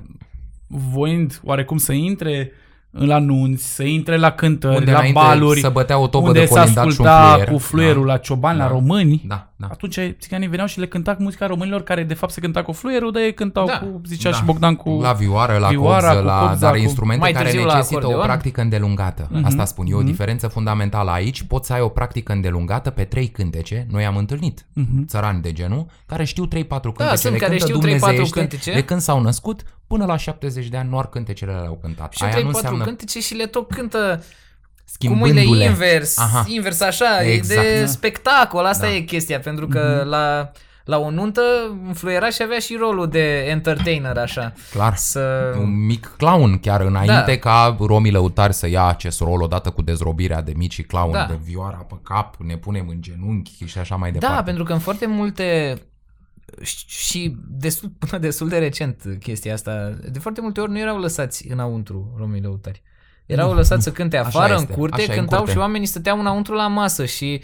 voind 0.67 1.39
oarecum 1.43 1.77
să 1.77 1.91
intre 1.91 2.51
la 2.91 3.19
nunți, 3.19 3.75
să 3.75 3.83
intre 3.83 4.17
la 4.17 4.31
cântări, 4.31 4.75
Unde 4.77 4.91
la 4.91 4.97
înainte 4.97 5.19
baluri, 5.19 5.59
să 5.59 5.69
bătea 5.69 5.97
o 5.99 6.07
tobă 6.07 6.27
unde 6.27 6.39
de 6.39 6.45
se 6.45 6.51
colindat 6.53 6.73
și 6.73 6.79
un 6.79 6.87
asculta 6.89 7.29
fluier. 7.31 7.47
cu 7.49 7.57
fluierul 7.57 8.05
Da. 8.05 8.11
la 8.11 8.17
ciobani, 8.17 8.57
Da. 8.57 8.63
la 8.63 8.69
români, 8.71 9.21
Da, 9.27 9.48
da. 9.61 9.67
atunci 9.71 9.99
țiganii 10.19 10.47
veneau 10.47 10.67
și 10.67 10.79
le 10.79 10.87
cânta 10.87 11.15
cu 11.15 11.21
muzica 11.21 11.47
românilor 11.47 11.83
care 11.83 12.03
de 12.03 12.13
fapt 12.13 12.31
se 12.31 12.39
cânta 12.39 12.63
cu 12.63 12.71
fluierul, 12.71 13.11
dar 13.11 13.21
ei 13.21 13.33
cântau 13.33 13.65
Da. 13.65 13.79
cu, 13.79 14.01
zicea 14.05 14.29
Da. 14.29 14.35
și 14.37 14.43
Bogdan, 14.43 14.75
cu... 14.75 14.89
La 15.01 15.13
vioară, 15.13 15.57
la 15.57 15.67
vioara, 15.67 16.07
copză, 16.07 16.19
cu 16.19 16.25
la, 16.25 16.39
copza, 16.39 16.55
dar 16.55 16.71
cu- 16.71 16.77
instrumente 16.77 17.21
Mai 17.21 17.31
care 17.31 17.43
târziu 17.49 17.65
la 17.65 17.73
necesită 17.73 17.95
o 17.99 17.99
acordeon. 17.99 18.25
practică 18.27 18.61
îndelungată. 18.61 19.27
Mhm. 19.31 19.45
Asta 19.45 19.65
spun 19.65 19.85
eu, 19.89 19.95
o 19.97 19.99
Mhm. 19.99 20.09
diferență 20.09 20.47
fundamentală 20.47 21.11
aici. 21.11 21.43
Poți 21.43 21.67
să 21.67 21.73
ai 21.73 21.81
o 21.81 21.87
practică 21.89 22.31
îndelungată 22.31 22.89
pe 22.89 23.03
trei 23.03 23.27
cântece. 23.27 23.87
Noi 23.91 24.05
am 24.05 24.17
întâlnit 24.17 24.65
Mhm. 24.73 25.05
țărani 25.05 25.41
de 25.41 25.51
genul, 25.51 25.85
care 26.05 26.23
știu 26.23 26.45
3-4 26.45 26.91
cântece, 26.91 27.09
Da, 27.09 27.15
sunt 27.15 27.33
le 27.33 27.39
care 27.39 27.51
cântă 27.51 27.65
știu 27.65 27.79
3-4 27.79 27.99
dumnezeiește 27.99 28.39
cântece. 28.39 28.73
de 28.73 28.83
când 28.83 28.99
s-au 29.01 29.21
născut 29.21 29.61
până 29.87 30.05
la 30.05 30.17
70 30.17 30.67
de 30.67 30.77
ani, 30.77 30.89
doar 30.89 31.07
cântecele 31.09 31.51
le-au 31.51 31.77
cântat. 31.81 32.13
Și 32.13 32.23
Aia 32.23 32.31
3 32.31 32.43
nu 32.43 32.49
4 32.49 32.67
înseamnă 32.67 32.85
cântece 32.95 33.19
și 33.19 33.33
le 33.33 33.45
tot 33.45 33.71
cântă 33.71 34.23
cu 34.99 35.05
schimbându-le. 35.05 35.43
mâinile 35.43 35.63
invers, 35.65 36.17
Aha. 36.17 36.45
invers 36.47 36.81
așa, 36.81 37.23
Exact. 37.23 37.65
e 37.67 37.79
de 37.79 37.85
spectacol, 37.85 38.65
asta 38.65 38.85
Da. 38.87 38.93
e 38.93 38.99
chestia, 38.99 39.39
pentru 39.39 39.67
că 39.67 40.03
la, 40.07 40.51
la 40.83 40.97
o 40.97 41.09
nuntă 41.09 41.41
un 41.87 41.93
fluieraș 41.93 42.39
avea 42.39 42.59
și 42.59 42.75
rolul 42.75 43.07
de 43.09 43.37
entertainer 43.47 44.17
așa, 44.17 44.53
Clar. 44.71 44.95
să... 44.95 45.53
Un 45.59 45.85
mic 45.85 46.13
clown 46.17 46.57
chiar 46.59 46.81
înainte 46.81 47.23
Da. 47.27 47.37
ca 47.37 47.75
Romii 47.79 48.11
Lăutari 48.11 48.53
să 48.53 48.67
ia 48.67 48.85
acest 48.85 49.19
rol 49.19 49.41
odată 49.41 49.69
cu 49.69 49.81
dezrobirea 49.81 50.41
de 50.41 50.53
micii 50.55 50.83
clown 50.83 51.11
Da. 51.11 51.25
de 51.29 51.39
vioara 51.43 51.77
pe 51.89 51.95
cap, 52.03 52.35
ne 52.37 52.57
punem 52.57 52.87
în 52.87 53.01
genunchi 53.01 53.65
și 53.65 53.77
așa 53.77 53.95
mai 53.95 54.11
departe. 54.11 54.35
Da, 54.35 54.43
pentru 54.43 54.63
că 54.63 54.73
în 54.73 54.79
foarte 54.79 55.05
multe 55.05 55.77
și- 56.61 56.85
și 56.87 57.35
destul, 57.47 57.91
până 57.99 58.21
destul 58.27 58.47
de 58.49 58.57
recent 58.57 59.03
chestia 59.19 59.53
asta, 59.53 59.97
de 60.11 60.19
foarte 60.19 60.41
multe 60.41 60.59
ori 60.61 60.71
nu 60.71 60.79
erau 60.79 60.97
lăsați 60.99 61.47
înăuntru 61.51 62.13
romii 62.17 62.41
lăutari. 62.41 62.81
Erau 63.31 63.49
Nu, 63.49 63.55
lăsați 63.55 63.73
nu. 63.73 63.81
să 63.81 63.91
cânte 63.91 64.17
Așa 64.17 64.27
afară, 64.27 64.53
în 64.55 64.61
este, 64.61 64.73
curte, 64.73 65.01
așa 65.01 65.11
e, 65.13 65.13
în 65.13 65.19
cântau 65.19 65.37
curte. 65.39 65.53
și 65.53 65.57
oamenii 65.59 65.87
stăteau 65.87 66.19
înăuntru 66.19 66.53
la 66.53 66.67
masă 66.67 67.05
și 67.05 67.41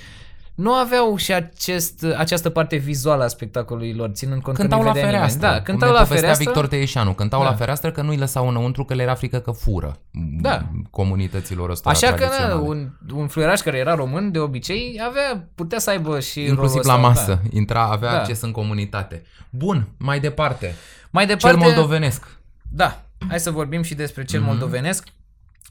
nu 0.56 0.74
aveau 0.74 1.16
și 1.16 1.34
acest, 1.34 2.06
această 2.18 2.50
parte 2.50 2.76
vizuală 2.76 3.24
a 3.24 3.28
spectacolului 3.28 3.94
lor, 3.94 4.10
ținând 4.10 4.42
cont 4.42 4.58
Cântau 4.58 4.80
că 4.80 4.86
la 4.86 4.92
nu-i 4.92 5.02
vedea 5.02 5.18
nimeni. 5.20 5.32
fereastră. 5.32 5.58
Da, 5.60 5.64
cum 5.64 5.64
cântau 5.64 5.88
ne 5.90 5.94
la 5.94 6.00
povestea 6.02 6.20
fereastră. 6.20 6.46
Victor 6.46 6.68
Teișanu. 6.68 7.14
Cântau 7.14 7.42
Da. 7.44 7.50
la 7.50 7.54
fereastră 7.56 7.92
că 7.92 8.02
nu-i 8.02 8.18
lăsau 8.18 8.48
înăuntru 8.48 8.86
că 8.86 8.94
le 8.94 9.02
era 9.02 9.14
frică 9.16 9.40
că 9.40 9.52
fură 9.52 9.98
Da. 10.42 10.62
comunităților 10.92 11.70
ăstora 11.70 11.96
Așa 11.96 12.08
că 12.14 12.24
na, 12.24 12.28
tradiționale. 12.30 12.68
un, 12.68 12.90
un 13.16 13.28
fluieraș 13.28 13.60
care 13.60 13.78
era 13.78 13.96
român, 13.96 14.32
de 14.32 14.40
obicei, 14.40 15.02
avea, 15.10 15.48
putea 15.56 15.80
să 15.80 15.90
aibă 15.90 16.20
și 16.20 16.40
Inclusiv 16.46 16.82
rolul 16.84 17.02
la 17.02 17.10
ăsta, 17.10 17.22
masă. 17.22 17.40
Da. 17.44 17.58
Intra, 17.58 17.84
avea 17.92 18.12
Da. 18.12 18.18
acces 18.20 18.42
în 18.42 18.52
comunitate. 18.52 19.24
Bun, 19.50 19.88
mai 19.98 20.20
departe. 20.20 20.76
Mai 21.10 21.26
Cel 21.26 21.36
departe, 21.36 21.60
moldovenesc. 21.66 22.28
Da, 22.72 23.02
hai 23.30 23.40
să 23.40 23.52
vorbim 23.52 23.82
și 23.82 23.94
despre 23.96 24.24
cel 24.24 24.40
Mhm. 24.40 24.50
moldovenesc. 24.50 25.08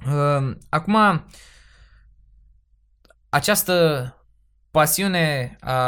Uh, 0.06 0.56
Acum, 0.68 1.24
această 3.28 4.08
pasiune 4.70 5.56
a 5.60 5.78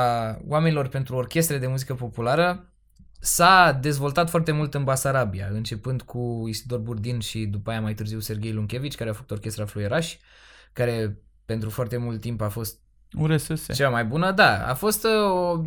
oamenilor 0.46 0.88
pentru 0.88 1.16
orchestre 1.16 1.58
de 1.58 1.66
muzică 1.66 1.94
populară 1.94 2.72
s-a 3.20 3.78
dezvoltat 3.80 4.30
foarte 4.30 4.52
mult 4.52 4.74
în 4.74 4.84
Basarabia, 4.84 5.48
începând 5.50 6.02
cu 6.02 6.44
Isidor 6.48 6.78
Burdin 6.78 7.20
și 7.20 7.46
după 7.46 7.70
aia 7.70 7.80
mai 7.80 7.94
târziu 7.94 8.18
Serghei 8.18 8.52
Lunchevici, 8.52 8.94
care 8.94 9.10
a 9.10 9.12
făcut 9.12 9.30
orchestra 9.30 9.64
Fluieraș, 9.64 10.16
care 10.72 11.18
pentru 11.44 11.70
foarte 11.70 11.96
mult 11.96 12.20
timp 12.20 12.40
a 12.40 12.48
fost 12.48 12.78
URSS. 13.18 13.74
cea 13.74 13.88
mai 13.88 14.04
bună. 14.04 14.32
Da, 14.32 14.66
a 14.68 14.74
fost 14.74 15.04
uh, 15.04 15.30
o, 15.30 15.62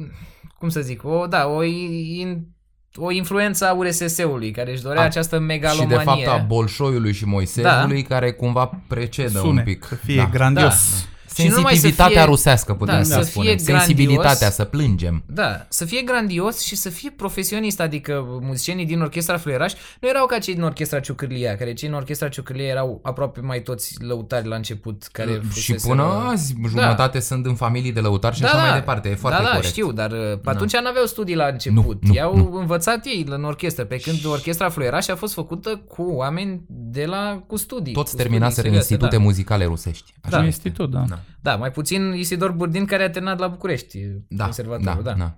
cum 0.58 0.70
să 0.70 0.82
zic, 0.82 1.04
o, 1.04 1.28
da, 1.28 1.48
o, 1.48 1.64
in, 1.64 2.48
o 2.96 3.12
influență 3.12 3.68
a 3.68 3.74
URSS-ului, 3.74 4.52
care 4.52 4.72
își 4.72 4.82
dorea 4.82 5.02
A, 5.02 5.06
această 5.06 5.36
Și 5.36 5.42
megalomanie. 5.42 5.98
de 5.98 6.04
fapt 6.04 6.28
a 6.28 6.38
Bolșoiului 6.48 7.14
și 7.14 7.26
Moisesului 7.26 8.02
care 8.02 8.32
cumva 8.32 8.80
precedă 8.88 9.40
Sune, 9.40 9.60
un 9.60 9.62
pic. 9.66 9.86
să 9.90 9.96
fie 9.96 10.30
grandios. 10.32 10.90
Da. 10.92 11.08
Și 11.36 11.48
nu 11.48 11.56
numai 11.56 11.74
să 11.74 11.80
Sensibilitatea 11.80 12.22
fie- 12.22 12.30
rusească, 12.32 12.74
putem 12.74 12.96
da, 12.96 13.04
să, 13.04 13.14
să 13.14 13.22
spunem. 13.22 13.48
fie 13.56 13.66
grandios. 13.66 13.86
Sensibilitatea, 13.86 14.50
să 14.50 14.64
plângem. 14.64 15.24
Da, 15.26 15.66
să 15.70 15.86
fie 15.86 16.02
grandios 16.02 16.60
și 16.62 16.76
să 16.76 16.90
fie 16.90 17.10
profesionist, 17.18 17.80
adică 17.80 18.26
muzicienii 18.42 18.86
din 18.86 19.02
orchestra 19.02 19.38
Fluieraș 19.38 19.74
nu 20.02 20.08
erau 20.10 20.26
ca 20.26 20.38
cei 20.38 20.54
din 20.54 20.64
orchestra 20.64 21.00
Ciucârlia, 21.00 21.58
care 21.58 21.74
cei 21.74 21.88
din 21.88 21.98
orchestra 21.98 22.28
Ciucârlia 22.28 22.66
erau 22.68 23.00
aproape 23.04 23.40
mai 23.40 23.62
toți 23.62 23.96
lăutari 24.04 24.48
la 24.48 24.56
început, 24.56 25.04
care 25.12 25.32
și 25.32 25.72
fuseseră- 25.72 25.88
până 25.90 26.04
azi, 26.04 26.56
jumătate 26.68 27.20
sunt 27.20 27.46
în 27.46 27.56
familii 27.56 27.92
de 27.92 28.00
lăutari 28.00 28.36
și 28.36 28.42
da, 28.42 28.48
așa 28.48 28.58
da, 28.58 28.64
mai 28.64 28.74
departe. 28.74 29.10
E 29.10 29.16
foarte 29.16 29.38
da, 29.42 29.44
da, 29.48 29.50
corect. 29.56 29.72
știu, 29.72 29.92
dar 29.92 30.12
uh, 30.12 30.40
pe 30.44 30.50
atunci 30.50 30.74
n-aveau 30.74 31.06
studii 31.06 31.36
la 31.36 31.46
început. 31.46 32.02
Nu, 32.04 32.08
nu, 32.08 32.14
I-au 32.14 32.36
nu. 32.38 32.54
învățat 32.60 33.06
ei 33.06 33.26
în 33.30 33.44
orchestră, 33.44 33.84
pe 33.84 33.98
când 33.98 34.26
orchestra 34.26 34.70
Fluieraș 34.70 35.08
a 35.08 35.16
fost 35.16 35.34
făcută 35.34 35.82
cu 35.88 36.02
oameni 36.02 36.62
de 36.68 37.06
la 37.06 37.44
cu 37.48 37.58
studii. 37.58 37.94
Toți 37.94 38.12
cu 38.12 38.18
terminaseră 38.18 38.52
studii 38.52 38.70
serioase, 38.70 38.94
institute 38.94 39.16
da. 39.16 39.22
muzicale 39.24 39.66
rusești. 39.66 40.14
Așa 40.22 40.38
Da, 40.38 40.46
este. 40.46 40.46
institut, 40.46 40.92
da. 40.92 41.06
Da. 41.10 41.19
Da, 41.42 41.56
mai 41.56 41.72
puțin 41.72 42.14
Isidor 42.14 42.52
Burdin 42.52 42.86
care 42.86 43.04
a 43.04 43.10
terminat 43.10 43.40
la 43.40 43.48
București, 43.48 44.00
Da, 44.28 44.44
conservatorul, 44.44 45.04
da, 45.04 45.12
da. 45.12 45.18
da. 45.18 45.38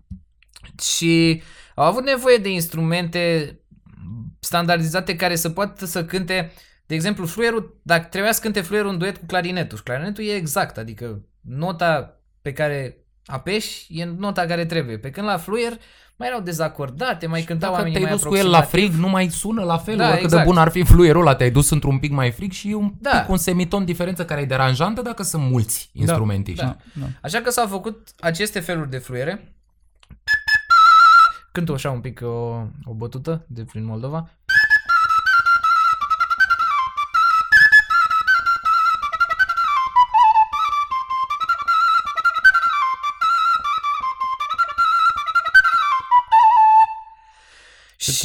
Și 0.83 1.41
au 1.75 1.85
avut 1.85 2.03
nevoie 2.03 2.37
de 2.37 2.49
instrumente 2.49 3.55
standardizate 4.39 5.15
care 5.15 5.35
să 5.35 5.49
poată 5.49 5.85
să 5.85 6.05
cânte, 6.05 6.51
de 6.85 6.95
exemplu, 6.95 7.25
fluierul, 7.25 7.79
dacă 7.83 8.07
trebuia 8.07 8.31
să 8.31 8.41
cânte 8.41 8.61
fluierul 8.61 8.91
în 8.91 8.97
duet 8.97 9.17
cu 9.17 9.25
clarinetul. 9.25 9.77
Și 9.77 9.83
clarinetul 9.83 10.23
e 10.23 10.35
exact, 10.35 10.77
adică 10.77 11.25
nota 11.41 12.21
pe 12.41 12.53
care 12.53 12.97
apeși 13.25 13.99
e 13.99 14.05
nota 14.05 14.45
care 14.45 14.65
trebuie. 14.65 14.97
Pe 14.97 15.09
când 15.09 15.27
la 15.27 15.37
fluier 15.37 15.77
mai 16.21 16.29
erau 16.29 16.39
dezacordate, 16.43 17.27
mai 17.27 17.41
cântau 17.41 17.69
Dacă 17.69 17.81
oamenii 17.81 17.91
te-ai 17.99 18.03
mai 18.11 18.19
dus 18.21 18.29
cu 18.29 18.35
el 18.35 18.49
la 18.49 18.57
aproximativ. 18.57 18.89
frig, 18.91 19.01
nu 19.03 19.09
mai 19.09 19.29
sună 19.29 19.63
la 19.63 19.77
fel. 19.77 19.95
Da, 19.97 20.03
Da, 20.03 20.07
Oricât 20.09 20.23
exact. 20.25 20.43
de 20.43 20.49
bun 20.49 20.57
ar 20.57 20.69
fi 20.69 20.83
fluierul 20.83 21.21
ăla, 21.21 21.35
te-ai 21.35 21.51
dus 21.51 21.69
într-un 21.69 21.99
pic 21.99 22.11
mai 22.11 22.31
frig 22.31 22.51
și 22.51 22.69
e 22.69 22.75
un 22.75 22.93
Da. 22.99 23.09
pic 23.19 23.29
un 23.29 23.37
semiton 23.37 23.85
diferență 23.85 24.25
care 24.25 24.41
e 24.41 24.45
deranjantă 24.45 25.01
dacă 25.01 25.23
sunt 25.23 25.43
mulți 25.49 25.89
instrumentiști. 25.93 26.63
da. 26.63 26.75
Da. 26.93 27.05
Așa 27.21 27.39
că 27.39 27.49
s-au 27.49 27.67
făcut 27.67 28.07
aceste 28.19 28.59
feluri 28.59 28.89
de 28.89 28.97
fluiere. 28.97 29.53
Cânt 31.51 31.69
așa 31.69 31.91
un 31.91 31.99
pic 31.99 32.19
o, 32.23 32.63
o 32.83 32.93
bătută 32.95 33.45
de 33.47 33.63
prin 33.63 33.85
Moldova. 33.85 34.29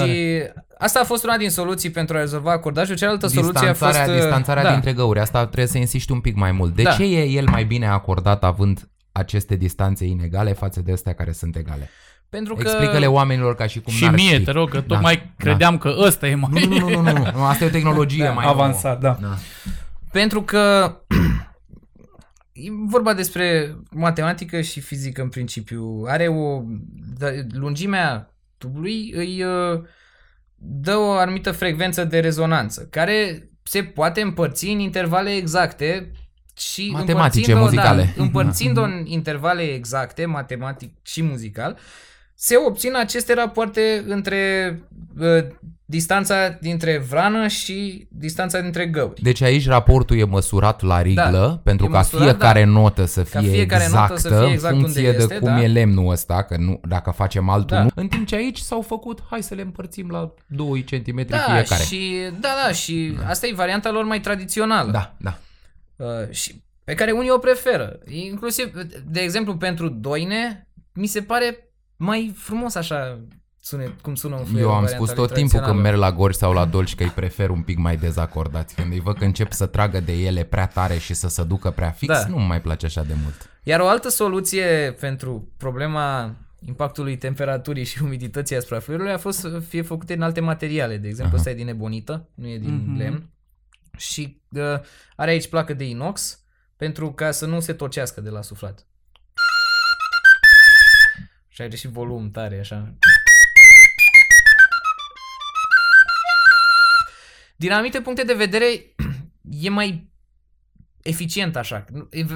Și 0.03 0.39
tare. 0.39 0.55
asta 0.79 1.01
a 1.01 1.05
fost 1.05 1.25
una 1.25 1.37
din 1.37 1.51
soluții 1.51 1.91
pentru 1.91 2.17
a 2.17 2.21
rezolva 2.21 2.53
acordajul. 2.53 2.97
Cealaltă 2.97 3.27
soluție 3.27 3.69
a 3.69 3.75
fost... 3.75 3.91
Distanțarea, 3.91 4.15
uh, 4.15 4.21
distanțarea 4.21 4.63
da. 4.63 4.71
dintre 4.73 4.93
găuri, 4.93 5.21
asta 5.21 5.45
trebuie 5.45 5.67
să 5.67 5.79
insisti 5.79 6.13
un 6.13 6.21
pic 6.21 6.35
mai 6.37 6.53
mult. 6.53 6.75
De 6.75 6.83
Da. 6.83 6.91
ce 6.93 7.05
e 7.05 7.25
el 7.29 7.45
mai 7.51 7.65
bine 7.65 7.87
acordat 7.89 8.45
având 8.45 8.89
aceste 9.13 9.55
distanțe 9.57 10.05
inegale 10.05 10.53
față 10.53 10.81
de 10.81 10.93
astea 10.93 11.13
care 11.15 11.33
sunt 11.33 11.57
egale? 11.57 11.91
Pentru 12.29 12.55
că... 12.55 12.61
Explică-le 12.61 13.07
oamenilor 13.07 13.55
ca 13.55 13.67
și 13.67 13.81
cum 13.81 13.93
Și 13.93 14.05
n-ar 14.05 14.15
mie, 14.15 14.35
ști. 14.35 14.45
te 14.45 14.51
rog, 14.51 14.71
că 14.71 14.77
Da, 14.79 14.95
tocmai 14.95 15.17
da. 15.17 15.45
credeam 15.45 15.79
că 15.79 15.95
ăsta 15.99 16.27
e 16.27 16.35
mai 16.35 16.67
Nu, 16.69 16.79
nu, 16.79 16.89
nu, 16.89 17.01
nu, 17.01 17.13
nu, 17.13 17.27
nu, 17.35 17.45
asta 17.45 17.65
e 17.65 17.67
o 17.67 17.71
tehnologie 17.71 18.25
Da. 18.25 18.33
mai 18.33 18.47
avansat, 18.49 19.01
da. 19.01 19.17
nouă. 19.21 19.33
Da. 19.33 19.39
Pentru 20.13 20.43
că 20.43 20.95
e 22.53 22.69
vorba 22.87 23.13
despre 23.15 23.77
matematică 23.91 24.61
și 24.61 24.81
fizică 24.81 25.23
în 25.23 25.29
principiu. 25.29 26.05
Are 26.09 26.27
o 26.29 26.63
da, 27.19 27.27
lungimea 27.53 28.35
tubului 28.59 29.13
îi 29.15 29.43
uh, 29.43 29.83
dă 30.59 30.97
o 30.97 31.11
anumită 31.11 31.53
frecvență 31.53 32.05
de 32.05 32.21
rezonanță 32.21 32.87
care 32.91 33.51
se 33.63 33.83
poate 33.83 34.21
împărți 34.21 34.67
în 34.67 34.79
intervale 34.79 35.31
exacte 35.31 36.11
și 36.57 36.91
Matematice, 36.93 37.53
împărțind-o, 37.53 37.63
muzicale. 37.63 38.13
Da, 38.17 38.23
împărțind-o 38.23 38.83
în 38.91 39.03
intervale 39.07 39.63
exacte, 39.63 40.27
matematic 40.27 40.93
și 41.03 41.23
muzical, 41.23 41.79
se 42.37 42.57
obțin 42.67 42.97
aceste 42.97 43.35
rapoarte 43.35 44.05
între 44.07 44.71
uh, 45.19 45.45
distanța 45.85 46.49
dintre 46.61 46.99
vrană 46.99 47.47
și 47.47 48.07
distanța 48.11 48.61
dintre 48.61 48.87
găuri. 48.87 49.23
Deci 49.23 49.41
aici 49.41 49.67
raportul 49.67 50.19
e 50.19 50.25
măsurat 50.25 50.83
la 50.83 51.03
riglă 51.03 51.31
Da, 51.33 51.61
pentru 51.65 51.87
e 51.87 51.89
ca 51.89 51.97
măsurat, 51.97 52.25
fiecare 52.27 52.65
da. 52.65 52.71
notă 52.71 53.05
să 53.05 53.23
Ca 53.23 53.41
fie 53.41 53.51
fiecare 53.51 53.83
exactă 53.85 54.13
notă 54.13 54.21
să 54.21 54.29
fie 54.45 54.53
exact 54.53 54.75
în 54.75 54.81
unde 54.81 54.93
funcție 54.93 55.11
de 55.13 55.17
este, 55.23 55.39
cum 55.39 55.49
da. 55.49 55.63
e 55.63 55.67
lemnul 55.67 56.11
ăsta, 56.11 56.43
că 56.43 56.57
nu, 56.59 56.81
dacă 56.89 57.11
facem 57.11 57.49
altul 57.49 57.77
Da. 57.77 57.83
nu. 57.83 57.89
În 57.95 58.09
timp 58.09 58.27
ce 58.27 58.35
aici 58.35 58.59
s-au 58.59 58.81
făcut, 58.81 59.23
hai 59.31 59.43
să 59.43 59.55
le 59.55 59.63
împărțim 59.63 60.11
la 60.11 60.35
2 60.47 60.85
cm 60.85 61.27
Da, 61.27 61.39
fiecare. 61.39 61.83
și, 61.83 62.13
da, 62.41 62.49
da, 62.67 62.73
și 62.73 63.17
asta 63.27 63.47
e 63.47 63.53
varianta 63.55 63.91
lor 63.91 64.05
mai 64.05 64.21
tradițională. 64.21 64.91
Da, 64.91 65.15
da. 65.19 65.39
Uh, 65.97 66.31
și 66.31 66.65
pe 66.85 66.95
care 66.95 67.11
unii 67.11 67.31
o 67.31 67.39
preferă. 67.39 67.99
Inclusiv, 68.07 68.71
de 69.07 69.21
exemplu, 69.21 69.57
pentru 69.57 69.89
doine, 69.89 70.69
mi 70.93 71.07
se 71.07 71.23
pare 71.23 71.66
mai 71.97 72.33
frumos 72.37 72.75
așa 72.75 73.21
sunet, 73.61 74.01
cum 74.01 74.15
sună 74.15 74.37
un 74.37 74.45
fluier 74.45 74.63
Eu 74.65 74.69
în 74.71 74.75
am 74.77 74.81
varianta 74.83 75.05
spus 75.05 75.17
lui 75.17 75.27
tot 75.27 75.35
timpul 75.37 75.59
când 75.61 75.65
tradițională. 75.73 75.99
merg 75.99 76.13
la 76.13 76.19
Gorj 76.19 76.35
sau 76.37 76.53
la 76.53 76.65
Dolci 76.65 76.95
că 76.95 77.03
îi 77.03 77.09
prefer 77.09 77.51
un 77.51 77.63
pic 77.63 77.79
mai 77.79 77.97
dezacordați. 77.97 78.75
Când 78.75 78.93
îi 78.93 79.01
văd 79.01 79.19
că 79.19 79.25
încep 79.25 79.53
să 79.53 79.67
tragă 79.67 80.01
de 80.01 80.13
ele 80.13 80.45
prea 80.45 80.67
tare 80.67 80.99
și 80.99 81.15
să 81.15 81.29
se 81.29 81.45
ducă 81.45 81.71
prea 81.71 81.91
fix, 81.91 82.13
Da. 82.13 82.27
nu 82.27 82.39
mai 82.39 82.61
place 82.61 82.87
așa 82.87 83.03
de 83.03 83.15
mult. 83.23 83.51
Iar 83.63 83.81
o 83.81 83.89
altă 83.89 84.09
soluție 84.09 84.97
pentru 85.01 85.53
problema 85.57 86.35
impactului 86.67 87.17
temperaturii 87.19 87.85
și 87.85 88.03
umidității 88.03 88.57
asupra 88.57 88.79
fluierului 88.81 89.13
a 89.13 89.19
fost 89.19 89.39
să 89.39 89.59
fie 89.59 89.83
făcute 89.83 90.15
în 90.15 90.23
alte 90.23 90.41
materiale. 90.41 90.97
De 90.97 91.09
exemplu, 91.09 91.37
Aha. 91.37 91.37
ăsta 91.37 91.51
e 91.51 91.55
din 91.65 91.69
ebonită, 91.69 92.29
nu 92.35 92.49
e 92.49 92.59
din 92.59 92.85
Mhm. 92.87 92.97
lemn. 92.97 93.31
Și 93.97 94.41
uh, 94.49 94.63
are 95.17 95.31
aici 95.31 95.49
placă 95.49 95.75
de 95.75 95.85
inox 95.89 96.41
pentru 96.77 97.13
ca 97.13 97.31
să 97.31 97.47
nu 97.47 97.61
se 97.61 97.73
tocească 97.73 98.21
de 98.21 98.31
la 98.31 98.43
suflat. 98.43 98.87
Și 101.57 101.63
are 101.63 101.77
și 101.77 101.89
volum 101.89 102.31
tare, 102.31 102.59
așa. 102.59 102.95
Din 107.57 107.73
anumite 107.73 108.01
puncte 108.01 108.23
de 108.23 108.35
vedere, 108.35 108.67
e 109.65 109.69
mai 109.69 110.11
eficient 111.03 111.57
așa. 111.57 111.85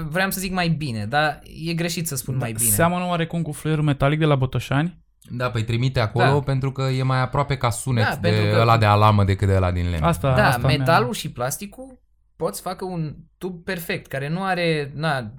Vreau 0.08 0.30
să 0.30 0.40
zic 0.40 0.52
mai 0.52 0.68
bine, 0.68 1.06
dar 1.06 1.40
e 1.66 1.74
greșit 1.74 2.06
să 2.06 2.16
spun 2.16 2.36
mai 2.36 2.52
bine. 2.52 2.68
Seamănă 2.70 3.04
oarecum 3.06 3.42
cu 3.42 3.52
fluierul 3.52 3.84
metalic 3.84 4.18
de 4.18 4.24
la 4.24 4.34
Botoșani? 4.34 4.98
Da, 5.30 5.50
păi 5.50 5.64
trimite 5.64 6.00
acolo 6.00 6.24
Da. 6.24 6.40
pentru 6.40 6.72
că 6.72 6.82
e 6.82 7.02
mai 7.02 7.20
aproape 7.20 7.56
ca 7.56 7.70
sunet 7.70 8.04
Da, 8.04 8.16
de 8.16 8.28
pentru 8.28 8.50
că- 8.52 8.60
ăla 8.60 8.78
de 8.78 8.84
alamă 8.86 9.24
decât 9.24 9.48
de 9.48 9.54
ăla 9.54 9.72
din 9.72 9.90
lemn. 9.90 10.02
Asta, 10.04 10.34
Da, 10.34 10.46
asta 10.46 10.66
metalul 10.66 11.12
și 11.12 11.30
plasticul 11.32 12.00
pot 12.36 12.54
să 12.54 12.62
facă 12.62 12.84
un 12.84 13.14
tub 13.38 13.64
perfect, 13.64 14.06
care 14.06 14.28
nu 14.28 14.42
are, 14.42 14.92
na, 14.94 15.34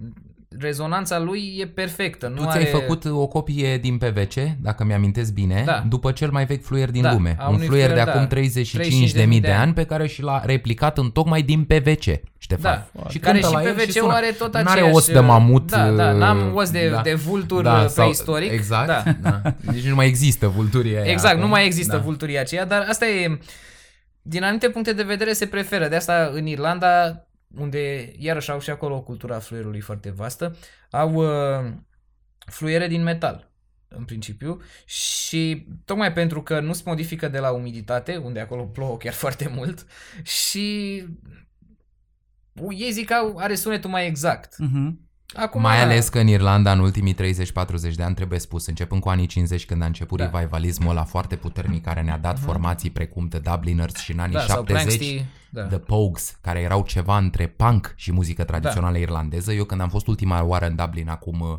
rezonanța 0.60 1.20
lui 1.20 1.56
e 1.60 1.66
perfectă. 1.68 2.28
Nu 2.28 2.36
Tu 2.36 2.48
are... 2.48 2.60
ți-ai 2.60 2.72
făcut 2.82 3.06
o 3.06 3.28
copie 3.28 3.78
din 3.78 3.98
PVC, 3.98 4.34
dacă 4.62 4.84
mi-amintesc 4.84 5.34
bine, 5.34 5.64
Da. 5.66 5.84
după 5.90 6.12
cel 6.12 6.30
mai 6.32 6.46
vechi 6.46 6.64
fluier 6.64 6.92
din 6.92 7.02
Da, 7.02 7.12
lume. 7.14 7.36
a 7.40 7.48
Un 7.48 7.54
unui 7.54 7.66
fluier 7.66 7.88
de 7.88 7.92
fluier, 7.94 8.08
acum 8.10 8.22
da, 8.22 8.28
35 8.28 9.12
de 9.12 9.24
mii 9.24 9.40
de 9.40 9.52
ani 9.52 9.74
pe 9.74 9.84
care 9.84 10.08
și 10.08 10.22
l-a 10.22 10.42
replicat 10.46 10.98
în 10.98 11.10
tocmai 11.12 11.42
din 11.42 11.64
PVC, 11.64 12.04
Ștefan. 12.38 12.88
Da, 12.92 13.10
și 13.10 13.20
care 13.20 13.40
cântă 13.40 13.48
și 13.48 13.54
la 13.64 13.70
el 13.70 13.74
PVC-ul 13.74 13.92
sună. 13.92 14.14
are 14.14 14.32
tot 14.38 14.54
N-are 14.54 14.70
aceeași... 14.70 14.96
os 14.96 15.12
de 15.12 15.20
mamut. 15.20 15.70
Da, 15.72 15.92
da, 15.92 16.12
n-am 16.12 16.38
uh, 16.48 16.54
os 16.54 16.70
de, 16.72 16.90
da. 16.94 17.02
de 17.02 17.14
vultur 17.14 17.64
Da, 17.64 17.72
da, 17.82 17.88
sau- 17.88 18.04
preistoric. 18.04 18.52
Exact. 18.52 18.88
Da. 18.88 19.04
Da. 19.30 19.42
Deci 19.72 19.88
nu 19.88 19.96
mai 19.96 20.08
există 20.08 20.48
vulturii 20.48 20.96
aia 20.98 21.12
Exact, 21.12 21.34
acum. 21.34 21.42
nu 21.46 21.50
mai 21.50 21.66
există 21.66 21.96
da. 21.96 22.02
vulturii 22.02 22.40
aceia, 22.40 22.66
dar 22.66 22.86
asta 22.90 23.06
e... 23.08 23.40
Din 24.22 24.44
anumite 24.44 24.70
puncte 24.70 24.94
de 24.94 25.04
vedere 25.04 25.34
se 25.34 25.46
preferă. 25.46 25.88
De 25.88 25.96
asta 25.96 26.32
în 26.34 26.46
Irlanda, 26.46 27.24
unde 27.58 28.14
iarăși 28.18 28.52
au 28.52 28.60
și 28.60 28.70
acolo 28.70 28.96
o 28.96 29.02
cultură 29.02 29.34
a 29.36 29.40
fluierului 29.40 29.80
foarte 29.80 30.10
vastă, 30.12 30.56
au 30.92 31.14
uh, 31.14 31.72
fluiere 32.46 32.88
din 32.88 33.04
metal 33.04 33.50
în 33.88 34.06
principiu 34.06 34.62
și 34.86 35.68
tocmai 35.86 36.14
pentru 36.14 36.44
că 36.44 36.60
nu 36.60 36.74
se 36.74 36.84
modifică 36.86 37.28
de 37.28 37.40
la 37.40 37.52
umiditate, 37.52 38.18
unde 38.18 38.40
acolo 38.40 38.66
plouă 38.66 38.98
chiar 38.98 39.14
foarte 39.24 39.48
mult 39.56 39.86
și 40.24 40.98
ei 42.70 42.92
zic 42.92 43.08
că 43.08 43.14
au- 43.14 43.38
are 43.38 43.56
sunetul 43.56 43.90
mai 43.90 44.08
exact. 44.08 44.58
Mhm. 44.58 45.10
Acum, 45.36 45.62
Mai 45.62 45.82
ales 45.82 46.10
că 46.10 46.20
în 46.20 46.28
Irlanda 46.28 46.72
în 46.72 46.80
ultimii 46.80 47.16
30-40 47.16 47.18
de 47.96 48.04
ani 48.04 48.16
trebuie 48.16 48.40
spus, 48.40 48.66
începând 48.68 49.02
cu 49.02 49.10
anii 49.10 49.26
50 49.26 49.66
când 49.66 49.82
a 49.82 49.86
început 49.86 50.18
Da. 50.18 50.30
revivalismul 50.30 50.90
ăla 50.90 51.04
foarte 51.04 51.36
puternic 51.36 51.84
care 51.84 52.02
ne-a 52.02 52.18
dat 52.18 52.40
formații 52.40 52.90
precum 52.90 53.28
The 53.28 53.40
Dubliners 53.40 53.96
și 53.96 54.12
în 54.12 54.20
anii 54.20 54.36
da, 54.36 54.42
sau 54.42 54.66
70 54.66 54.84
Planksty, 54.84 55.26
da. 55.50 55.64
The 55.64 55.78
Pogues, 55.78 56.38
care 56.42 56.60
erau 56.60 56.84
ceva 56.84 57.18
între 57.18 57.48
punk 57.48 57.94
și 57.96 58.12
muzică 58.12 58.44
tradițională 58.44 58.98
irlandeză. 58.98 59.52
Eu 59.54 59.64
când 59.64 59.82
am 59.82 59.90
fost 59.90 60.08
ultima 60.08 60.44
oară 60.44 60.66
în 60.66 60.76
Dublin 60.76 61.10
acum 61.10 61.40
uh, 61.40 61.58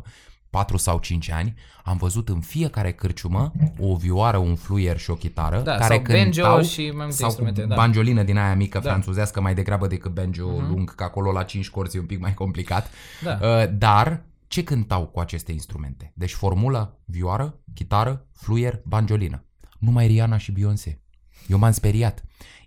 4 0.53 0.77
sau 0.77 0.99
5 0.99 1.29
ani, 1.29 1.53
am 1.83 1.97
văzut 1.97 2.29
în 2.29 2.39
fiecare 2.39 2.91
cârciumă 2.91 3.51
o 3.79 3.95
vioară, 3.95 4.37
un 4.37 4.55
fluier 4.55 4.97
și 4.97 5.09
o 5.09 5.13
chitară 5.15 5.59
Da, 5.61 5.75
care 5.75 5.93
sau 5.93 6.15
banjo 6.15 6.41
cântau 6.41 6.61
și 6.61 6.81
mai 6.81 6.91
multe 6.95 7.11
sau 7.11 7.25
instrumente, 7.27 7.61
cu 7.61 7.67
da. 7.67 7.75
banjolină 7.75 8.23
din 8.23 8.37
aia 8.37 8.55
mică 8.55 8.79
Da. 8.79 8.89
franțuzească 8.89 9.41
mai 9.41 9.53
degrabă 9.53 9.87
decât 9.87 10.11
banjo 10.13 10.47
Mhm. 10.47 10.67
lung, 10.69 10.95
că 10.95 11.03
acolo 11.03 11.31
la 11.31 11.43
5 11.43 11.69
corzi 11.69 11.97
e 11.97 11.99
un 11.99 12.05
pic 12.05 12.19
mai 12.19 12.33
complicat. 12.33 12.89
Da. 13.23 13.39
Uh, 13.41 13.63
dar 13.77 14.23
ce 14.47 14.63
cântau 14.63 15.05
cu 15.05 15.19
aceste 15.19 15.51
instrumente? 15.51 16.11
Deci 16.15 16.31
formula 16.33 16.97
vioară, 17.05 17.59
chitară, 17.73 18.25
fluier, 18.33 18.81
banjolină. 18.85 19.43
Numai 19.79 20.07
Rihanna 20.07 20.37
și 20.37 20.51
Beyoncé. 20.51 21.01
Eu 21.47 21.57
m-am 21.57 21.71
speriat. 21.71 22.23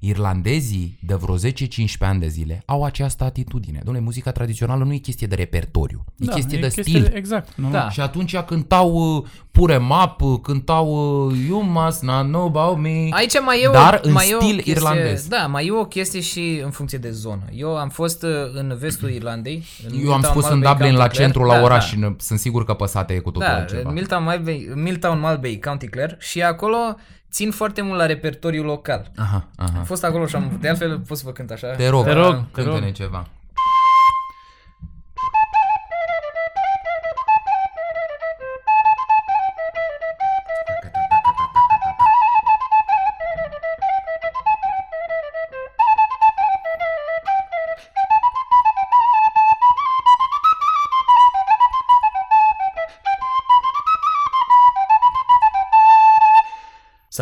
Irlandezii 0.06 0.98
de 1.00 1.14
vreo 1.14 1.36
10-15 1.36 1.40
ani 2.00 2.20
de 2.20 2.26
zile 2.26 2.62
au 2.66 2.84
această 2.84 3.24
atitudine. 3.24 3.78
Dom'le, 3.82 4.00
muzica 4.00 4.32
tradițională 4.32 4.84
nu 4.84 4.92
e 4.92 4.96
chestie 4.96 5.26
de 5.26 5.34
repertoriu, 5.34 6.04
e 6.18 6.24
Da, 6.24 6.32
chestie 6.32 6.58
de 6.58 6.62
chestie 6.66 6.82
stil. 6.82 7.10
Exact. 7.14 7.54
Nu? 7.56 7.70
Da. 7.70 7.90
Și 7.90 8.00
atunci 8.00 8.36
cântau 8.36 9.16
uh, 9.16 9.24
Pure 9.50 9.76
Map, 9.76 10.20
uh, 10.20 10.38
cântau 10.42 10.88
uh, 11.28 11.36
You 11.48 11.62
Must 11.62 12.02
Not 12.02 12.24
Know 12.26 12.46
About 12.46 12.78
Me. 12.78 13.08
Aici 13.10 13.40
mai 13.44 13.60
e 13.62 13.66
o, 13.68 13.72
Dar 13.72 14.00
în 14.02 14.12
mai 14.12 14.28
e 14.30 14.34
o 14.34 14.40
stil 14.40 14.54
chestie, 14.54 14.72
irlandez. 14.72 15.26
Da, 15.28 15.46
mai 15.46 15.66
e 15.66 15.70
o 15.70 15.84
chestie 15.84 16.20
și 16.20 16.60
în 16.64 16.70
funcție 16.70 16.98
de 16.98 17.10
zonă. 17.10 17.42
Eu 17.54 17.76
am 17.76 17.88
fost 17.88 18.22
uh, 18.22 18.30
în 18.54 18.76
vestul 18.78 19.10
Irlandei. 19.10 19.64
În 19.88 19.92
Eu 19.92 19.98
am 19.98 20.02
Milltown 20.02 20.22
spus 20.22 20.44
în 20.44 20.50
Malbay, 20.58 20.72
Dublin 20.72 20.92
la 20.92 20.98
County 20.98 21.16
Clare. 21.16 21.24
centru, 21.32 21.42
la 21.48 21.54
da, 21.56 21.62
oraș 21.62 21.84
Da. 21.84 21.90
și 21.90 21.96
n- 22.12 22.16
sunt 22.18 22.38
sigur 22.38 22.64
că 22.64 22.74
păsate 22.74 23.12
e 23.14 23.18
cu 23.18 23.30
totul 23.30 23.48
Da, 23.48 23.54
altceva. 23.54 23.88
în 23.88 23.94
Milltown 23.94 24.24
Malbay, 24.24 24.70
Milltown 24.74 25.20
Malbay, 25.20 25.58
County 25.64 25.86
Clare 25.86 26.16
și 26.20 26.42
acolo 26.42 26.76
țin 27.36 27.50
foarte 27.50 27.82
mult 27.82 27.98
la 27.98 28.06
repertoriul 28.06 28.64
local. 28.64 29.10
Aha, 29.16 29.44
aha. 29.56 29.78
Am 29.78 29.84
fost 29.84 30.04
acolo 30.04 30.26
și 30.26 30.36
am, 30.36 30.58
de 30.60 30.68
altfel 30.68 30.98
pot 30.98 31.16
să 31.16 31.22
vă 31.26 31.32
cânt 31.32 31.50
așa. 31.50 31.70
Te 31.70 31.88
rog, 31.88 32.04
Te 32.04 32.12
rog, 32.12 32.34
te 32.34 32.62
cântă-ne 32.62 32.92
rog. 33.10 33.26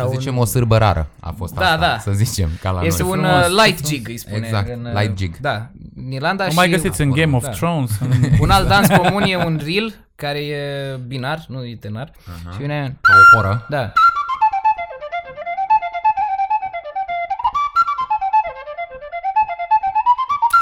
Ceva. 0.01 0.13
Să 0.13 0.19
zicem 0.19 0.37
o 0.37 0.45
sârbă 0.45 0.77
rară 0.77 1.07
a 1.19 1.33
fost 1.37 1.53
Da, 1.53 1.65
asta, 1.65 1.77
da. 1.77 1.97
să 1.99 2.11
zicem, 2.11 2.49
ca 2.61 2.71
la 2.71 2.81
Este 2.81 3.03
noi. 3.03 3.11
un 3.11 3.17
Frumos, 3.19 3.45
uh, 3.45 3.63
light 3.63 3.77
frumos. 3.77 3.91
jig, 3.93 4.07
îi 4.07 4.17
spune. 4.17 4.37
Exact, 4.37 4.69
în, 4.69 4.85
uh, 4.85 5.01
light 5.01 5.17
jig. 5.17 5.37
Da, 5.37 5.69
în 5.95 6.11
Irlanda 6.11 6.45
O 6.45 6.49
și 6.49 6.55
mai 6.55 6.69
găsiți 6.69 7.01
în 7.01 7.11
Game 7.11 7.35
of 7.35 7.43
da. 7.43 7.49
Thrones. 7.49 7.91
Un 8.39 8.49
alt 8.49 8.67
dans 8.67 8.87
comun 8.87 9.23
e 9.23 9.35
un 9.45 9.59
reel, 9.63 9.93
care 10.15 10.39
e 10.39 10.95
binar, 11.07 11.45
nu 11.47 11.65
e 11.65 11.75
tenar. 11.75 12.11
Și 12.51 12.57
vine... 12.57 12.97
Ca 13.01 13.13
o 13.13 13.35
horă. 13.37 13.65
Da. 13.69 13.91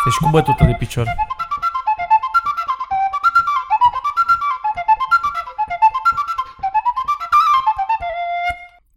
Deci 0.06 0.14
cu 0.22 0.30
bătută 0.30 0.64
de 0.66 0.76
picior. 0.80 1.08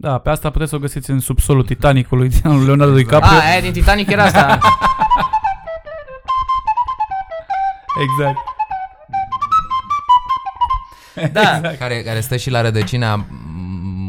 Da, 0.06 0.18
pe 0.18 0.30
asta 0.30 0.50
puteți 0.50 0.70
să 0.70 0.76
o 0.76 0.78
găsiți 0.78 1.10
în 1.10 1.20
subsolul 1.20 1.64
Titanicului 1.64 2.28
din 2.40 2.56
lui 2.56 2.64
Leonardo 2.66 2.94
DiCaprio. 2.94 3.38
A, 3.38 3.40
aia 3.50 3.60
din 3.60 3.72
Titanic 3.72 4.10
era 4.10 4.24
asta. 4.24 4.58
Exact. 8.04 8.38
Da. 11.32 11.60
Care, 11.80 12.02
care 12.02 12.20
stă 12.20 12.36
și 12.36 12.50
la 12.50 12.60
rădăcina 12.60 13.14
m, 13.14 13.26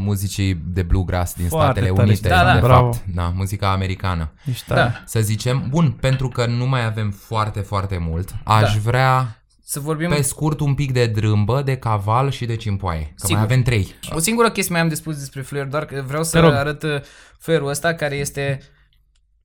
muzicii 0.04 0.54
de 0.64 0.82
bluegrass 0.82 1.34
din 1.34 1.48
Foarte 1.48 1.66
Statele 1.80 1.94
tare. 1.94 2.08
Unite, 2.08 2.28
Da, 2.28 2.44
da. 2.44 2.52
de 2.54 2.60
Bravo. 2.60 2.92
fapt. 2.92 3.04
Da, 3.14 3.32
muzica 3.34 3.70
americană. 3.72 4.30
Ești 4.44 4.64
tare. 4.66 4.80
Da. 4.80 4.92
Să 5.04 5.20
zicem, 5.20 5.64
bun, 5.68 5.90
pentru 5.90 6.28
că 6.28 6.46
nu 6.46 6.66
mai 6.66 6.84
avem 6.84 7.10
foarte, 7.10 7.60
foarte 7.60 7.98
mult, 8.08 8.34
aș 8.44 8.72
Da. 8.74 8.80
vrea 8.84 9.37
Să 9.70 9.80
vorbim... 9.80 10.08
pe 10.08 10.22
scurt 10.22 10.60
un 10.60 10.74
pic 10.74 10.92
de 10.92 11.06
drâmbă, 11.06 11.62
de 11.62 11.76
caval 11.76 12.30
și 12.30 12.44
de 12.46 12.56
cimpoaie. 12.56 13.02
Că 13.02 13.12
Sigur. 13.16 13.34
mai 13.34 13.42
avem 13.44 13.62
trei. 13.62 13.94
O 14.10 14.18
singură 14.18 14.50
chestie 14.50 14.72
mai 14.74 14.82
am 14.82 14.88
de 14.88 14.94
spus 14.94 15.18
despre 15.18 15.40
Flair, 15.42 15.66
doar 15.66 15.84
că 15.84 16.02
vreau 16.06 16.24
să 16.24 16.30
Te 16.30 16.38
rog. 16.38 16.52
arăt 16.52 16.82
uh, 16.82 17.00
fluierul 17.38 17.68
ăsta 17.68 17.94
care 17.94 18.14
este 18.14 18.60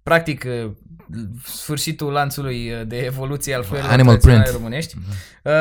practic 0.04 0.46
uh, 0.48 0.72
sfârșitul 1.46 2.12
lanțului 2.12 2.72
uh, 2.72 2.82
de 2.88 2.98
evoluție 2.98 3.56
al 3.56 3.64
fluierilor 3.64 3.94
Animal 3.94 4.18
tradiționale 4.18 4.44
print. 4.50 4.58
românești. 4.58 4.96
Uh, 5.44 5.52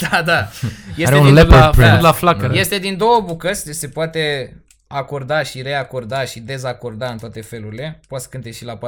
da, 0.10 0.22
da. 0.22 0.48
Este 0.96 1.14
un 1.16 1.24
din, 1.24 1.34
leopard 1.34 1.60
la, 1.60 1.70
print. 1.70 1.86
da, 1.86 2.00
La 2.00 2.12
flacără. 2.12 2.52
Este 2.56 2.78
din 2.78 2.96
două 2.96 3.20
bucăți, 3.26 3.64
deci 3.64 3.74
se 3.74 3.88
poate 3.88 4.54
acorda 4.92 5.42
și 5.42 5.62
reacorda 5.62 6.24
și 6.24 6.40
dezacorda 6.40 7.10
în 7.10 7.18
toate 7.18 7.40
felurile. 7.40 8.00
Poate 8.08 8.24
să 8.24 8.30
cânte 8.30 8.50
și 8.50 8.64
la 8.64 8.78
4-5 8.78 8.80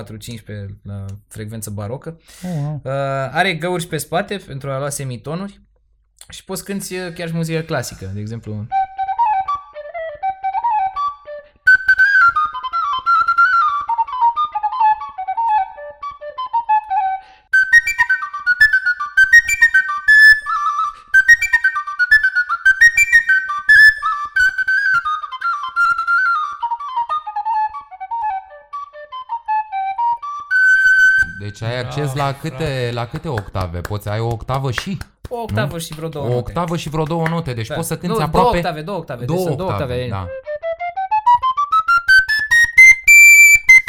pe 0.44 0.66
la 0.82 1.04
frecvență 1.28 1.70
barocă. 1.70 2.20
Oh, 2.42 2.50
wow. 2.62 2.80
Uh, 2.84 2.92
are 3.32 3.54
găuri 3.54 3.82
și 3.82 3.88
pe 3.88 3.96
spate 3.96 4.36
pentru 4.36 4.70
a 4.70 4.78
lua 4.78 4.88
semitonuri 4.88 5.60
și 6.28 6.44
poți 6.44 6.64
cânti 6.64 6.94
uh, 6.94 7.12
chiar 7.14 7.28
și 7.28 7.34
muzică 7.34 7.60
clasică, 7.60 8.10
de 8.14 8.20
exemplu. 8.20 8.66
Deci 31.66 31.70
ai 31.74 31.80
acces 31.80 32.14
la 32.14 32.34
câte, 32.40 32.90
la 32.94 33.06
câte 33.06 33.28
octave? 33.28 33.78
Poți 33.80 34.08
ai 34.08 34.20
o 34.20 34.26
octavă 34.26 34.70
și? 34.70 34.98
O 35.28 35.36
octavă 35.42 35.78
și 35.78 35.94
vreo 35.94 36.08
două 36.08 36.24
O 36.24 36.28
note. 36.28 36.38
octavă 36.38 36.76
și 36.76 36.88
vreo 36.88 37.04
două 37.04 37.26
note, 37.30 37.52
deci 37.52 37.66
Da. 37.66 37.74
poți 37.74 37.88
să 37.88 37.96
cânti 37.96 38.16
nu, 38.16 38.22
aproape... 38.24 38.48
Două 38.48 38.56
octave, 38.56 38.80
două 38.80 38.98
octave. 38.98 39.24
Două 39.24 39.38
deci 39.38 39.46
sunt 39.46 39.58
două 39.58 39.70
octave, 39.70 39.92
octave. 39.94 40.08
da. 40.10 40.28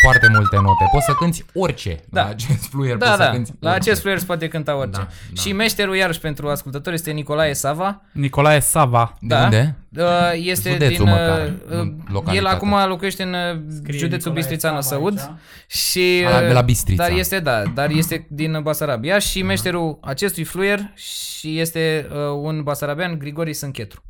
Foarte 0.03 0.27
multe 0.33 0.55
note. 0.55 0.87
Poți 0.91 1.05
să 1.05 1.13
cânti 1.13 1.43
orice. 1.53 1.99
Da. 2.09 2.21
La 2.21 2.27
acest 2.29 2.67
fluier 2.69 2.97
Da, 2.97 3.05
poți 3.05 3.17
da. 3.17 3.23
să 3.25 3.31
cânti 3.31 3.51
La 3.59 3.69
orice. 3.71 3.81
acest 3.89 4.01
fluier 4.01 4.19
se 4.19 4.25
poate 4.25 4.47
cânta 4.47 4.75
orice. 4.77 4.97
Da, 4.99 5.07
da. 5.33 5.41
Și 5.41 5.53
meșterul, 5.53 5.95
iarăși 5.95 6.19
pentru 6.19 6.49
ascultători, 6.49 6.95
este 6.95 7.11
Nicolae 7.11 7.53
Sava. 7.53 8.01
Nicolae 8.11 8.59
Sava. 8.59 9.17
De 9.21 9.27
da. 9.35 9.43
unde? 9.43 9.77
Uh, 9.97 10.03
Este 10.33 10.69
Județul 10.71 11.05
din... 11.05 11.13
măcar, 11.13 11.39
uh, 11.45 11.71
nu 11.71 11.81
uh, 11.81 11.87
localitatea. 12.11 12.33
el 12.33 12.45
acum 12.45 12.75
locuiește 12.87 13.23
în 13.23 13.33
uh, 13.33 13.61
județul 13.89 14.31
Nicolae 14.31 14.33
Bistrița, 14.33 14.67
Sava 14.67 14.75
Năsăud. 14.75 15.19
aici. 15.19 15.29
Și, 15.67 16.23
A, 16.33 16.39
uh, 16.41 16.47
de 16.47 16.53
la 16.53 16.61
Bistrița. 16.61 17.03
Dar 17.07 17.17
este, 17.17 17.39
da, 17.39 17.63
dar 17.73 17.89
este 17.89 18.27
din 18.29 18.59
Basarabia 18.61 19.19
și 19.19 19.41
meșterul 19.41 19.97
acestui 20.01 20.43
fluier 20.43 20.79
și 20.95 21.59
este 21.59 22.07
uh, 22.11 22.17
un 22.41 22.63
basarabean, 22.63 23.17
Grigori 23.17 23.53
Sânchetru. 23.53 24.03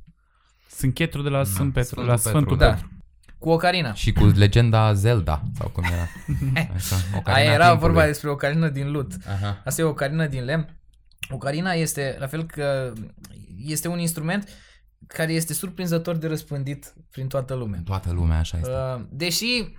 Sunt 0.76 0.94
chetru 0.94 1.22
de 1.22 1.30
la 1.30 1.44
Sfânt 1.44 1.74
Petru, 1.74 1.88
Sfântul 1.90 2.06
la 2.10 2.14
Petru, 2.16 2.30
Sfântul 2.30 2.58
Da. 2.58 2.78
Petru. 3.44 3.50
Cu 3.50 3.50
ocarina. 3.50 3.94
Și 3.94 4.12
cu 4.12 4.26
legenda 4.26 4.94
Zelda, 4.94 5.42
sau 5.58 5.70
cum 5.70 5.84
era. 5.84 6.08
Așa, 6.76 6.96
Ocarina 7.18 7.44
Aia 7.44 7.54
era 7.54 7.68
Timpului. 7.70 7.94
vorba 7.94 8.06
despre 8.06 8.30
ocarină 8.30 8.70
din 8.70 8.92
lut. 8.92 9.12
Aha. 9.28 9.62
Asta 9.66 9.82
e 9.82 9.86
o 9.86 9.90
ocarină 9.90 10.28
din 10.28 10.44
lemn. 10.44 10.82
Ocarina 11.30 11.72
este, 11.72 12.16
la 12.20 12.28
fel 12.28 12.44
că 12.46 12.94
este 13.66 13.88
un 13.88 14.00
instrument 14.00 14.50
care 15.08 15.34
este 15.34 15.54
surprinzător 15.54 16.16
de 16.16 16.28
răspândit 16.28 16.94
prin 17.12 17.28
toată 17.28 17.54
lumea. 17.54 17.82
Toată 17.86 18.12
lumea 18.12 18.40
așa 18.40 18.58
este. 18.58 18.70
Uh, 18.72 19.02
Deși, 19.10 19.74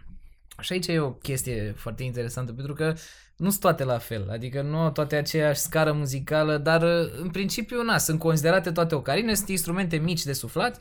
și 0.61 0.73
aici 0.73 0.87
e 0.87 0.99
o 0.99 1.11
chestie 1.11 1.75
foarte 1.77 2.03
interesantă, 2.03 2.53
pentru 2.53 2.75
că 2.75 2.95
nu 3.37 3.49
sunt 3.49 3.61
toate 3.61 3.85
la 3.85 3.99
fel, 3.99 4.31
adică 4.31 4.63
nu 4.63 4.79
au 4.79 4.91
toate 4.91 5.17
aceeași 5.17 5.61
scară 5.61 5.93
muzicală, 5.93 6.59
dar 6.59 6.83
uh, 6.83 7.13
în 7.23 7.31
principiu, 7.31 7.83
na, 7.83 7.99
sunt 7.99 8.19
considerate 8.19 8.73
toate 8.73 8.95
ocarine, 8.95 9.35
sunt 9.35 9.49
instrumente 9.49 9.97
mici 9.97 10.23
de 10.23 10.33
suflat, 10.33 10.81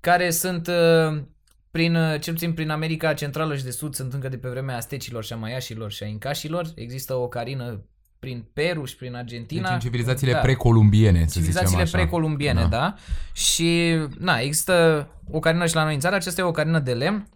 care 0.00 0.30
sunt, 0.30 0.66
uh, 0.66 1.22
prin, 1.70 1.94
uh, 1.94 2.20
cel 2.20 2.32
puțin 2.32 2.52
prin 2.52 2.70
America 2.70 3.14
Centrală 3.14 3.56
și 3.56 3.64
de 3.64 3.70
Sud, 3.70 3.94
sunt 3.94 4.12
încă 4.12 4.28
de 4.28 4.36
pe 4.36 4.48
vremea 4.48 4.76
astecilor 4.76 5.24
și 5.24 5.32
a 5.32 5.36
maiașilor 5.36 5.92
și 5.92 6.02
a 6.02 6.06
incașilor, 6.06 6.66
există 6.74 7.14
o 7.14 7.22
ocarină 7.22 7.84
prin 8.18 8.44
Peru 8.52 8.84
și 8.84 8.96
prin 8.96 9.14
Argentina. 9.14 9.62
Deci 9.62 9.72
în 9.72 9.78
civilizațiile 9.78 10.32
Da. 10.32 10.38
precolumbiene, 10.38 11.26
să 11.26 11.32
Civilizațiile 11.32 11.82
zicem 11.82 11.82
așa. 11.82 11.96
precolumbiene, 11.96 12.60
da. 12.60 12.68
da. 12.68 12.94
Și, 13.32 13.94
na, 14.18 14.38
există 14.38 15.08
o 15.30 15.38
carină 15.38 15.66
și 15.66 15.74
la 15.74 15.84
noi 15.84 15.94
în 15.94 16.00
țară. 16.00 16.14
Aceasta 16.14 16.40
e 16.40 16.44
o 16.44 16.50
carină 16.50 16.78
de 16.78 16.92
lemn. 16.92 17.28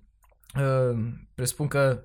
Uh, 0.54 0.98
presupun 1.34 1.68
că 1.68 2.02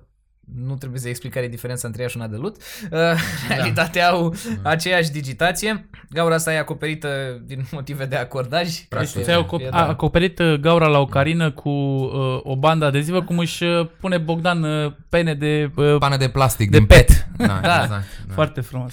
nu 0.54 0.74
trebuie 0.76 1.00
să 1.00 1.08
explic 1.08 1.32
care 1.32 1.44
e 1.44 1.48
diferența 1.48 1.86
între 1.86 2.02
ea 2.02 2.08
și 2.08 2.16
una 2.16 2.26
de 2.26 2.36
lut. 2.36 2.56
Uh, 2.56 2.90
Da. 2.90 3.10
în 3.10 3.16
realitate 3.48 4.00
au 4.00 4.34
aceeași 4.62 5.10
digitație. 5.10 5.88
Gaura 6.10 6.34
asta 6.34 6.52
e 6.52 6.58
acoperită 6.58 7.42
din 7.46 7.64
motive 7.72 8.04
de 8.04 8.16
acordaj. 8.16 8.78
Practic. 8.88 9.22
Ți-ai 9.22 9.44
acop- 9.44 9.70
a 9.70 9.86
acoperit 9.88 10.38
uh, 10.38 10.54
gaura 10.60 10.86
la 10.86 10.98
ocarină 10.98 11.50
cu 11.50 11.68
uh, 11.68 12.40
o 12.42 12.56
bandă 12.56 12.84
adezivă, 12.84 13.22
cum 13.22 13.38
își 13.38 13.64
uh, 13.64 13.88
pune 14.00 14.18
Bogdan 14.18 14.62
uh, 14.62 14.92
pene 15.08 15.34
de... 15.34 15.70
Uh, 15.76 15.96
Pană 15.98 16.16
de 16.16 16.28
plastic, 16.28 16.70
De 16.70 16.76
din 16.78 16.86
pet. 16.86 17.06
pet. 17.06 17.26
Da, 17.46 17.60
Da. 17.62 17.82
exact. 17.82 18.04
Da. 18.26 18.34
Foarte 18.34 18.60
frumos. 18.60 18.92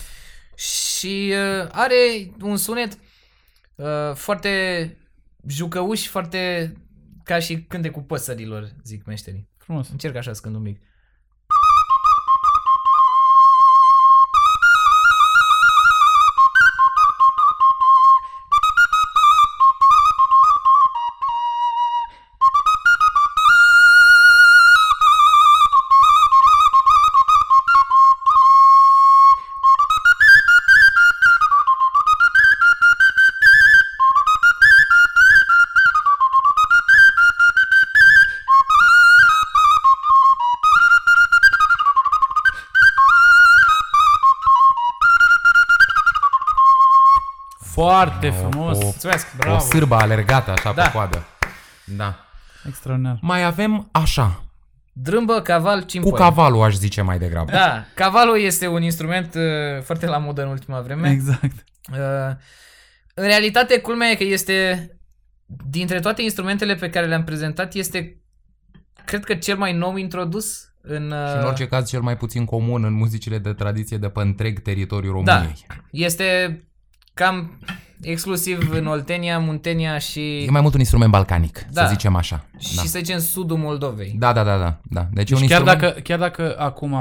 Și 0.56 1.34
uh, 1.62 1.68
are 1.72 1.96
un 2.42 2.58
sunet 2.58 2.98
uh, 3.76 3.86
foarte 4.14 4.50
jucăuș, 5.48 6.06
foarte 6.08 6.74
ca 7.24 7.40
și 7.40 7.58
cântecul 7.68 8.02
păsărilor, 8.02 8.68
zic 8.84 9.06
meșterii. 9.06 9.50
Frumos. 9.58 9.90
Încerc 9.90 10.16
așa 10.16 10.34
să 10.34 10.42
cânt 10.42 10.56
un 10.56 10.62
mic. 10.62 10.80
Foarte 47.96 48.28
O- 48.28 48.32
frumos. 48.32 48.78
o- 48.78 48.84
Mulțumesc! 48.84 49.26
O 49.34 49.38
Bravo. 49.38 49.60
sârbă 49.60 49.96
alergată 49.96 50.52
așa 50.52 50.74
Da. 50.74 50.84
pe 50.84 50.92
coadă. 50.92 51.26
Da. 51.86 52.26
Extraordinar. 52.68 53.18
Mai 53.22 53.44
avem 53.44 53.90
așa, 53.92 54.44
Drâmbă, 54.94 55.42
caval, 55.42 55.80
cu 55.80 55.86
cimpoi. 55.86 56.12
cavalul 56.20 56.64
aș 56.64 56.74
zice 56.74 57.02
mai 57.02 57.18
degrabă. 57.20 57.52
Da, 57.52 57.86
cavalul 57.94 58.40
este 58.40 58.68
un 58.68 58.82
instrument 58.82 59.36
uh, 59.36 59.82
foarte 59.84 60.06
la 60.06 60.18
modă 60.18 60.42
în 60.44 60.48
ultima 60.50 60.82
vreme. 60.82 61.10
Exact. 61.12 61.64
Uh, 61.92 61.98
în 63.14 63.24
realitate, 63.24 63.80
culmea 63.80 64.10
e 64.10 64.16
că 64.16 64.24
este, 64.24 64.90
dintre 65.70 66.00
toate 66.00 66.22
instrumentele 66.22 66.76
pe 66.76 66.90
care 66.90 67.06
le-am 67.06 67.24
prezentat, 67.24 67.74
este, 67.74 68.18
cred 69.06 69.24
că 69.24 69.36
cel 69.36 69.58
mai 69.58 69.74
nou 69.74 69.96
introdus 69.96 70.70
în... 70.82 71.12
Uh, 71.12 71.28
Și 71.30 71.36
în 71.38 71.44
orice 71.46 71.68
caz 71.68 71.90
cel 71.90 72.02
mai 72.02 72.18
puțin 72.18 72.46
comun 72.46 72.84
în 72.84 72.94
muzicile 72.94 73.38
de 73.38 73.54
tradiție 73.54 73.98
de 73.98 74.10
pe 74.10 74.22
întreg 74.22 74.60
teritoriul 74.62 75.24
Da. 75.24 75.34
României. 75.34 75.66
Este 75.92 76.60
cam 77.16 77.58
exclusiv 78.12 78.70
în 78.72 78.86
Oltenia, 78.86 79.40
Muntenia 79.40 79.98
și, 79.98 80.44
E 80.48 80.52
mai 80.52 80.62
mult 80.62 80.74
un 80.74 80.80
instrument 80.80 81.12
balcanic, 81.12 81.66
Da. 81.72 81.82
să 81.82 81.88
zicem 81.92 82.16
așa. 82.16 82.46
și 82.58 82.76
Da. 82.76 82.82
să 82.82 82.98
zicem 82.98 83.20
sudul 83.20 83.58
Moldovei. 83.58 84.16
Da, 84.20 84.34
da, 84.34 84.44
da, 84.44 84.58
da, 84.58 84.78
da. 84.84 85.08
Deci, 85.14 85.32
e 85.32 85.34
un 85.34 85.40
Deci 85.40 85.50
chiar, 85.50 85.60
instrument... 85.60 85.80
dacă, 85.82 86.00
chiar 86.02 86.20
dacă 86.20 86.56
acum 86.60 86.96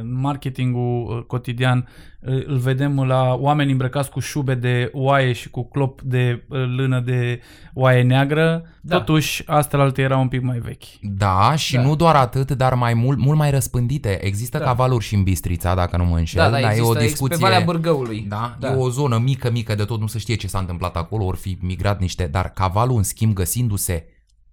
în 0.00 0.20
marketingul 0.20 1.16
uh, 1.18 1.24
cotidian 1.26 1.88
uh, 2.20 2.44
îl 2.46 2.56
vedem 2.56 3.00
la 3.06 3.34
oameni 3.34 3.70
îmbrăcați 3.70 4.10
cu 4.10 4.20
șube 4.20 4.54
de 4.54 4.90
oaie 4.92 5.32
și 5.32 5.50
cu 5.50 5.68
clop 5.68 6.00
de 6.00 6.42
uh, 6.48 6.58
lână 6.76 7.00
de 7.00 7.40
oaie 7.74 8.02
neagră, 8.02 8.64
Da. 8.80 8.96
totuși 8.96 9.42
astea 9.46 9.78
alte 9.78 10.02
erau 10.02 10.20
un 10.20 10.28
pic 10.28 10.42
mai 10.42 10.58
vechi. 10.58 10.82
Da, 11.00 11.52
și 11.56 11.74
Da. 11.74 11.82
nu 11.82 11.96
doar 11.96 12.14
atât, 12.14 12.50
dar 12.50 12.74
mai 12.74 12.94
mult, 12.94 13.18
mult 13.18 13.38
mai 13.38 13.50
răspândite. 13.50 14.24
Există 14.24 14.58
Da. 14.58 14.64
cavaluri 14.64 15.04
și 15.04 15.14
în 15.14 15.22
Bistrița, 15.22 15.74
dacă 15.74 15.96
nu 15.96 16.04
mă 16.04 16.16
înșel. 16.16 16.42
Da, 16.42 16.50
da, 16.50 16.60
dar 16.60 16.70
există 16.70 16.86
e 16.86 16.90
o 16.90 17.00
discuție... 17.00 17.36
pe 17.36 17.42
Valea 17.42 17.60
Bârgăului. 17.64 18.26
Da, 18.28 18.56
Da. 18.58 18.68
da, 18.68 18.74
e 18.74 18.76
o 18.76 18.88
zonă 18.90 19.18
mică, 19.18 19.50
mică 19.50 19.74
de 19.74 19.84
tot, 19.84 20.00
nu 20.00 20.06
se 20.06 20.18
știe 20.18 20.33
ce 20.36 20.46
s-a 20.46 20.58
întâmplat 20.58 20.96
acolo, 20.96 21.24
ori 21.24 21.36
fi 21.36 21.58
migrat 21.60 22.00
niște, 22.00 22.26
dar 22.26 22.52
cavalul, 22.52 22.96
în 22.96 23.02
schimb, 23.02 23.34
găsindu-se 23.34 24.06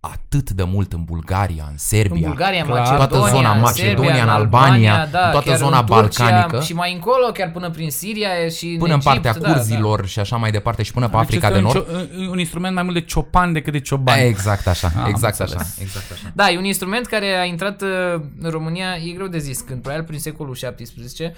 atât 0.04 0.49
de 0.49 0.64
mult 0.64 0.93
în 0.93 1.04
Bulgaria, 1.04 1.66
în 1.70 1.78
Serbia, 1.78 2.16
În 2.28 2.34
Bulgaria, 2.34 2.64
Clar. 2.64 2.78
Macedonia, 2.80 3.08
Toată 3.08 3.30
zona 3.36 3.52
în 3.54 3.60
Macedonia, 3.60 4.10
Serbia, 4.12 4.24
în 4.24 4.30
Albania, 4.30 5.08
da, 5.12 5.26
în 5.26 5.32
toată 5.32 5.49
chiar 5.49 5.58
zona 5.58 5.80
în 5.80 5.86
Turcia 5.86 6.24
balcanică. 6.30 6.62
Și 6.64 6.74
mai 6.74 6.93
încolo, 6.93 7.26
chiar 7.34 7.52
până 7.52 7.70
prin 7.70 7.91
Siria 7.91 8.30
și 8.58 8.66
până 8.80 8.93
în 8.93 8.99
Egipt, 8.99 9.04
partea 9.04 9.34
da, 9.34 9.52
curzilor 9.54 10.08
și 10.08 10.20
așa 10.20 10.36
mai 10.36 10.52
departe 10.52 10.84
și 10.84 10.91
până 10.93 11.06
pe 11.06 11.12
Deci 11.12 11.22
Africa 11.22 11.47
este 11.47 11.60
de 11.60 11.66
un, 11.66 11.72
Nord. 11.74 11.88
cio- 11.88 12.30
un 12.32 12.39
instrument 12.39 12.74
mai 12.74 12.84
mult 12.84 12.95
de 12.95 13.02
ciopan 13.02 13.54
decât 13.54 13.74
de 13.74 13.80
cioban. 13.80 14.20
Exact 14.20 14.68
așa, 14.68 14.91
Am 15.04 15.10
exact 15.10 15.39
așa, 15.39 15.52
înțeles. 15.58 15.80
exact 15.80 16.12
așa. 16.12 16.32
Da, 16.34 16.49
e 16.52 16.58
un 16.58 16.64
instrument 16.66 17.06
care 17.06 17.39
a 17.39 17.43
intrat 17.43 17.82
uh, 17.82 17.88
în 18.41 18.49
România, 18.49 18.95
e 19.08 19.12
greu 19.12 19.28
de 19.28 19.38
zis, 19.38 19.60
când 19.62 19.82
probabil 19.82 20.06
prin 20.06 20.20
secolul 20.20 20.54
XVII. 20.54 21.32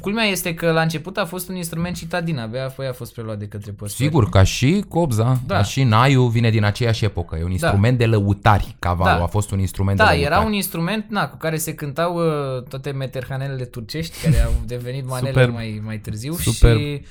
Culmea 0.00 0.24
este 0.24 0.54
că 0.54 0.70
la 0.70 0.80
început 0.80 1.16
a 1.16 1.24
fost 1.24 1.48
un 1.48 1.56
instrument 1.56 1.96
citadin, 1.96 2.38
abia 2.38 2.64
apoi 2.64 2.86
a 2.86 2.92
fost 2.92 3.12
preluat 3.14 3.38
de 3.38 3.46
către 3.46 3.70
păstori. 3.70 4.08
Sigur, 4.08 4.28
ca 4.28 4.42
și 4.42 4.84
cobza, 4.88 5.38
Da. 5.46 5.54
da. 5.54 5.62
și 5.62 5.82
naiul 5.82 6.28
vine 6.28 6.50
din 6.50 6.64
aceeași 6.64 7.04
epocă. 7.04 7.36
E 7.36 7.44
un 7.44 7.50
instrument 7.50 7.98
de 7.98 8.05
lăutari. 8.06 8.76
Cavalul 8.78 9.18
Da. 9.18 9.24
a 9.24 9.26
fost 9.26 9.50
un 9.50 9.58
instrument 9.58 9.96
de 9.96 10.02
Da, 10.02 10.08
lăutari. 10.10 10.32
era 10.34 10.44
un 10.44 10.52
instrument 10.52 11.10
na, 11.10 11.28
cu 11.28 11.36
care 11.36 11.56
se 11.56 11.74
cântau 11.74 12.16
uh, 12.16 12.62
toate 12.68 12.90
meterhanelele 12.90 13.64
turcești, 13.64 14.22
care 14.22 14.40
au 14.44 14.52
devenit 14.66 15.06
manele 15.08 15.28
Superb. 15.30 15.52
mai, 15.54 15.80
mai 15.84 15.98
târziu 15.98 16.34
Superb. 16.34 16.78
și 16.78 17.02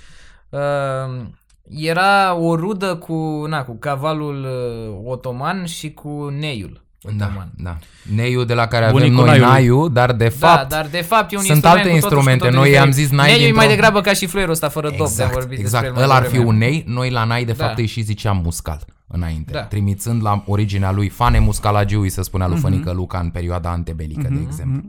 uh, 0.49 1.25
era 1.69 2.33
o 2.35 2.55
rudă 2.55 2.95
cu, 2.95 3.45
na, 3.47 3.63
cu 3.63 3.75
cavalul 3.79 4.43
uh, 4.43 5.11
otoman 5.11 5.65
și 5.65 5.91
cu 5.93 6.27
neiul 6.39 6.84
Da, 7.17 7.25
otoman. 7.25 7.49
da. 7.57 7.77
Neiul 8.15 8.45
de 8.45 8.53
la 8.53 8.67
care 8.67 8.85
avem 8.85 8.97
Bunicul 8.97 9.15
noi 9.25 9.25
naiului. 9.25 9.49
naiul, 9.51 9.93
dar 9.93 10.11
de 10.13 10.33
Da, 10.39 10.47
fapt 10.47 10.69
dar 10.69 10.87
de 10.87 11.01
fapt 11.01 11.31
e 11.31 11.35
un 11.35 11.41
sunt 11.43 11.53
instrument 11.53 11.65
alte 11.65 11.89
cu 11.89 11.95
totul 11.95 11.95
și 11.95 12.01
cu 12.01 12.05
instrumente. 12.29 12.37
totul 12.43 12.55
Noi 12.59 12.63
diferit. 12.69 12.85
i-am 12.85 12.91
zis 12.91 13.09
nai 13.17 13.25
Neiul 13.27 13.41
e 13.41 13.51
mai 13.51 13.51
dintr-o- 13.67 13.69
degrabă 13.75 14.01
ca 14.01 14.13
și 14.13 14.25
fluierul 14.25 14.53
ăsta 14.53 14.69
fără 14.69 14.87
dop, 14.87 14.97
de 14.97 15.03
Exact, 15.03 15.31
vorbit 15.33 15.59
exact. 15.59 15.83
despre 15.83 16.01
el 16.01 16.03
El 16.03 16.07
mai 16.13 16.17
ar 16.17 16.23
fi 16.23 16.31
devreme. 16.31 16.49
un 16.51 16.57
nei, 16.57 16.83
noi 16.87 17.09
la 17.09 17.23
nai 17.23 17.45
de 17.45 17.51
Da. 17.51 17.65
fapt 17.65 17.77
îi 17.77 17.85
și 17.85 18.01
ziceam 18.01 18.37
muscal 18.43 18.81
înainte, 19.07 19.51
Da. 19.51 19.61
trimițând 19.63 20.23
la 20.23 20.43
originea 20.47 20.91
lui 20.91 21.09
fane 21.09 21.39
muscalagiului, 21.39 22.09
să 22.09 22.21
spunea 22.21 22.45
Mhm. 22.47 22.55
lui 22.55 22.63
Fănică 22.63 22.91
Luca 22.91 23.19
în 23.19 23.29
perioada 23.29 23.69
antebelică, 23.69 24.27
de 24.31 24.39
exemplu. 24.45 24.81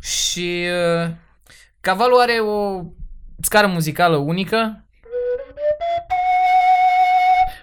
Și 0.00 0.60
uh, 1.04 1.10
cavalul 1.80 2.18
are 2.20 2.32
o 2.32 2.82
scară 3.40 3.66
muzicală 3.66 4.16
unică. 4.16 4.81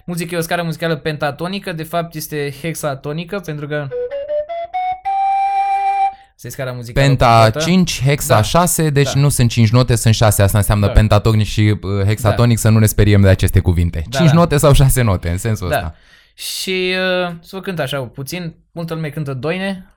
Muzica 0.10 0.36
e 0.36 0.38
o 0.38 0.41
scară 0.41 0.64
muzicală 0.64 0.95
pentatonică, 0.95 1.72
de 1.72 1.84
fapt 1.84 2.16
este 2.16 2.53
hexatonică, 2.62 3.39
pentru 3.39 3.68
că 3.68 3.88
Asta 6.36 6.47
e 6.47 6.49
scara 6.49 6.72
muzicală 6.72 7.07
Penta 7.07 7.41
completa. 7.41 7.66
5, 7.66 8.01
hexa 8.03 8.36
Da. 8.36 8.41
6, 8.41 8.89
deci 8.89 9.14
Da. 9.14 9.20
nu 9.20 9.30
sunt 9.30 9.49
5 9.49 9.70
note, 9.70 9.95
sunt 9.95 10.14
6. 10.14 10.41
Asta 10.41 10.57
înseamnă 10.57 10.86
Da. 10.86 10.91
pentatonic 10.91 11.47
și 11.47 11.78
uh, 11.82 12.05
hexatonic, 12.05 12.57
să 12.57 12.70
nu 12.70 12.80
ne 12.80 12.86
speriem 12.86 13.22
de 13.22 13.28
aceste 13.28 13.60
cuvinte. 13.60 14.03
Da, 14.10 14.18
5 14.18 14.30
da. 14.30 14.36
note 14.36 14.57
sau 14.57 14.74
6 14.74 15.01
note, 15.01 15.30
în 15.30 15.38
sensul 15.38 15.70
Da. 15.70 15.76
ăsta. 15.76 15.95
Și 16.34 16.93
uh, 17.28 17.34
să 17.41 17.49
vă 17.55 17.60
cânt 17.60 17.80
așa 17.80 17.99
puțin, 18.01 18.55
multă 18.72 18.93
lume 18.93 19.10
cântă 19.10 19.34
doine. 19.34 19.93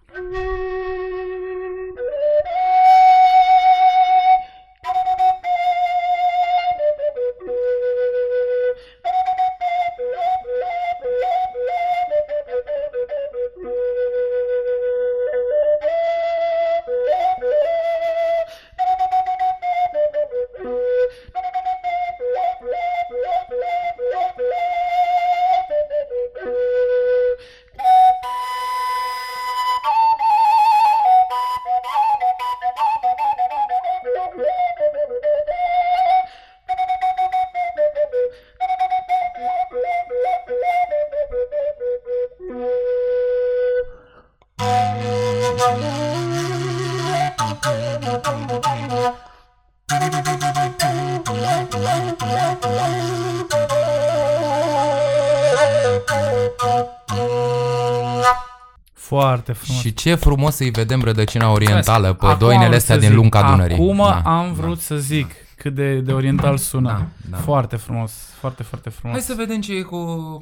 Foarte 59.52 59.64
frumos. 59.64 59.82
Și 59.82 59.94
ce 59.94 60.14
frumos 60.14 60.54
să-i 60.54 60.70
vedem 60.70 61.02
rădăcina 61.02 61.50
orientală 61.50 62.12
pe 62.12 62.26
Acum 62.26 62.38
doinele 62.38 62.66
am 62.66 62.72
astea 62.72 62.94
să 62.94 63.00
din 63.00 63.08
zic, 63.08 63.16
lunga 63.18 63.42
Dunării. 63.42 63.74
Acum 63.74 63.96
Da, 63.96 64.22
am 64.24 64.52
vrut 64.52 64.80
să 64.80 64.96
zic 64.96 65.30
cât 65.56 65.74
de, 65.74 65.94
de 66.00 66.12
oriental 66.12 66.56
sună. 66.56 66.88
Da, 66.88 67.06
da. 67.30 67.42
Foarte 67.42 67.76
frumos, 67.76 68.12
foarte, 68.40 68.62
foarte 68.62 68.88
frumos. 68.90 69.16
Hai 69.16 69.26
să 69.26 69.34
vedem 69.36 69.60
ce 69.60 69.72
e 69.72 69.80
cu 69.80 69.96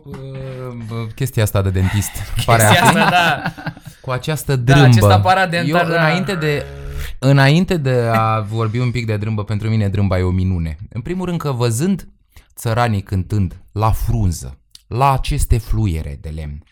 uh, 0.04 0.14
uh, 0.90 1.08
chestia 1.14 1.42
asta 1.42 1.62
de 1.62 1.70
dentist. 1.70 2.11
Pare 2.46 2.62
a 2.62 2.68
Chestia 2.68 2.90
fi. 2.90 2.96
asta, 2.98 3.11
da. 3.11 3.52
cu 4.00 4.11
această 4.11 4.56
Da, 4.56 4.72
drâmbă. 4.72 4.88
acest 4.88 5.11
aparat 5.11 5.50
dentar, 5.50 5.82
Eu, 5.84 5.88
da. 5.90 5.96
înainte 6.00 6.34
de, 6.34 6.64
înainte 7.18 7.76
de 7.76 8.11
a 8.12 8.40
vorbi 8.40 8.78
un 8.78 8.90
pic 8.90 9.06
de 9.06 9.16
drâmbă, 9.16 9.44
pentru 9.44 9.68
mine 9.68 9.88
drâmba 9.88 10.18
e 10.18 10.22
o 10.22 10.30
minune. 10.30 10.78
În 10.92 11.00
primul 11.00 11.26
rând 11.26 11.38
că 11.38 11.52
văzând 11.52 12.08
țăranii 12.56 13.02
cântând 13.02 13.61
la 13.72 13.90
frunză, 13.90 14.58
la 14.86 15.12
aceste 15.12 15.58
fluiere 15.58 16.18
de 16.20 16.28
lemn, 16.28 16.62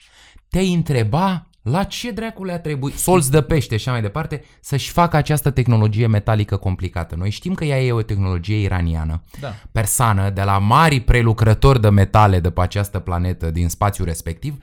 te-ai 0.49 0.73
întreba 0.73 1.47
la 1.71 1.85
ce 1.85 2.11
dracule 2.11 2.53
a 2.53 2.59
trebuit, 2.59 2.95
solți 2.95 3.31
de 3.31 3.43
pește 3.43 3.77
și 3.77 3.83
așa 3.83 3.91
mai 3.91 4.01
departe, 4.01 4.43
să-și 4.61 4.91
facă 4.91 5.17
această 5.17 5.51
tehnologie 5.51 6.07
metalică 6.07 6.57
complicată. 6.57 7.15
Noi 7.19 7.31
știm 7.31 7.55
că 7.55 7.65
ea 7.65 7.83
e 7.83 7.93
o 7.93 8.03
tehnologie 8.03 8.61
iraniană, 8.61 9.23
Da. 9.41 9.55
persană, 9.73 10.31
de 10.31 10.43
la 10.43 10.59
mari 10.59 11.01
prelucrători 11.01 11.81
de 11.81 11.89
metale 11.89 12.41
de 12.41 12.51
pe 12.51 12.61
această 12.61 12.99
planetă 12.99 13.51
din 13.51 13.69
spațiul 13.69 14.07
respectiv. 14.07 14.59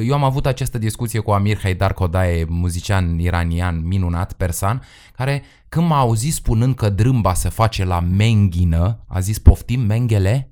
Eu 0.00 0.14
am 0.14 0.24
avut 0.24 0.46
această 0.46 0.78
discuție 0.78 1.20
cu 1.20 1.30
Amir 1.30 1.58
Haidar 1.62 1.92
Kodae, 1.92 2.44
muzician 2.48 3.18
iranian 3.18 3.80
minunat, 3.84 4.32
persan, 4.32 4.82
care 5.16 5.42
când 5.68 5.86
m-a 5.86 5.98
auzit 5.98 6.32
spunând 6.32 6.74
că 6.74 6.88
drâmba 6.88 7.34
se 7.34 7.48
face 7.48 7.84
la 7.84 8.00
menghină, 8.00 9.04
a 9.06 9.20
zis 9.20 9.38
poftim 9.38 9.80
menghele? 9.80 10.50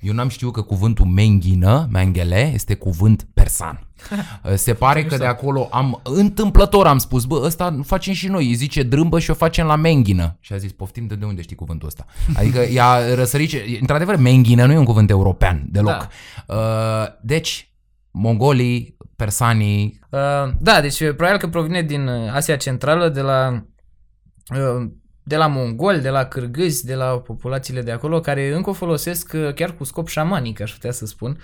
Eu 0.00 0.12
n-am 0.14 0.28
știut 0.28 0.52
că 0.52 0.62
cuvântul 0.62 1.06
menghină, 1.06 1.88
menghele, 1.90 2.50
este 2.54 2.74
cuvânt 2.74 3.26
persan. 3.34 3.86
Se 4.54 4.74
pare 4.74 5.04
că 5.04 5.16
de 5.16 5.24
acolo 5.26 5.68
am, 5.70 6.00
întâmplător 6.04 6.86
am 6.86 6.98
spus, 6.98 7.24
bă, 7.24 7.40
ăsta 7.44 7.80
facem 7.84 8.12
și 8.12 8.28
noi, 8.28 8.46
îi 8.46 8.54
zice 8.54 8.82
drâmbă 8.82 9.18
și 9.18 9.30
o 9.30 9.34
facem 9.34 9.66
la 9.66 9.76
menghină. 9.76 10.36
Și 10.40 10.52
a 10.52 10.56
zis, 10.56 10.72
poftim, 10.72 11.06
de, 11.06 11.14
de 11.14 11.24
unde 11.24 11.42
știi 11.42 11.56
cuvântul 11.56 11.88
ăsta? 11.88 12.04
Adică 12.38 12.70
i-a 12.70 13.14
răsărit, 13.14 13.48
ce- 13.48 13.76
într-adevăr, 13.80 14.16
menghină 14.16 14.66
nu 14.66 14.72
e 14.72 14.78
un 14.78 14.84
cuvânt 14.84 15.10
european 15.10 15.66
deloc. 15.70 16.08
Da. 16.46 16.54
Uh, 16.54 17.06
deci, 17.22 17.72
mongolii, 18.10 18.96
persanii, 19.16 19.98
Uh, 20.10 20.50
da, 20.60 20.80
deci 20.80 20.98
probabil 20.98 21.38
că 21.38 21.48
provine 21.48 21.82
din 21.82 22.06
uh, 22.06 22.32
Asia 22.32 22.56
Centrală, 22.56 23.08
de 23.08 23.20
la 23.20 23.64
uh, 24.54 24.90
de 25.28 25.36
la 25.36 25.46
mongoli, 25.46 26.00
de 26.00 26.08
la 26.08 26.24
cârgâzi, 26.24 26.84
de 26.86 26.94
la 26.94 27.06
populațiile 27.06 27.82
de 27.82 27.90
acolo, 27.90 28.20
care 28.20 28.52
încă 28.54 28.70
o 28.70 28.72
folosesc 28.72 29.32
uh, 29.34 29.54
chiar 29.54 29.74
cu 29.74 29.84
scop 29.84 30.08
șamanic, 30.08 30.60
aș 30.60 30.72
putea 30.72 30.92
să 30.92 31.06
spun. 31.06 31.38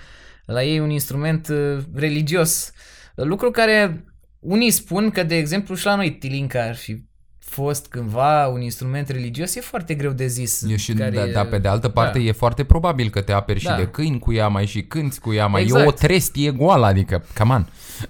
La 0.45 0.63
ei 0.63 0.79
un 0.79 0.89
instrument 0.89 1.47
uh, 1.47 1.77
religios. 1.95 2.71
Lucru 3.15 3.51
care 3.51 4.05
unii 4.39 4.71
spun 4.71 5.09
că, 5.09 5.23
de 5.23 5.35
exemplu, 5.37 5.75
și 5.75 5.85
la 5.85 5.95
noi 5.95 6.11
tilinca 6.11 6.63
ar 6.63 6.75
fi 6.75 7.03
fost 7.39 7.87
cândva 7.87 8.47
un 8.47 8.61
instrument 8.61 9.09
religios, 9.09 9.55
e 9.55 9.59
foarte 9.59 9.93
greu 9.93 10.11
de 10.11 10.27
zis. 10.27 10.63
Eu 10.69 10.75
și, 10.75 10.93
care 10.93 11.09
da, 11.09 11.25
e- 11.25 11.31
da, 11.31 11.45
pe 11.45 11.57
de 11.57 11.67
altă 11.67 11.89
parte 11.89 12.17
da. 12.19 12.23
e 12.23 12.31
foarte 12.31 12.63
probabil 12.63 13.09
că 13.09 13.21
te 13.21 13.31
aperi 13.31 13.59
și 13.59 13.65
Da. 13.65 13.75
de 13.75 13.87
câini 13.87 14.19
cu 14.19 14.33
ea, 14.33 14.47
mai 14.47 14.65
și 14.65 14.83
cânti 14.83 15.19
cu 15.19 15.33
ea, 15.33 15.47
mai 15.47 15.61
e 15.61 15.63
Exact. 15.63 15.87
o 15.87 15.91
trestie 15.91 16.51
goală, 16.51 16.85
adică, 16.85 17.23
come 17.37 17.53
on. 17.53 17.67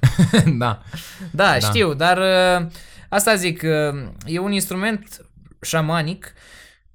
da. 0.58 0.82
Da, 1.32 1.44
Da. 1.44 1.60
știu, 1.60 1.94
dar 1.94 2.18
uh, 2.18 2.68
asta 3.10 3.36
zic, 3.36 3.62
uh, 3.64 4.02
e 4.26 4.40
un 4.40 4.52
instrument 4.52 5.25
șamanic 5.66 6.34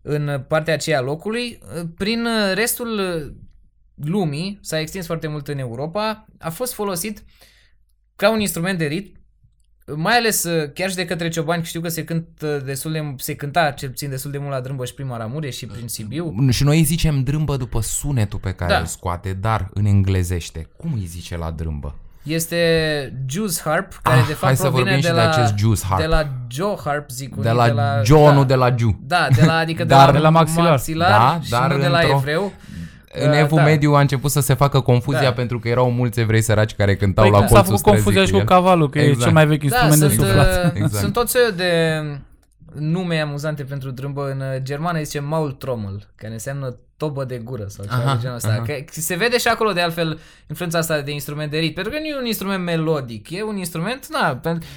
în 0.02 0.44
partea 0.48 0.74
aceea 0.74 1.00
locului. 1.00 1.58
Uh, 1.76 1.82
Prin 1.96 2.24
uh, 2.24 2.54
restul 2.54 2.98
uh, 2.98 3.32
lumii, 3.94 4.58
s-a 4.62 4.80
extins 4.80 5.06
foarte 5.06 5.26
mult 5.26 5.48
în 5.48 5.58
Europa, 5.58 6.26
a 6.38 6.50
fost 6.50 6.72
folosit 6.72 7.24
ca 8.16 8.30
un 8.30 8.40
instrument 8.40 8.78
de 8.78 8.86
ritm, 8.86 9.18
mai 9.96 10.16
ales 10.16 10.44
uh, 10.44 10.72
chiar 10.72 10.90
și 10.90 10.96
de 10.96 11.04
către 11.04 11.28
ciobani, 11.28 11.64
știu 11.64 11.80
că 11.80 11.88
se, 11.88 12.04
cântă 12.04 12.58
destul 12.58 12.92
de, 12.92 13.14
se 13.16 13.34
cânta 13.34 13.70
cel 13.70 13.88
puțin 13.88 14.10
destul 14.10 14.30
de 14.30 14.38
mult 14.38 14.50
la 14.50 14.60
Drâmbă 14.60 14.84
și 14.84 14.94
prima 14.94 15.16
Ramure 15.16 15.50
și 15.50 15.66
prin 15.66 15.88
Sibiu. 15.88 16.48
Și 16.50 16.64
noi 16.64 16.78
îi 16.78 16.84
zicem 16.84 17.22
drâmbă 17.22 17.56
după 17.56 17.80
sunetul 17.80 18.38
pe 18.38 18.52
care 18.52 18.72
Da. 18.72 18.78
îl 18.78 18.86
scoate, 18.86 19.32
dar 19.32 19.68
în 19.74 19.84
englezește. 19.84 20.68
Cum 20.76 20.92
îi 20.92 21.04
zice 21.04 21.36
la 21.36 21.50
drâmbă? 21.50 21.98
Este 22.22 22.56
Juice 23.28 23.60
Harp, 23.64 23.92
care 24.02 24.18
Ah, 24.18 24.26
de 24.26 24.32
fapt 24.32 24.44
hai 24.44 24.56
să 24.56 24.62
provine 24.62 24.82
vorbim 24.90 25.00
de 25.00 25.06
și 25.06 25.14
de 25.14 25.20
la, 25.20 25.28
acest 25.30 25.54
Juice 25.58 25.82
Harp. 25.88 26.00
De 26.00 26.06
la 26.06 26.22
Joe 26.50 26.74
Harp, 26.84 27.10
zic 27.10 27.32
unii, 27.32 27.42
De 27.44 27.50
la, 27.50 27.68
da, 27.70 28.02
John, 28.02 28.34
nu 28.34 28.44
de 28.44 28.54
la 28.54 28.74
Ju. 28.78 28.98
Da, 29.02 29.26
de 29.36 29.44
la, 29.44 29.56
adică 29.56 29.84
de 29.84 29.94
Dar- 29.94 30.06
la, 30.06 30.12
de 30.12 30.18
la 30.18 30.28
maxilar. 30.30 30.68
maxilar 30.70 31.10
Da, 31.10 31.40
și 31.42 31.50
dar 31.50 31.72
nu 31.72 31.78
de 31.80 31.86
la 31.88 31.98
într-o- 31.98 32.16
evreu. 32.16 32.52
În 33.12 33.30
Uh, 33.30 33.38
evul 33.38 33.56
da. 33.58 33.64
mediu 33.64 33.92
a 33.94 34.00
început 34.00 34.30
să 34.30 34.40
se 34.40 34.54
facă 34.54 34.80
confuzia 34.80 35.20
Da. 35.22 35.32
pentru 35.32 35.58
că 35.58 35.68
erau 35.68 35.90
mulți 35.90 36.20
evrei 36.20 36.40
săraci 36.42 36.74
care 36.74 36.96
cântau 36.96 37.24
Păi 37.24 37.32
la 37.32 37.38
cum 37.38 37.46
s-a 37.46 37.54
colțul 37.54 37.76
făcut 37.76 37.92
confuzia 37.92 38.20
și 38.20 38.26
străzii 38.26 38.46
cu 38.46 38.52
el. 38.52 38.60
cavalul, 38.60 38.90
că 38.90 38.98
e 38.98 39.02
Exact. 39.02 39.22
cel 39.22 39.32
mai 39.32 39.46
vechi 39.46 39.58
Da, 39.58 39.64
instrument 39.64 40.00
de 40.00 40.08
sunt, 40.16 40.26
suflat. 40.28 40.64
uh, 40.64 40.70
Exact. 40.74 40.94
sunt 41.02 41.12
tot 41.12 41.28
soiul 41.28 41.52
de 41.56 42.02
nume 42.74 43.20
amuzante 43.20 43.62
pentru 43.62 43.90
drâmbă. 43.90 44.30
În 44.30 44.40
uh, 44.40 44.62
germană 44.62 45.02
zice 45.02 45.20
Maultrommel, 45.20 46.08
care 46.16 46.32
înseamnă 46.32 46.76
tobă 47.00 47.24
de 47.24 47.38
gură 47.38 47.66
sau 47.68 47.84
ceva 47.84 47.96
Aha, 47.96 48.14
de 48.14 48.20
genul 48.20 48.36
ăsta. 48.36 48.48
aha. 48.48 48.62
Că 48.62 48.84
se 48.90 49.14
vede 49.14 49.38
și 49.38 49.48
acolo 49.48 49.72
de 49.72 49.80
altfel 49.80 50.20
influența 50.48 50.78
asta 50.78 51.00
de 51.00 51.10
instrument 51.10 51.50
de 51.50 51.58
ritm, 51.58 51.74
pentru 51.74 51.92
că 51.92 51.98
nu 51.98 52.06
e 52.06 52.16
un 52.16 52.26
instrument 52.26 52.64
melodic, 52.64 53.30
e 53.30 53.42
un 53.42 53.56
instrument, 53.56 54.06
na, 54.06 54.36
pentru... 54.36 54.68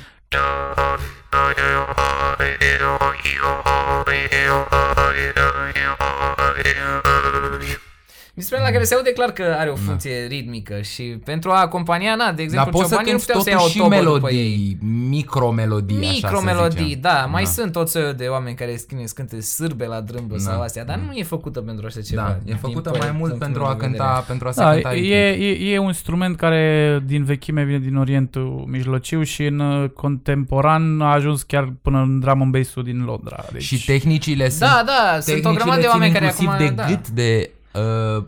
Instrument 8.36 8.68
la 8.68 8.74
care 8.74 8.84
se 8.84 8.96
aude 8.96 9.12
clar 9.14 9.32
că 9.32 9.56
are 9.58 9.70
o 9.70 9.76
funcție 9.76 10.26
ritmică 10.26 10.82
și 10.82 11.04
pentru 11.04 11.52
a 11.52 11.60
acompania, 11.62 12.16
na, 12.16 12.26
de 12.26 12.32
Dar 12.32 12.40
exemplu, 12.44 12.72
poți 12.72 12.84
să 12.90 12.90
ciobanii 12.90 13.12
nu 13.12 13.18
cânti 13.18 13.26
puteau 13.34 13.42
să 13.44 13.50
iau 13.50 13.60
o 13.60 13.62
totuși 13.62 13.78
și 13.78 13.82
tobă 14.06 14.18
după 14.20 14.32
ei. 14.32 14.50
melodii, 14.50 14.78
micromelodii, 15.10 15.98
așa 15.98 16.06
să 16.08 16.14
Micromelodii, 16.14 16.84
zicem. 16.86 17.00
da, 17.02 17.26
mai 17.32 17.46
sunt 17.46 17.72
tot 17.72 17.90
soiul 17.90 18.14
de 18.14 18.26
oameni 18.26 18.56
care 18.56 18.76
scrie 18.76 19.04
cânte 19.14 19.42
sârbe 19.42 19.86
la 19.86 20.02
drâmbă 20.02 20.38
sau 20.38 20.58
Da. 20.58 20.64
astea, 20.64 20.86
dar 20.86 20.98
nu 21.08 21.12
e 21.14 21.24
făcută 21.24 21.60
pentru 21.62 21.86
așa 21.86 22.02
ceva. 22.02 22.22
Da, 22.22 22.30
e 22.30 22.40
din 22.44 22.56
făcută 22.56 22.92
păi- 22.92 23.00
mai 23.00 23.12
mult 23.12 23.20
punctul 23.20 23.38
pentru 23.40 23.62
meu 23.62 23.70
a 23.70 23.74
de 23.74 23.80
vedere. 23.80 23.98
cânta, 24.04 24.24
pentru 24.28 24.48
a 24.48 24.52
se 24.52 24.62
Da, 24.62 24.72
cânta 24.72 24.96
e, 24.96 25.32
ritmic. 25.32 25.60
e, 25.62 25.74
e 25.74 25.78
un 25.78 25.88
instrument 25.88 26.36
care 26.38 27.00
din 27.06 27.24
vechime 27.24 27.64
vine 27.64 27.80
din 27.80 27.96
Orientul 27.96 28.64
Mijlociu 28.68 29.24
și 29.24 29.46
în 29.46 29.60
uh, 29.60 29.90
contemporan 29.90 31.02
a 31.02 31.12
ajuns 31.14 31.44
chiar 31.44 31.74
până 31.82 32.00
în 32.02 32.20
drum 32.20 32.42
and 32.42 32.52
bass-ul 32.52 32.84
din 32.84 33.04
Londra. 33.06 33.46
Deci, 33.52 33.62
Și 33.64 33.86
tehnicile 33.86 34.50
sunt 34.50 34.60
Da, 34.60 34.84
da, 34.86 35.20
sunt 35.20 35.36
o 35.38 35.40
tehnicile 35.40 35.54
grămadă 35.56 35.76
de 35.80 35.82
țin 35.82 35.92
oameni 35.92 36.14
care 36.14 36.26
inclusiv 36.26 36.50
acum... 36.50 36.66
de 36.66 36.72
da. 36.74 36.86
gât, 36.88 37.08
de... 37.10 37.50
Uh, 37.74 38.24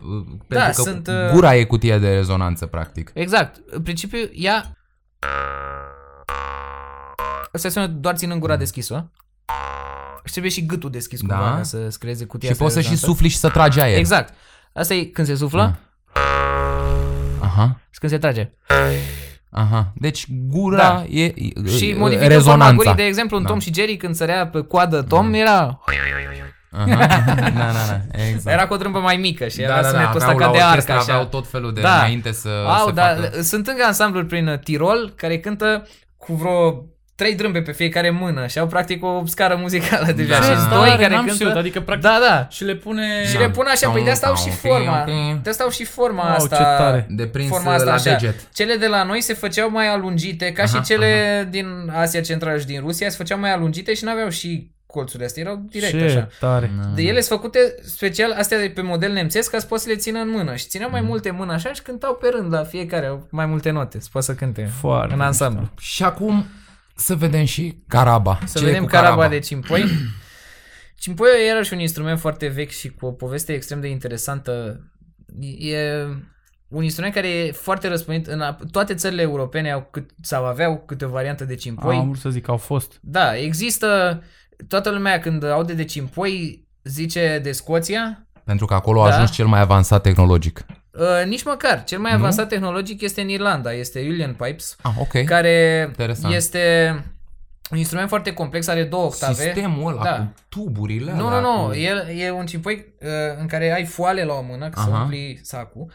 pentru 0.48 0.66
că 0.66 0.72
sunt, 0.72 1.06
uh, 1.06 1.30
gura 1.32 1.54
e 1.54 1.64
cutia 1.64 1.98
de 1.98 2.14
rezonanță, 2.14 2.66
practic. 2.66 3.10
Exact. 3.14 3.60
În 3.70 3.82
principiu, 3.82 4.18
ea... 4.32 4.76
Asta 7.52 7.68
sună 7.68 7.86
doar 7.86 8.14
ținând 8.16 8.40
gura 8.40 8.56
deschisă. 8.56 9.10
Și 10.24 10.30
trebuie 10.32 10.52
și 10.52 10.66
gâtul 10.66 10.90
deschis 10.90 11.20
Da. 11.22 11.34
cumva 11.36 11.56
ca 11.56 11.62
să 11.62 11.88
creeze 11.98 12.24
cutia 12.24 12.48
Și 12.48 12.52
asta 12.52 12.64
poți 12.64 12.74
să 12.76 12.80
de 12.80 12.86
și 12.86 12.90
rezonanță. 12.92 13.06
sufli 13.16 13.28
și 13.28 13.36
să 13.36 13.48
tragi 13.48 13.80
aer. 13.80 13.98
Exact. 13.98 14.34
Asta 14.74 14.94
e 14.94 15.04
când 15.04 15.26
se 15.26 15.34
suflă 15.34 15.78
Aha, 17.40 17.80
și 17.90 17.98
când 17.98 18.12
se 18.12 18.18
trage. 18.18 18.50
aha. 19.50 19.92
Deci 19.94 20.26
gura 20.30 20.76
Da. 20.76 21.04
e, 21.08 21.24
e 21.24 21.32
Și 21.76 21.88
e- 21.88 21.94
modifică 21.94 22.22
forma 22.24 22.26
rezonanța. 22.36 22.74
gurii, 22.74 22.94
de 22.94 23.02
exemplu, 23.02 23.36
în 23.36 23.42
Da. 23.42 23.48
Tom 23.48 23.58
și 23.58 23.74
Jerry 23.74 23.96
când 23.96 24.14
sărea 24.14 24.46
pe 24.48 24.60
coadă 24.62 25.02
Tom, 25.02 25.34
era, 25.34 25.80
Aha. 26.76 26.86
da, 26.86 27.06
da, 27.50 27.72
da, 27.88 28.00
exact. 28.28 28.56
era 28.56 28.66
cu 28.66 28.74
o 28.74 28.76
trâmbă 28.76 28.98
mai 28.98 29.16
mică 29.16 29.48
și 29.48 29.56
da, 29.56 29.62
era 29.62 29.74
da, 29.74 29.80
da, 29.82 29.88
sunetul 29.88 30.16
ăsta 30.16 30.30
aveau 30.30 30.38
ca 30.38 30.46
la 30.46 30.52
de 30.58 30.64
orchestră, 30.68 30.92
arc, 30.92 31.02
așa. 31.02 31.12
aveau 31.12 31.28
tot 31.28 31.48
felul 31.50 31.74
de 31.74 31.80
Da. 31.80 31.94
înainte 31.96 32.32
să 32.32 32.48
Au, 32.78 32.86
se 32.86 32.92
da, 32.92 33.02
facă. 33.02 33.42
sunt 33.42 33.66
încă 33.66 33.84
ansambluri 33.86 34.26
prin 34.26 34.46
uh, 34.48 34.58
Tirol 34.58 35.12
care 35.16 35.38
cântă 35.38 35.88
cu 36.16 36.32
vreo 36.34 36.84
trei 37.14 37.34
drâmbe 37.34 37.60
pe 37.62 37.72
fiecare 37.72 38.10
mână 38.10 38.46
și 38.46 38.58
au 38.58 38.66
practic 38.66 39.04
o 39.04 39.22
scară 39.26 39.56
muzicală 39.60 40.12
deja. 40.12 40.28
Da. 40.38 40.42
Și 40.44 40.48
Ce 40.50 40.56
sunt 40.56 40.68
tare, 40.68 40.88
doi 40.88 40.96
care 40.98 41.08
n-am 41.08 41.18
cântă. 41.18 41.34
știut, 41.34 41.54
adică 41.54 41.80
practic 41.80 42.04
Da, 42.10 42.18
da. 42.28 42.46
și 42.50 42.64
le 42.64 42.74
pune... 42.74 43.06
Și 43.26 43.32
Da. 43.34 43.38
le 43.40 43.50
pun 43.50 43.66
așa, 43.70 43.90
păi 43.90 44.04
de 44.04 44.10
asta 44.10 44.26
au 44.26 44.34
și 44.36 44.48
Ok, 44.48 44.54
forma. 44.54 45.00
ok. 45.08 45.42
De 45.42 45.50
asta 45.50 45.64
au 45.64 45.70
și 45.70 45.84
forma 45.84 46.22
Wow, 46.24 46.32
asta. 46.34 46.56
ce 46.56 46.62
tare. 46.62 47.06
De 47.10 47.26
prins 47.26 47.48
forma 47.48 47.72
asta 47.72 47.84
la 47.84 47.92
așa. 47.92 48.10
deget. 48.10 48.34
Cele 48.54 48.74
de 48.74 48.86
la 48.86 49.02
noi 49.02 49.20
se 49.20 49.34
făceau 49.34 49.70
mai 49.70 49.88
alungite, 49.88 50.52
ca 50.52 50.62
Aha, 50.62 50.76
și 50.76 50.82
cele 50.82 51.46
din 51.50 51.66
Asia 51.94 52.20
Centrală 52.20 52.58
și 52.58 52.66
din 52.66 52.80
Rusia, 52.80 53.08
se 53.08 53.16
făceau 53.16 53.38
mai 53.38 53.52
alungite 53.52 53.94
și 53.94 54.04
n-aveau 54.04 54.28
și 54.28 54.70
colțurile 54.96 55.24
astea, 55.24 55.42
erau 55.42 55.64
direct 55.70 55.98
Ce 55.98 56.04
așa. 56.04 56.28
tare. 56.40 56.70
De 56.94 57.02
ele 57.02 57.20
sunt 57.20 57.40
făcute 57.40 57.74
special, 57.82 58.32
astea 58.32 58.60
de 58.60 58.68
pe 58.74 58.82
model 58.82 59.12
nemțesc, 59.12 59.50
ca 59.50 59.58
să 59.58 59.66
poți 59.66 59.82
să 59.82 59.88
le 59.88 59.96
țină 59.96 60.18
în 60.18 60.30
mână. 60.30 60.56
Și 60.56 60.66
țineau 60.66 60.90
mai 60.90 61.00
multe 61.00 61.30
mână 61.30 61.52
așa 61.52 61.72
și 61.72 61.82
cântau 61.82 62.14
pe 62.14 62.28
rând 62.28 62.52
la 62.52 62.64
fiecare, 62.64 63.06
au 63.06 63.26
mai 63.30 63.46
multe 63.46 63.70
note, 63.70 64.00
să 64.00 64.08
poți 64.12 64.26
să 64.26 64.34
cânte 64.34 64.64
Foarte 64.80 65.14
în 65.14 65.20
ansamblu. 65.20 65.70
Și 65.78 66.02
acum 66.04 66.46
să 66.94 67.14
vedem 67.14 67.44
și 67.44 67.78
caraba. 67.88 68.38
Să 68.44 68.58
Ce 68.58 68.64
e 68.64 68.66
vedem 68.66 68.82
cu 68.82 68.88
caraba 68.90 69.28
de 69.28 69.38
cimpoi. 69.38 69.84
Cimpoiul 70.98 71.36
e 71.40 71.46
iarăși 71.46 71.72
un 71.72 71.78
instrument 71.80 72.18
foarte 72.18 72.46
vechi 72.46 72.70
și 72.70 72.90
cu 72.90 73.06
o 73.06 73.10
poveste 73.10 73.52
extrem 73.52 73.80
de 73.80 73.88
interesantă. 73.88 74.80
E 75.58 75.78
un 76.68 76.82
instrument 76.82 77.14
care 77.14 77.28
e 77.28 77.52
foarte 77.52 77.88
răspândit 77.88 78.26
în 78.26 78.40
a- 78.40 78.58
toate 78.70 78.94
țările 78.94 79.22
europene 79.22 79.70
au 79.70 79.88
cât, 79.90 80.10
sau 80.22 80.44
aveau 80.44 80.82
câte 80.86 81.04
o 81.04 81.08
variantă 81.08 81.44
de 81.44 81.54
cimpoi. 81.54 81.96
Am 81.96 82.04
vrut 82.08 82.20
să 82.20 82.30
zic 82.30 82.44
că 82.44 82.50
au 82.50 82.56
fost. 82.56 82.98
Da, 83.00 83.36
există 83.36 84.22
toată 84.68 84.90
lumea 84.90 85.18
când 85.18 85.44
aude 85.44 85.72
de 85.72 85.84
cimpoi 85.84 86.66
zice 86.84 87.40
de 87.42 87.52
Scoția. 87.52 88.26
Pentru 88.44 88.66
că 88.66 88.74
acolo 88.74 89.02
a 89.02 89.08
Da. 89.08 89.14
ajuns 89.14 89.30
cel 89.32 89.46
mai 89.46 89.60
avansat 89.60 90.02
tehnologic. 90.02 90.64
Uh, 90.92 91.26
nici 91.26 91.44
măcar. 91.44 91.84
Cel 91.84 91.98
mai 91.98 92.10
Nu? 92.12 92.18
avansat 92.18 92.48
tehnologic 92.48 93.00
este 93.00 93.20
în 93.20 93.28
Irlanda, 93.28 93.72
este 93.72 94.02
Julian 94.04 94.34
Pipes, 94.34 94.76
Ah, 94.82 94.92
ok. 94.98 95.24
care 95.24 95.84
Interesant. 95.88 96.34
este 96.34 96.90
un 97.70 97.78
instrument 97.78 98.08
foarte 98.08 98.32
complex, 98.32 98.66
are 98.68 98.84
două 98.84 99.04
octave. 99.04 99.42
Sistemul 99.42 99.92
ăla 99.92 100.02
Da. 100.02 100.16
cu 100.16 100.32
tuburile 100.48 101.12
Nu, 101.14 101.26
alea, 101.26 101.40
nu, 101.40 101.60
nu. 101.62 101.66
cu- 101.68 101.74
El 101.74 102.08
e 102.18 102.30
un 102.30 102.46
cimpoi 102.46 102.94
uh, 103.00 103.08
în 103.40 103.46
care 103.46 103.72
ai 103.72 103.84
foale 103.84 104.24
la 104.24 104.32
o 104.34 104.42
mână, 104.42 104.68
ca 104.68 104.80
să 104.80 104.90
Aha. 104.90 105.00
umpli 105.02 105.38
sacul. 105.42 105.92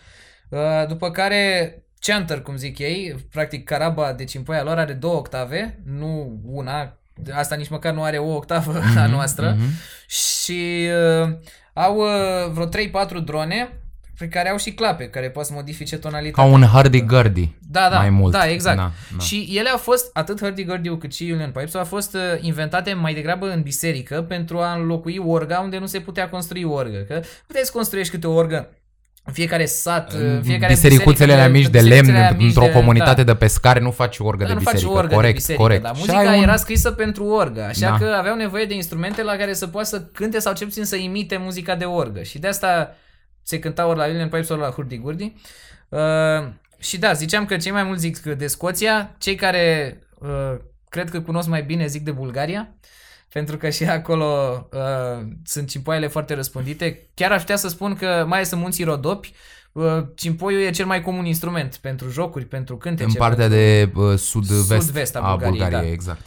Uh, 0.49 0.59
după 0.87 1.11
care 1.11 1.75
chanter, 1.99 2.41
cum 2.41 2.55
zic 2.55 2.77
ei, 2.79 3.15
practic 3.31 3.63
caraba 3.63 4.13
de 4.13 4.23
cimpoia 4.23 4.63
lor 4.63 4.77
are 4.77 4.93
două 4.93 5.15
octave, 5.15 5.79
nu 5.85 6.39
una. 6.45 6.97
Asta 7.33 7.55
nici 7.55 7.69
măcar 7.69 7.93
nu 7.93 8.03
are 8.03 8.17
o 8.17 8.35
octavă 8.35 8.81
a 8.97 9.05
noastră. 9.05 9.55
mhm. 9.57 9.69
Și 10.07 10.87
uh, 11.23 11.29
au 11.73 11.97
uh, 11.97 12.51
vreo 12.51 12.67
3-4 12.67 13.23
drone 13.23 13.75
pe 14.17 14.27
care 14.27 14.49
au 14.49 14.57
și 14.57 14.71
clape, 14.73 15.09
care 15.09 15.29
poți 15.29 15.47
să 15.47 15.53
modifice 15.53 15.97
tonalitatea. 15.97 16.43
Ca 16.43 16.49
un 16.49 16.63
hurdy-gurdy. 16.63 17.49
Da, 17.59 17.89
da, 17.89 17.97
mai 17.97 18.09
mult. 18.09 18.31
da, 18.31 18.47
exact. 18.47 18.77
Da, 18.77 18.91
da. 19.17 19.23
Și 19.23 19.53
ele 19.53 19.69
au 19.69 19.77
fost, 19.77 20.09
atât 20.13 20.41
hurdy-gurdy 20.41 20.97
cât 20.99 21.13
și 21.13 21.27
Julian 21.27 21.51
Pipes, 21.51 21.73
au 21.73 21.83
fost 21.83 22.13
uh, 22.13 22.21
inventate 22.41 22.93
mai 22.93 23.13
degrabă 23.13 23.51
în 23.51 23.61
biserică 23.61 24.21
pentru 24.21 24.57
a 24.59 24.73
înlocui 24.73 25.17
orga 25.25 25.59
unde 25.59 25.77
nu 25.77 25.85
se 25.85 25.99
putea 25.99 26.29
construi 26.29 26.63
orgă. 26.63 26.97
Că 26.97 27.21
puteai 27.47 27.65
să 27.65 27.71
construiești 27.73 28.13
câte 28.13 28.27
o 28.27 28.33
orgă 28.33 28.57
în 28.57 28.65
fiecare 29.31 29.65
sat, 29.65 30.13
uh, 30.13 30.19
În 30.19 30.41
fiecare 30.43 30.73
bisericuțele 30.73 31.33
alea 31.33 31.49
mici 31.49 31.67
de 31.67 31.69
bisericuțele 31.69 32.01
lemn, 32.01 32.15
alea 32.15 32.37
mici 32.37 32.45
într-o 32.47 32.65
de- 32.65 32.71
comunitate 32.71 33.23
da. 33.23 33.31
de 33.31 33.37
pescari, 33.37 33.81
nu 33.81 33.91
faci 33.91 34.17
orgă 34.19 34.43
Da, 34.43 34.49
de 34.49 34.53
nu 34.55 34.59
faci 34.59 34.73
biserică. 34.73 34.97
orgă 34.97 35.13
corect, 35.15 35.33
de 35.33 35.37
biserică, 35.39 35.63
corect. 35.63 35.83
dar 35.83 35.95
Și 35.95 35.99
muzica 35.99 36.29
ai 36.29 36.37
un- 36.37 36.43
era 36.43 36.55
scrisă 36.55 36.91
pentru 36.91 37.25
orgă, 37.25 37.63
așa 37.63 37.89
Da. 37.89 37.97
că 37.97 38.15
aveau 38.19 38.35
nevoie 38.35 38.65
de 38.65 38.73
instrumente 38.73 39.23
la 39.23 39.35
care 39.35 39.53
să 39.53 39.67
poată 39.67 39.87
să 39.87 40.01
cânte 40.01 40.39
sau 40.39 40.53
cel 40.53 40.67
puțin 40.67 40.83
să 40.85 40.95
imite 40.95 41.37
muzica 41.37 41.75
de 41.75 41.85
orgă. 41.85 42.21
Și 42.23 42.39
de 42.39 42.47
asta 42.47 42.95
se 43.43 43.59
cânta 43.59 43.87
ori 43.87 43.97
la 43.97 44.05
Julian 44.07 44.29
Pipes, 44.29 44.49
ori 44.49 44.59
la 44.61 44.73
hurdy-gurdy. 44.73 45.33
Uh, 45.89 45.99
și 46.79 46.97
da, 46.97 47.13
ziceam 47.13 47.45
că 47.45 47.57
cei 47.57 47.71
mai 47.71 47.83
mulți 47.83 48.01
zic 48.01 48.19
de 48.19 48.47
Scoția, 48.47 49.15
cei 49.17 49.35
care 49.35 49.97
uh, 50.19 50.57
cred 50.89 51.09
că 51.09 51.21
cunosc 51.21 51.47
mai 51.47 51.63
bine 51.63 51.85
zic 51.87 52.01
de 52.03 52.11
Bulgaria, 52.11 52.75
pentru 53.31 53.57
că 53.57 53.69
și 53.69 53.83
acolo 53.83 54.67
uh, 54.71 55.27
sunt 55.43 55.69
cimpoaiele 55.69 56.07
foarte 56.07 56.33
răspândite. 56.33 57.09
Chiar 57.13 57.31
aș 57.31 57.39
putea 57.39 57.55
să 57.55 57.67
spun 57.67 57.95
că 57.95 58.25
mai 58.27 58.37
ales 58.37 58.51
în 58.51 58.59
munții 58.59 58.83
Rodopi, 58.83 59.33
uh, 59.71 60.03
cimpoiul 60.15 60.61
e 60.61 60.69
cel 60.69 60.85
mai 60.85 61.01
comun 61.01 61.25
instrument 61.25 61.75
pentru 61.75 62.09
jocuri, 62.09 62.45
pentru 62.45 62.77
cântece. 62.77 63.09
În 63.09 63.13
partea 63.13 63.47
pentru... 63.47 63.57
de 63.57 63.91
uh, 63.95 64.17
sud-vest, 64.17 64.85
Sud-vest 64.85 65.15
a 65.15 65.19
a 65.19 65.29
Bulgariei, 65.29 65.59
Bulgariei, 65.59 65.87
da. 65.87 65.93
exact. 65.93 66.21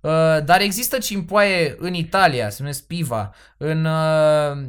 Uh, 0.00 0.44
dar 0.44 0.60
există 0.60 0.98
cimpoaie 0.98 1.76
în 1.78 1.94
Italia, 1.94 2.50
se 2.50 2.56
numesc 2.60 2.86
Piva, 2.86 3.34
în, 3.56 3.84
uh, 3.84 4.68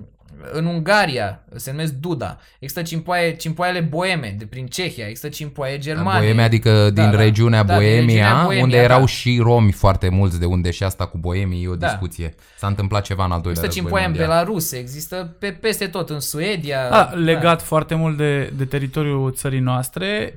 în 0.51 0.65
Ungaria, 0.65 1.43
se 1.55 1.71
numesc 1.71 1.93
Duda. 1.93 2.37
Există 2.59 2.81
cimpoaie, 2.81 3.35
cimpoaiele 3.35 3.79
boeme 3.79 4.35
de 4.37 4.45
prin 4.45 4.65
Cehia, 4.65 5.05
există 5.05 5.29
cimpoaie 5.29 5.77
germane. 5.77 6.19
Boemia, 6.19 6.43
adică 6.43 6.89
din 6.89 7.11
da. 7.11 7.17
regiunea 7.17 7.63
Da, 7.63 7.77
din 7.77 7.83
Boemia, 7.83 7.99
regiunea 8.03 8.43
Boemia, 8.43 8.63
unde 8.63 8.77
erau 8.77 8.99
da. 8.99 9.05
și 9.05 9.39
romi 9.43 9.71
foarte 9.71 10.09
mulți, 10.09 10.39
de 10.39 10.45
unde 10.45 10.71
și 10.71 10.83
asta 10.83 11.05
cu 11.05 11.17
boemii 11.17 11.63
e 11.63 11.67
o 11.67 11.75
Da. 11.75 11.87
discuție. 11.87 12.33
S-a 12.57 12.67
întâmplat 12.67 13.03
ceva 13.03 13.25
în 13.25 13.31
al 13.31 13.41
doilea 13.41 13.63
Există 13.63 13.79
război 13.81 14.01
cimpoaie 14.01 14.05
în 14.05 14.11
mondial. 14.11 14.43
Belarus, 14.43 14.71
există 14.71 15.35
pe, 15.39 15.51
peste 15.51 15.87
tot, 15.87 16.09
în 16.09 16.19
Suedia. 16.19 16.89
A, 16.89 17.13
legat 17.13 17.61
foarte 17.61 17.95
mult 17.95 18.17
de, 18.17 18.53
de 18.57 18.65
teritoriul 18.65 19.33
țării 19.33 19.59
noastre, 19.59 20.35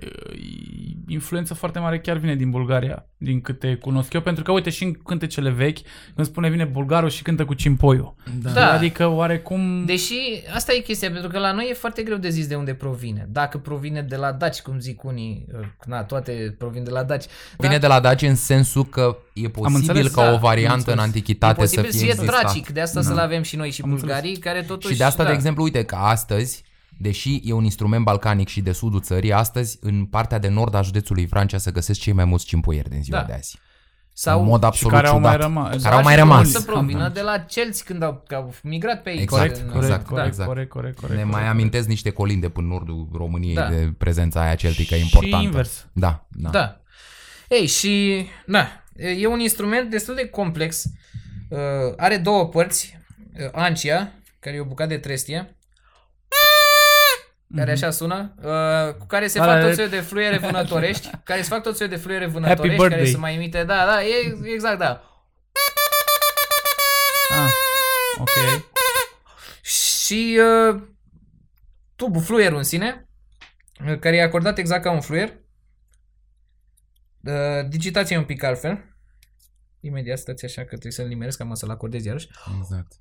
influență 1.09 1.55
foarte 1.55 1.79
mare 1.79 1.99
chiar 1.99 2.17
vine 2.17 2.35
din 2.35 2.51
Bulgaria, 2.51 3.07
din 3.17 3.41
câte 3.41 3.75
cunosc 3.75 4.13
eu, 4.13 4.21
pentru 4.21 4.43
că 4.43 4.53
uite 4.53 4.71
și 4.71 4.85
în 4.85 4.93
cântecele 4.93 5.51
vechi, 5.51 5.79
când 6.15 6.27
spune 6.27 6.49
vine 6.49 6.65
bulgarul 6.65 7.09
și 7.09 7.23
cântă 7.23 7.45
cu 7.45 7.55
cimpoiul. 7.55 8.15
Da. 8.43 8.73
Adică 8.73 9.07
oarecum... 9.07 9.84
Deși 9.85 10.15
asta 10.55 10.73
e 10.73 10.79
chestia, 10.79 11.11
pentru 11.11 11.29
că 11.29 11.39
la 11.39 11.53
noi 11.53 11.69
e 11.71 11.75
foarte 11.75 12.03
greu 12.03 12.17
de 12.17 12.29
zis 12.29 12.47
de 12.47 12.55
unde 12.55 12.75
provine. 12.75 13.29
Dacă 13.31 13.59
provine 13.59 14.03
de 14.03 14.17
la 14.17 14.33
daci, 14.33 14.61
cum 14.61 14.81
zic 14.81 15.05
unii, 15.05 15.47
uh, 15.53 15.67
na, 15.87 16.03
toate 16.05 16.55
provin 16.59 16.85
de 16.85 16.91
la 16.91 17.03
daci. 17.03 17.25
Vine 17.59 17.79
de 17.79 17.87
la 17.87 18.01
daci 18.01 18.23
în 18.23 18.35
sensul 18.35 18.85
că 18.85 19.17
e 19.33 19.49
posibil 19.49 19.77
înțeles, 19.77 20.13
ca 20.13 20.23
da, 20.23 20.31
o 20.31 20.35
am 20.35 20.41
variantă 20.41 20.73
în 20.73 20.79
înțeles. 20.79 20.99
E 20.99 21.03
antichitate 21.03 21.67
să 21.67 21.81
posibil 21.81 21.83
fie 21.83 21.93
să 21.93 22.05
fie 22.05 22.13
existat. 22.13 22.41
dracic, 22.41 22.69
de 22.69 22.81
asta 22.81 23.03
să-l 23.03 23.19
avem 23.19 23.43
și 23.43 23.57
noi 23.57 23.71
și 23.71 23.83
bulgarii, 23.83 24.37
care 24.37 24.63
totuși... 24.63 24.93
Și 24.93 24.99
de 24.99 25.05
asta, 25.05 25.23
da. 25.23 25.29
de 25.29 25.35
exemplu, 25.35 25.63
uite 25.63 25.85
că 25.85 25.95
astăzi, 25.95 26.65
deși 26.99 27.41
e 27.45 27.53
un 27.53 27.65
instrument 27.65 28.05
balcanic 28.05 28.49
și 28.49 28.61
de 28.61 28.73
sudul 28.73 29.01
țării, 29.01 29.33
astăzi, 29.33 29.79
în 29.81 30.05
partea 30.05 30.39
de 30.39 30.49
nord 30.49 30.75
a 30.75 30.83
județului 30.83 31.27
Francia, 31.27 31.59
se 31.59 31.71
găsesc 31.71 32.01
cei 32.01 32.13
mai 32.13 32.25
mulți 32.25 32.45
cimpuieri 32.45 32.89
din 32.89 33.03
ziua 33.03 33.19
Da. 33.19 33.25
de 33.25 33.33
azi. 33.33 33.59
Sau 34.17 34.41
în 34.41 34.47
mod 34.47 34.63
absolut 34.65 34.95
care 34.95 35.07
au 35.07 35.21
mai 35.21 35.31
ciudat. 35.33 35.47
rămas. 35.47 35.83
Care 35.83 35.95
au 35.95 36.03
mai 36.03 36.13
și 36.13 36.19
rămas. 36.19 36.51
Să 36.51 36.61
provină 36.63 37.09
de 37.09 37.21
la 37.21 37.39
celți 37.39 37.85
când 37.85 38.03
au, 38.03 38.25
că 38.27 38.35
au 38.35 38.55
migrat 38.63 39.03
pe 39.03 39.09
aici. 39.09 39.21
Exact, 39.21 39.43
Corect, 39.43 39.61
În- 39.61 39.67
corect, 39.67 39.85
exact, 39.85 40.07
corect, 40.09 40.27
exact. 40.27 40.49
corect, 40.49 40.71
corect, 40.71 40.97
corect. 41.01 41.17
Ne 41.19 41.23
corect. 41.25 41.39
mai 41.41 41.49
amintesc 41.51 41.89
niște 41.89 42.11
colinde 42.11 42.49
până 42.49 42.67
în 42.67 42.73
nordul 42.73 43.09
României 43.13 43.55
Da. 43.55 43.69
de 43.69 43.93
prezența 43.99 44.41
aia 44.43 44.55
celtică 44.55 44.95
Și 44.95 45.01
importantă. 45.01 45.45
invers. 45.47 45.87
Da, 45.93 46.27
da. 46.31 46.51
Da. 46.51 46.81
Ei, 47.49 47.67
și, 47.67 48.25
na, 48.47 48.67
e 49.19 49.27
un 49.27 49.41
instrument 49.41 49.91
destul 49.91 50.15
de 50.15 50.29
complex. 50.29 50.85
Uh, 51.49 51.59
are 51.97 52.17
două 52.17 52.49
părți. 52.49 52.99
Uh, 53.41 53.49
ancia, 53.53 54.13
care 54.41 54.57
e 54.57 54.61
o 54.61 54.65
bucată 54.65 54.89
de 54.89 54.99
trestie, 54.99 55.54
care 57.57 57.71
așa 57.71 57.91
sună, 57.91 58.35
uh, 58.43 58.95
cu 58.95 59.07
care 59.07 59.27
se 59.27 59.39
Ala 59.39 59.53
fac 59.53 59.63
e- 59.63 59.67
tot 59.67 59.75
soiul 59.75 59.91
de 59.91 60.01
fluiere 60.01 60.39
vânătorești, 60.39 61.11
care 61.25 61.43
se 61.43 61.49
fac 61.49 61.63
tot 61.63 61.77
soiul 61.77 61.95
de 61.95 62.01
fluiere 62.01 62.27
vânătorești, 62.27 62.77
birthday. 62.77 62.99
care 62.99 63.11
să 63.11 63.19
mai 63.19 63.35
imite, 63.35 63.65
da, 63.65 63.85
da, 63.87 64.05
e 64.05 64.39
exact, 64.45 64.79
da. 64.79 65.03
Ah, 67.29 67.51
ok. 68.19 68.63
Și 69.63 70.39
uh, 70.41 70.83
tubul, 71.97 72.23
fluierul 72.23 72.57
în 72.59 72.63
sine, 72.63 73.09
uh, 73.87 73.99
care 73.99 74.17
e 74.17 74.23
acordat 74.23 74.59
exact 74.59 74.83
ca 74.83 74.91
un 74.91 75.01
fluier. 75.01 75.43
Uh, 77.25 77.69
digitația 77.69 78.17
e 78.17 78.19
un 78.19 78.25
pic 78.25 78.43
altfel. 78.43 78.97
Imediat 79.81 80.19
stați 80.19 80.45
așa 80.45 80.61
că 80.61 80.67
trebuie 80.69 80.93
să-l 80.93 81.07
nimeresc, 81.07 81.41
am 81.41 81.55
să-l 81.55 81.71
acordez 81.71 82.05
iarăși. 82.05 82.29
Exact. 82.61 82.93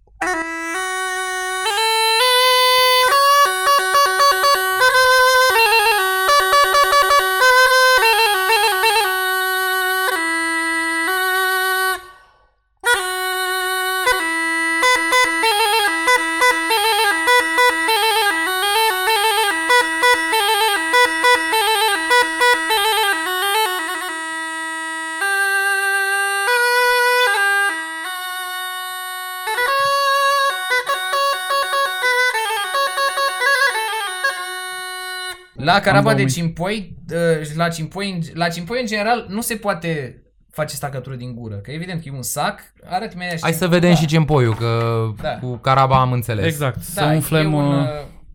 La 35.74 35.80
caraba 35.80 36.14
de 36.14 36.24
2000. 36.24 36.34
cimpoi, 36.34 36.98
uh, 37.12 37.48
la 37.56 37.68
cimpoi, 37.68 38.12
în- 38.12 38.22
la 38.34 38.48
cimpoi 38.48 38.80
în 38.82 38.88
general 38.88 39.26
nu 39.30 39.42
se 39.42 39.56
poate 39.56 40.18
face 40.52 40.76
stacătură 40.76 41.16
din 41.16 41.36
gură, 41.36 41.56
că 41.56 41.72
evident 41.72 42.02
că 42.02 42.08
e 42.08 42.16
un 42.16 42.22
sac, 42.22 42.60
arată 42.90 43.14
mi 43.18 43.24
Hai 43.42 43.54
să 43.54 43.68
vedem 43.68 43.96
și 43.96 44.06
cempoiul, 44.06 44.56
că 44.56 45.04
Da. 45.22 45.30
cu 45.30 45.56
Caraba 45.58 46.00
am 46.00 46.12
înțeles. 46.12 46.46
Exact. 46.46 46.82
Să 46.84 47.00
da, 47.00 47.12
umflăm 47.12 47.52
e 47.54 47.56
un, 47.56 47.74
uh, 47.74 47.82
uh, 47.82 47.88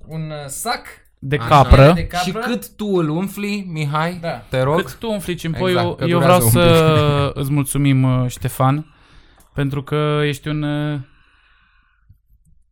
un 0.07 0.21
uh, 0.31 0.47
sac 0.47 0.87
de 1.19 1.37
Așa. 1.37 1.49
capră. 1.49 1.93
de 1.93 2.07
capră. 2.07 2.29
Și 2.31 2.33
cât 2.49 2.77
tu 2.77 2.87
îl 2.87 3.09
umfli, 3.09 3.67
Mihai? 3.73 4.19
Da. 4.21 4.43
Te 4.49 4.61
rog? 4.63 4.83
Cât 4.83 4.95
tu 4.99 5.11
umfli 5.11 5.35
cimpoiul, 5.35 5.79
Exact, 5.79 5.97
că 5.99 6.05
eu 6.05 6.19
durează 6.19 6.45
vreau 6.49 6.65
un 6.67 6.71
să 6.73 7.31
îți 7.41 7.53
mulțumim, 7.53 8.03
uh, 8.23 8.31
Ștefan, 8.31 8.95
pentru 9.55 9.83
că 9.83 10.21
ești 10.25 10.49
un 10.49 10.63
uh, 10.63 10.99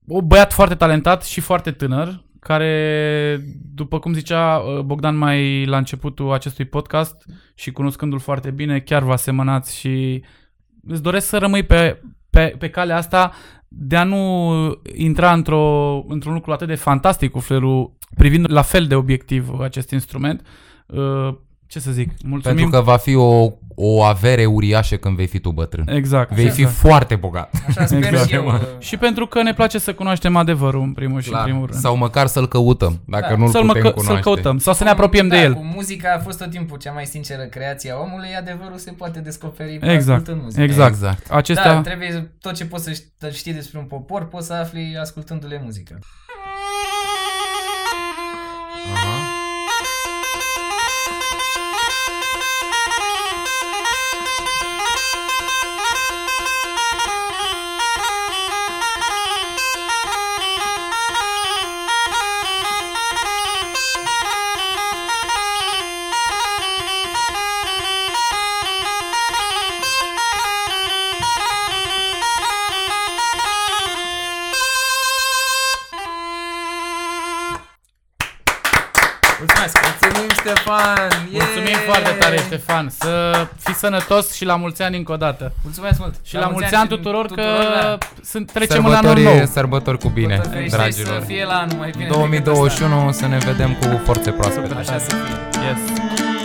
un 0.07 0.27
băiat 0.27 0.53
foarte 0.53 0.75
talentat 0.75 1.25
și 1.25 1.41
foarte 1.41 1.71
tânăr, 1.71 2.25
care, 2.47 3.45
după 3.75 3.99
cum 3.99 4.13
zicea 4.13 4.57
uh, 4.57 4.81
Bogdan 4.81 5.17
mai 5.17 5.65
la 5.65 5.77
începutul 5.77 6.33
acestui 6.33 6.65
podcast 6.65 7.25
și 7.55 7.73
cunoscându-l 7.73 8.19
foarte 8.19 8.51
bine, 8.51 8.81
chiar 8.81 9.03
vă 9.03 9.13
asemănați 9.13 9.79
și 9.79 10.25
îți 10.87 11.03
doresc 11.03 11.27
să 11.27 11.39
rămâi 11.39 11.63
pe, 11.63 12.03
pe, 12.31 12.55
pe 12.59 12.69
calea 12.69 12.97
asta 12.97 13.33
de 13.69 13.97
a 13.97 14.05
nu 14.05 14.81
intra 14.97 15.33
într-o, 15.33 16.05
într-un 16.09 16.35
lucru 16.35 16.53
atât 16.53 16.67
de 16.67 16.75
fantastic 16.75 17.31
cu 17.31 17.39
flerul, 17.39 17.93
privind 18.15 18.53
la 18.53 18.63
fel 18.63 18.87
de 18.87 18.95
obiectiv 18.95 19.51
acest 19.61 19.91
instrument. 19.91 20.47
Uh, 21.67 21.73
ce 21.73 21.81
să 21.81 21.91
zic, 21.91 22.11
mulțumim. 22.25 22.57
Pentru 22.57 22.79
că 22.79 22.85
va 22.85 22.97
fi 22.97 23.15
o, 23.15 23.51
o 23.75 24.03
avere 24.03 24.45
uriașă 24.45 24.97
când 24.97 25.17
vei 25.17 25.27
fi 25.27 25.39
tu 25.39 25.51
bătrân. 25.51 25.89
Exact. 25.89 26.33
Vei 26.33 26.49
fi 26.49 26.61
exact. 26.61 26.77
foarte 26.77 27.15
bogat. 27.15 27.55
Așa 27.69 27.87
sper 27.87 28.03
Exact. 28.05 28.29
și 28.29 28.35
eu. 28.35 28.47
uh, 28.47 28.61
Și 28.79 28.97
pentru 28.97 29.27
că 29.27 29.43
ne 29.43 29.55
place 29.55 29.79
să 29.79 29.95
cunoaștem 29.95 30.37
adevărul 30.37 30.83
în 30.83 30.93
primul 30.93 31.21
și 31.21 31.33
în 31.33 31.41
primul 31.43 31.67
rând. 31.67 31.81
Sau 31.81 31.97
măcar 31.97 32.27
să-l 32.27 32.49
căutăm, 32.49 33.01
dacă 33.07 33.27
Da. 33.29 33.37
nu-l 33.37 33.49
Să-l, 33.49 33.67
putem 33.67 33.83
măcă- 33.83 33.95
cunoaște. 33.95 34.23
să-l 34.23 34.33
căutăm 34.33 34.59
sau 34.59 34.75
să 34.75 34.85
ne 34.85 34.91
apropiem 34.91 35.29
de 35.29 35.37
da, 35.37 35.43
el. 35.43 35.55
Cu 35.55 35.65
muzica 35.75 36.15
a 36.17 36.19
fost 36.19 36.39
tot 36.39 36.51
timpul 36.51 36.79
cea 36.79 36.93
mai 36.93 37.07
sinceră 37.07 37.43
creație 37.43 37.91
a 37.93 37.97
omului, 37.99 38.29
adevărul 38.39 38.79
se 38.79 38.91
poate 38.91 39.21
descoperi 39.21 39.75
Exact, 39.83 39.99
ascultând 40.09 40.43
muzică. 40.43 40.63
exact. 40.63 40.91
Exact. 40.93 41.31
Acestea, 41.31 41.75
Da, 41.75 41.81
trebuie 41.81 42.33
tot 42.41 42.55
ce 42.55 42.65
poți 42.67 42.85
să 42.85 42.91
ști- 42.91 43.33
știi 43.37 43.53
despre 43.53 43.79
un 43.79 43.85
popor, 43.85 44.29
poți 44.29 44.47
să 44.47 44.53
afli 44.53 44.97
ascultându-le 45.01 45.61
muzică. 45.65 45.99
Tare, 82.29 82.43
Ștefan. 82.43 82.91
Să 82.99 83.47
fii 83.59 83.75
sănătos 83.75 84.35
și 84.35 84.45
la 84.45 84.57
mulți 84.57 84.83
ani 84.83 84.97
încă 84.97 85.13
o 85.13 85.17
dată. 85.17 85.53
Mulțumesc 85.63 85.99
mult! 85.99 86.15
Și 86.25 86.35
la, 86.35 86.47
mulți 86.47 86.75
ani 86.75 86.89
tuturor, 86.89 87.27
că 87.27 87.43
da. 87.81 87.99
sunt, 88.25 88.53
trecem 88.53 88.85
în 88.87 88.93
anul 88.93 89.05
Sărbători, 89.07 89.37
nou. 89.37 89.47
sărbători 89.47 89.99
cu 89.99 90.09
bine, 90.09 90.35
Sărbători 90.35 90.55
fericite 90.55 90.77
dragilor. 90.77 91.19
Să 91.21 91.27
fie 91.27 91.45
la 91.45 91.55
anul 91.55 91.77
mai 91.79 91.91
bine 91.91 92.05
decât 92.05 92.17
2021 92.17 93.13
să 93.13 93.27
ne 93.27 93.39
vedem 93.39 93.75
cu 93.75 94.01
forțe 94.05 94.31
proaspete. 94.31 94.75
ăsta. 94.79 94.93
Așa 94.93 94.99
să 94.99 95.15
fie. 95.15 95.63
Yes. 95.67 96.36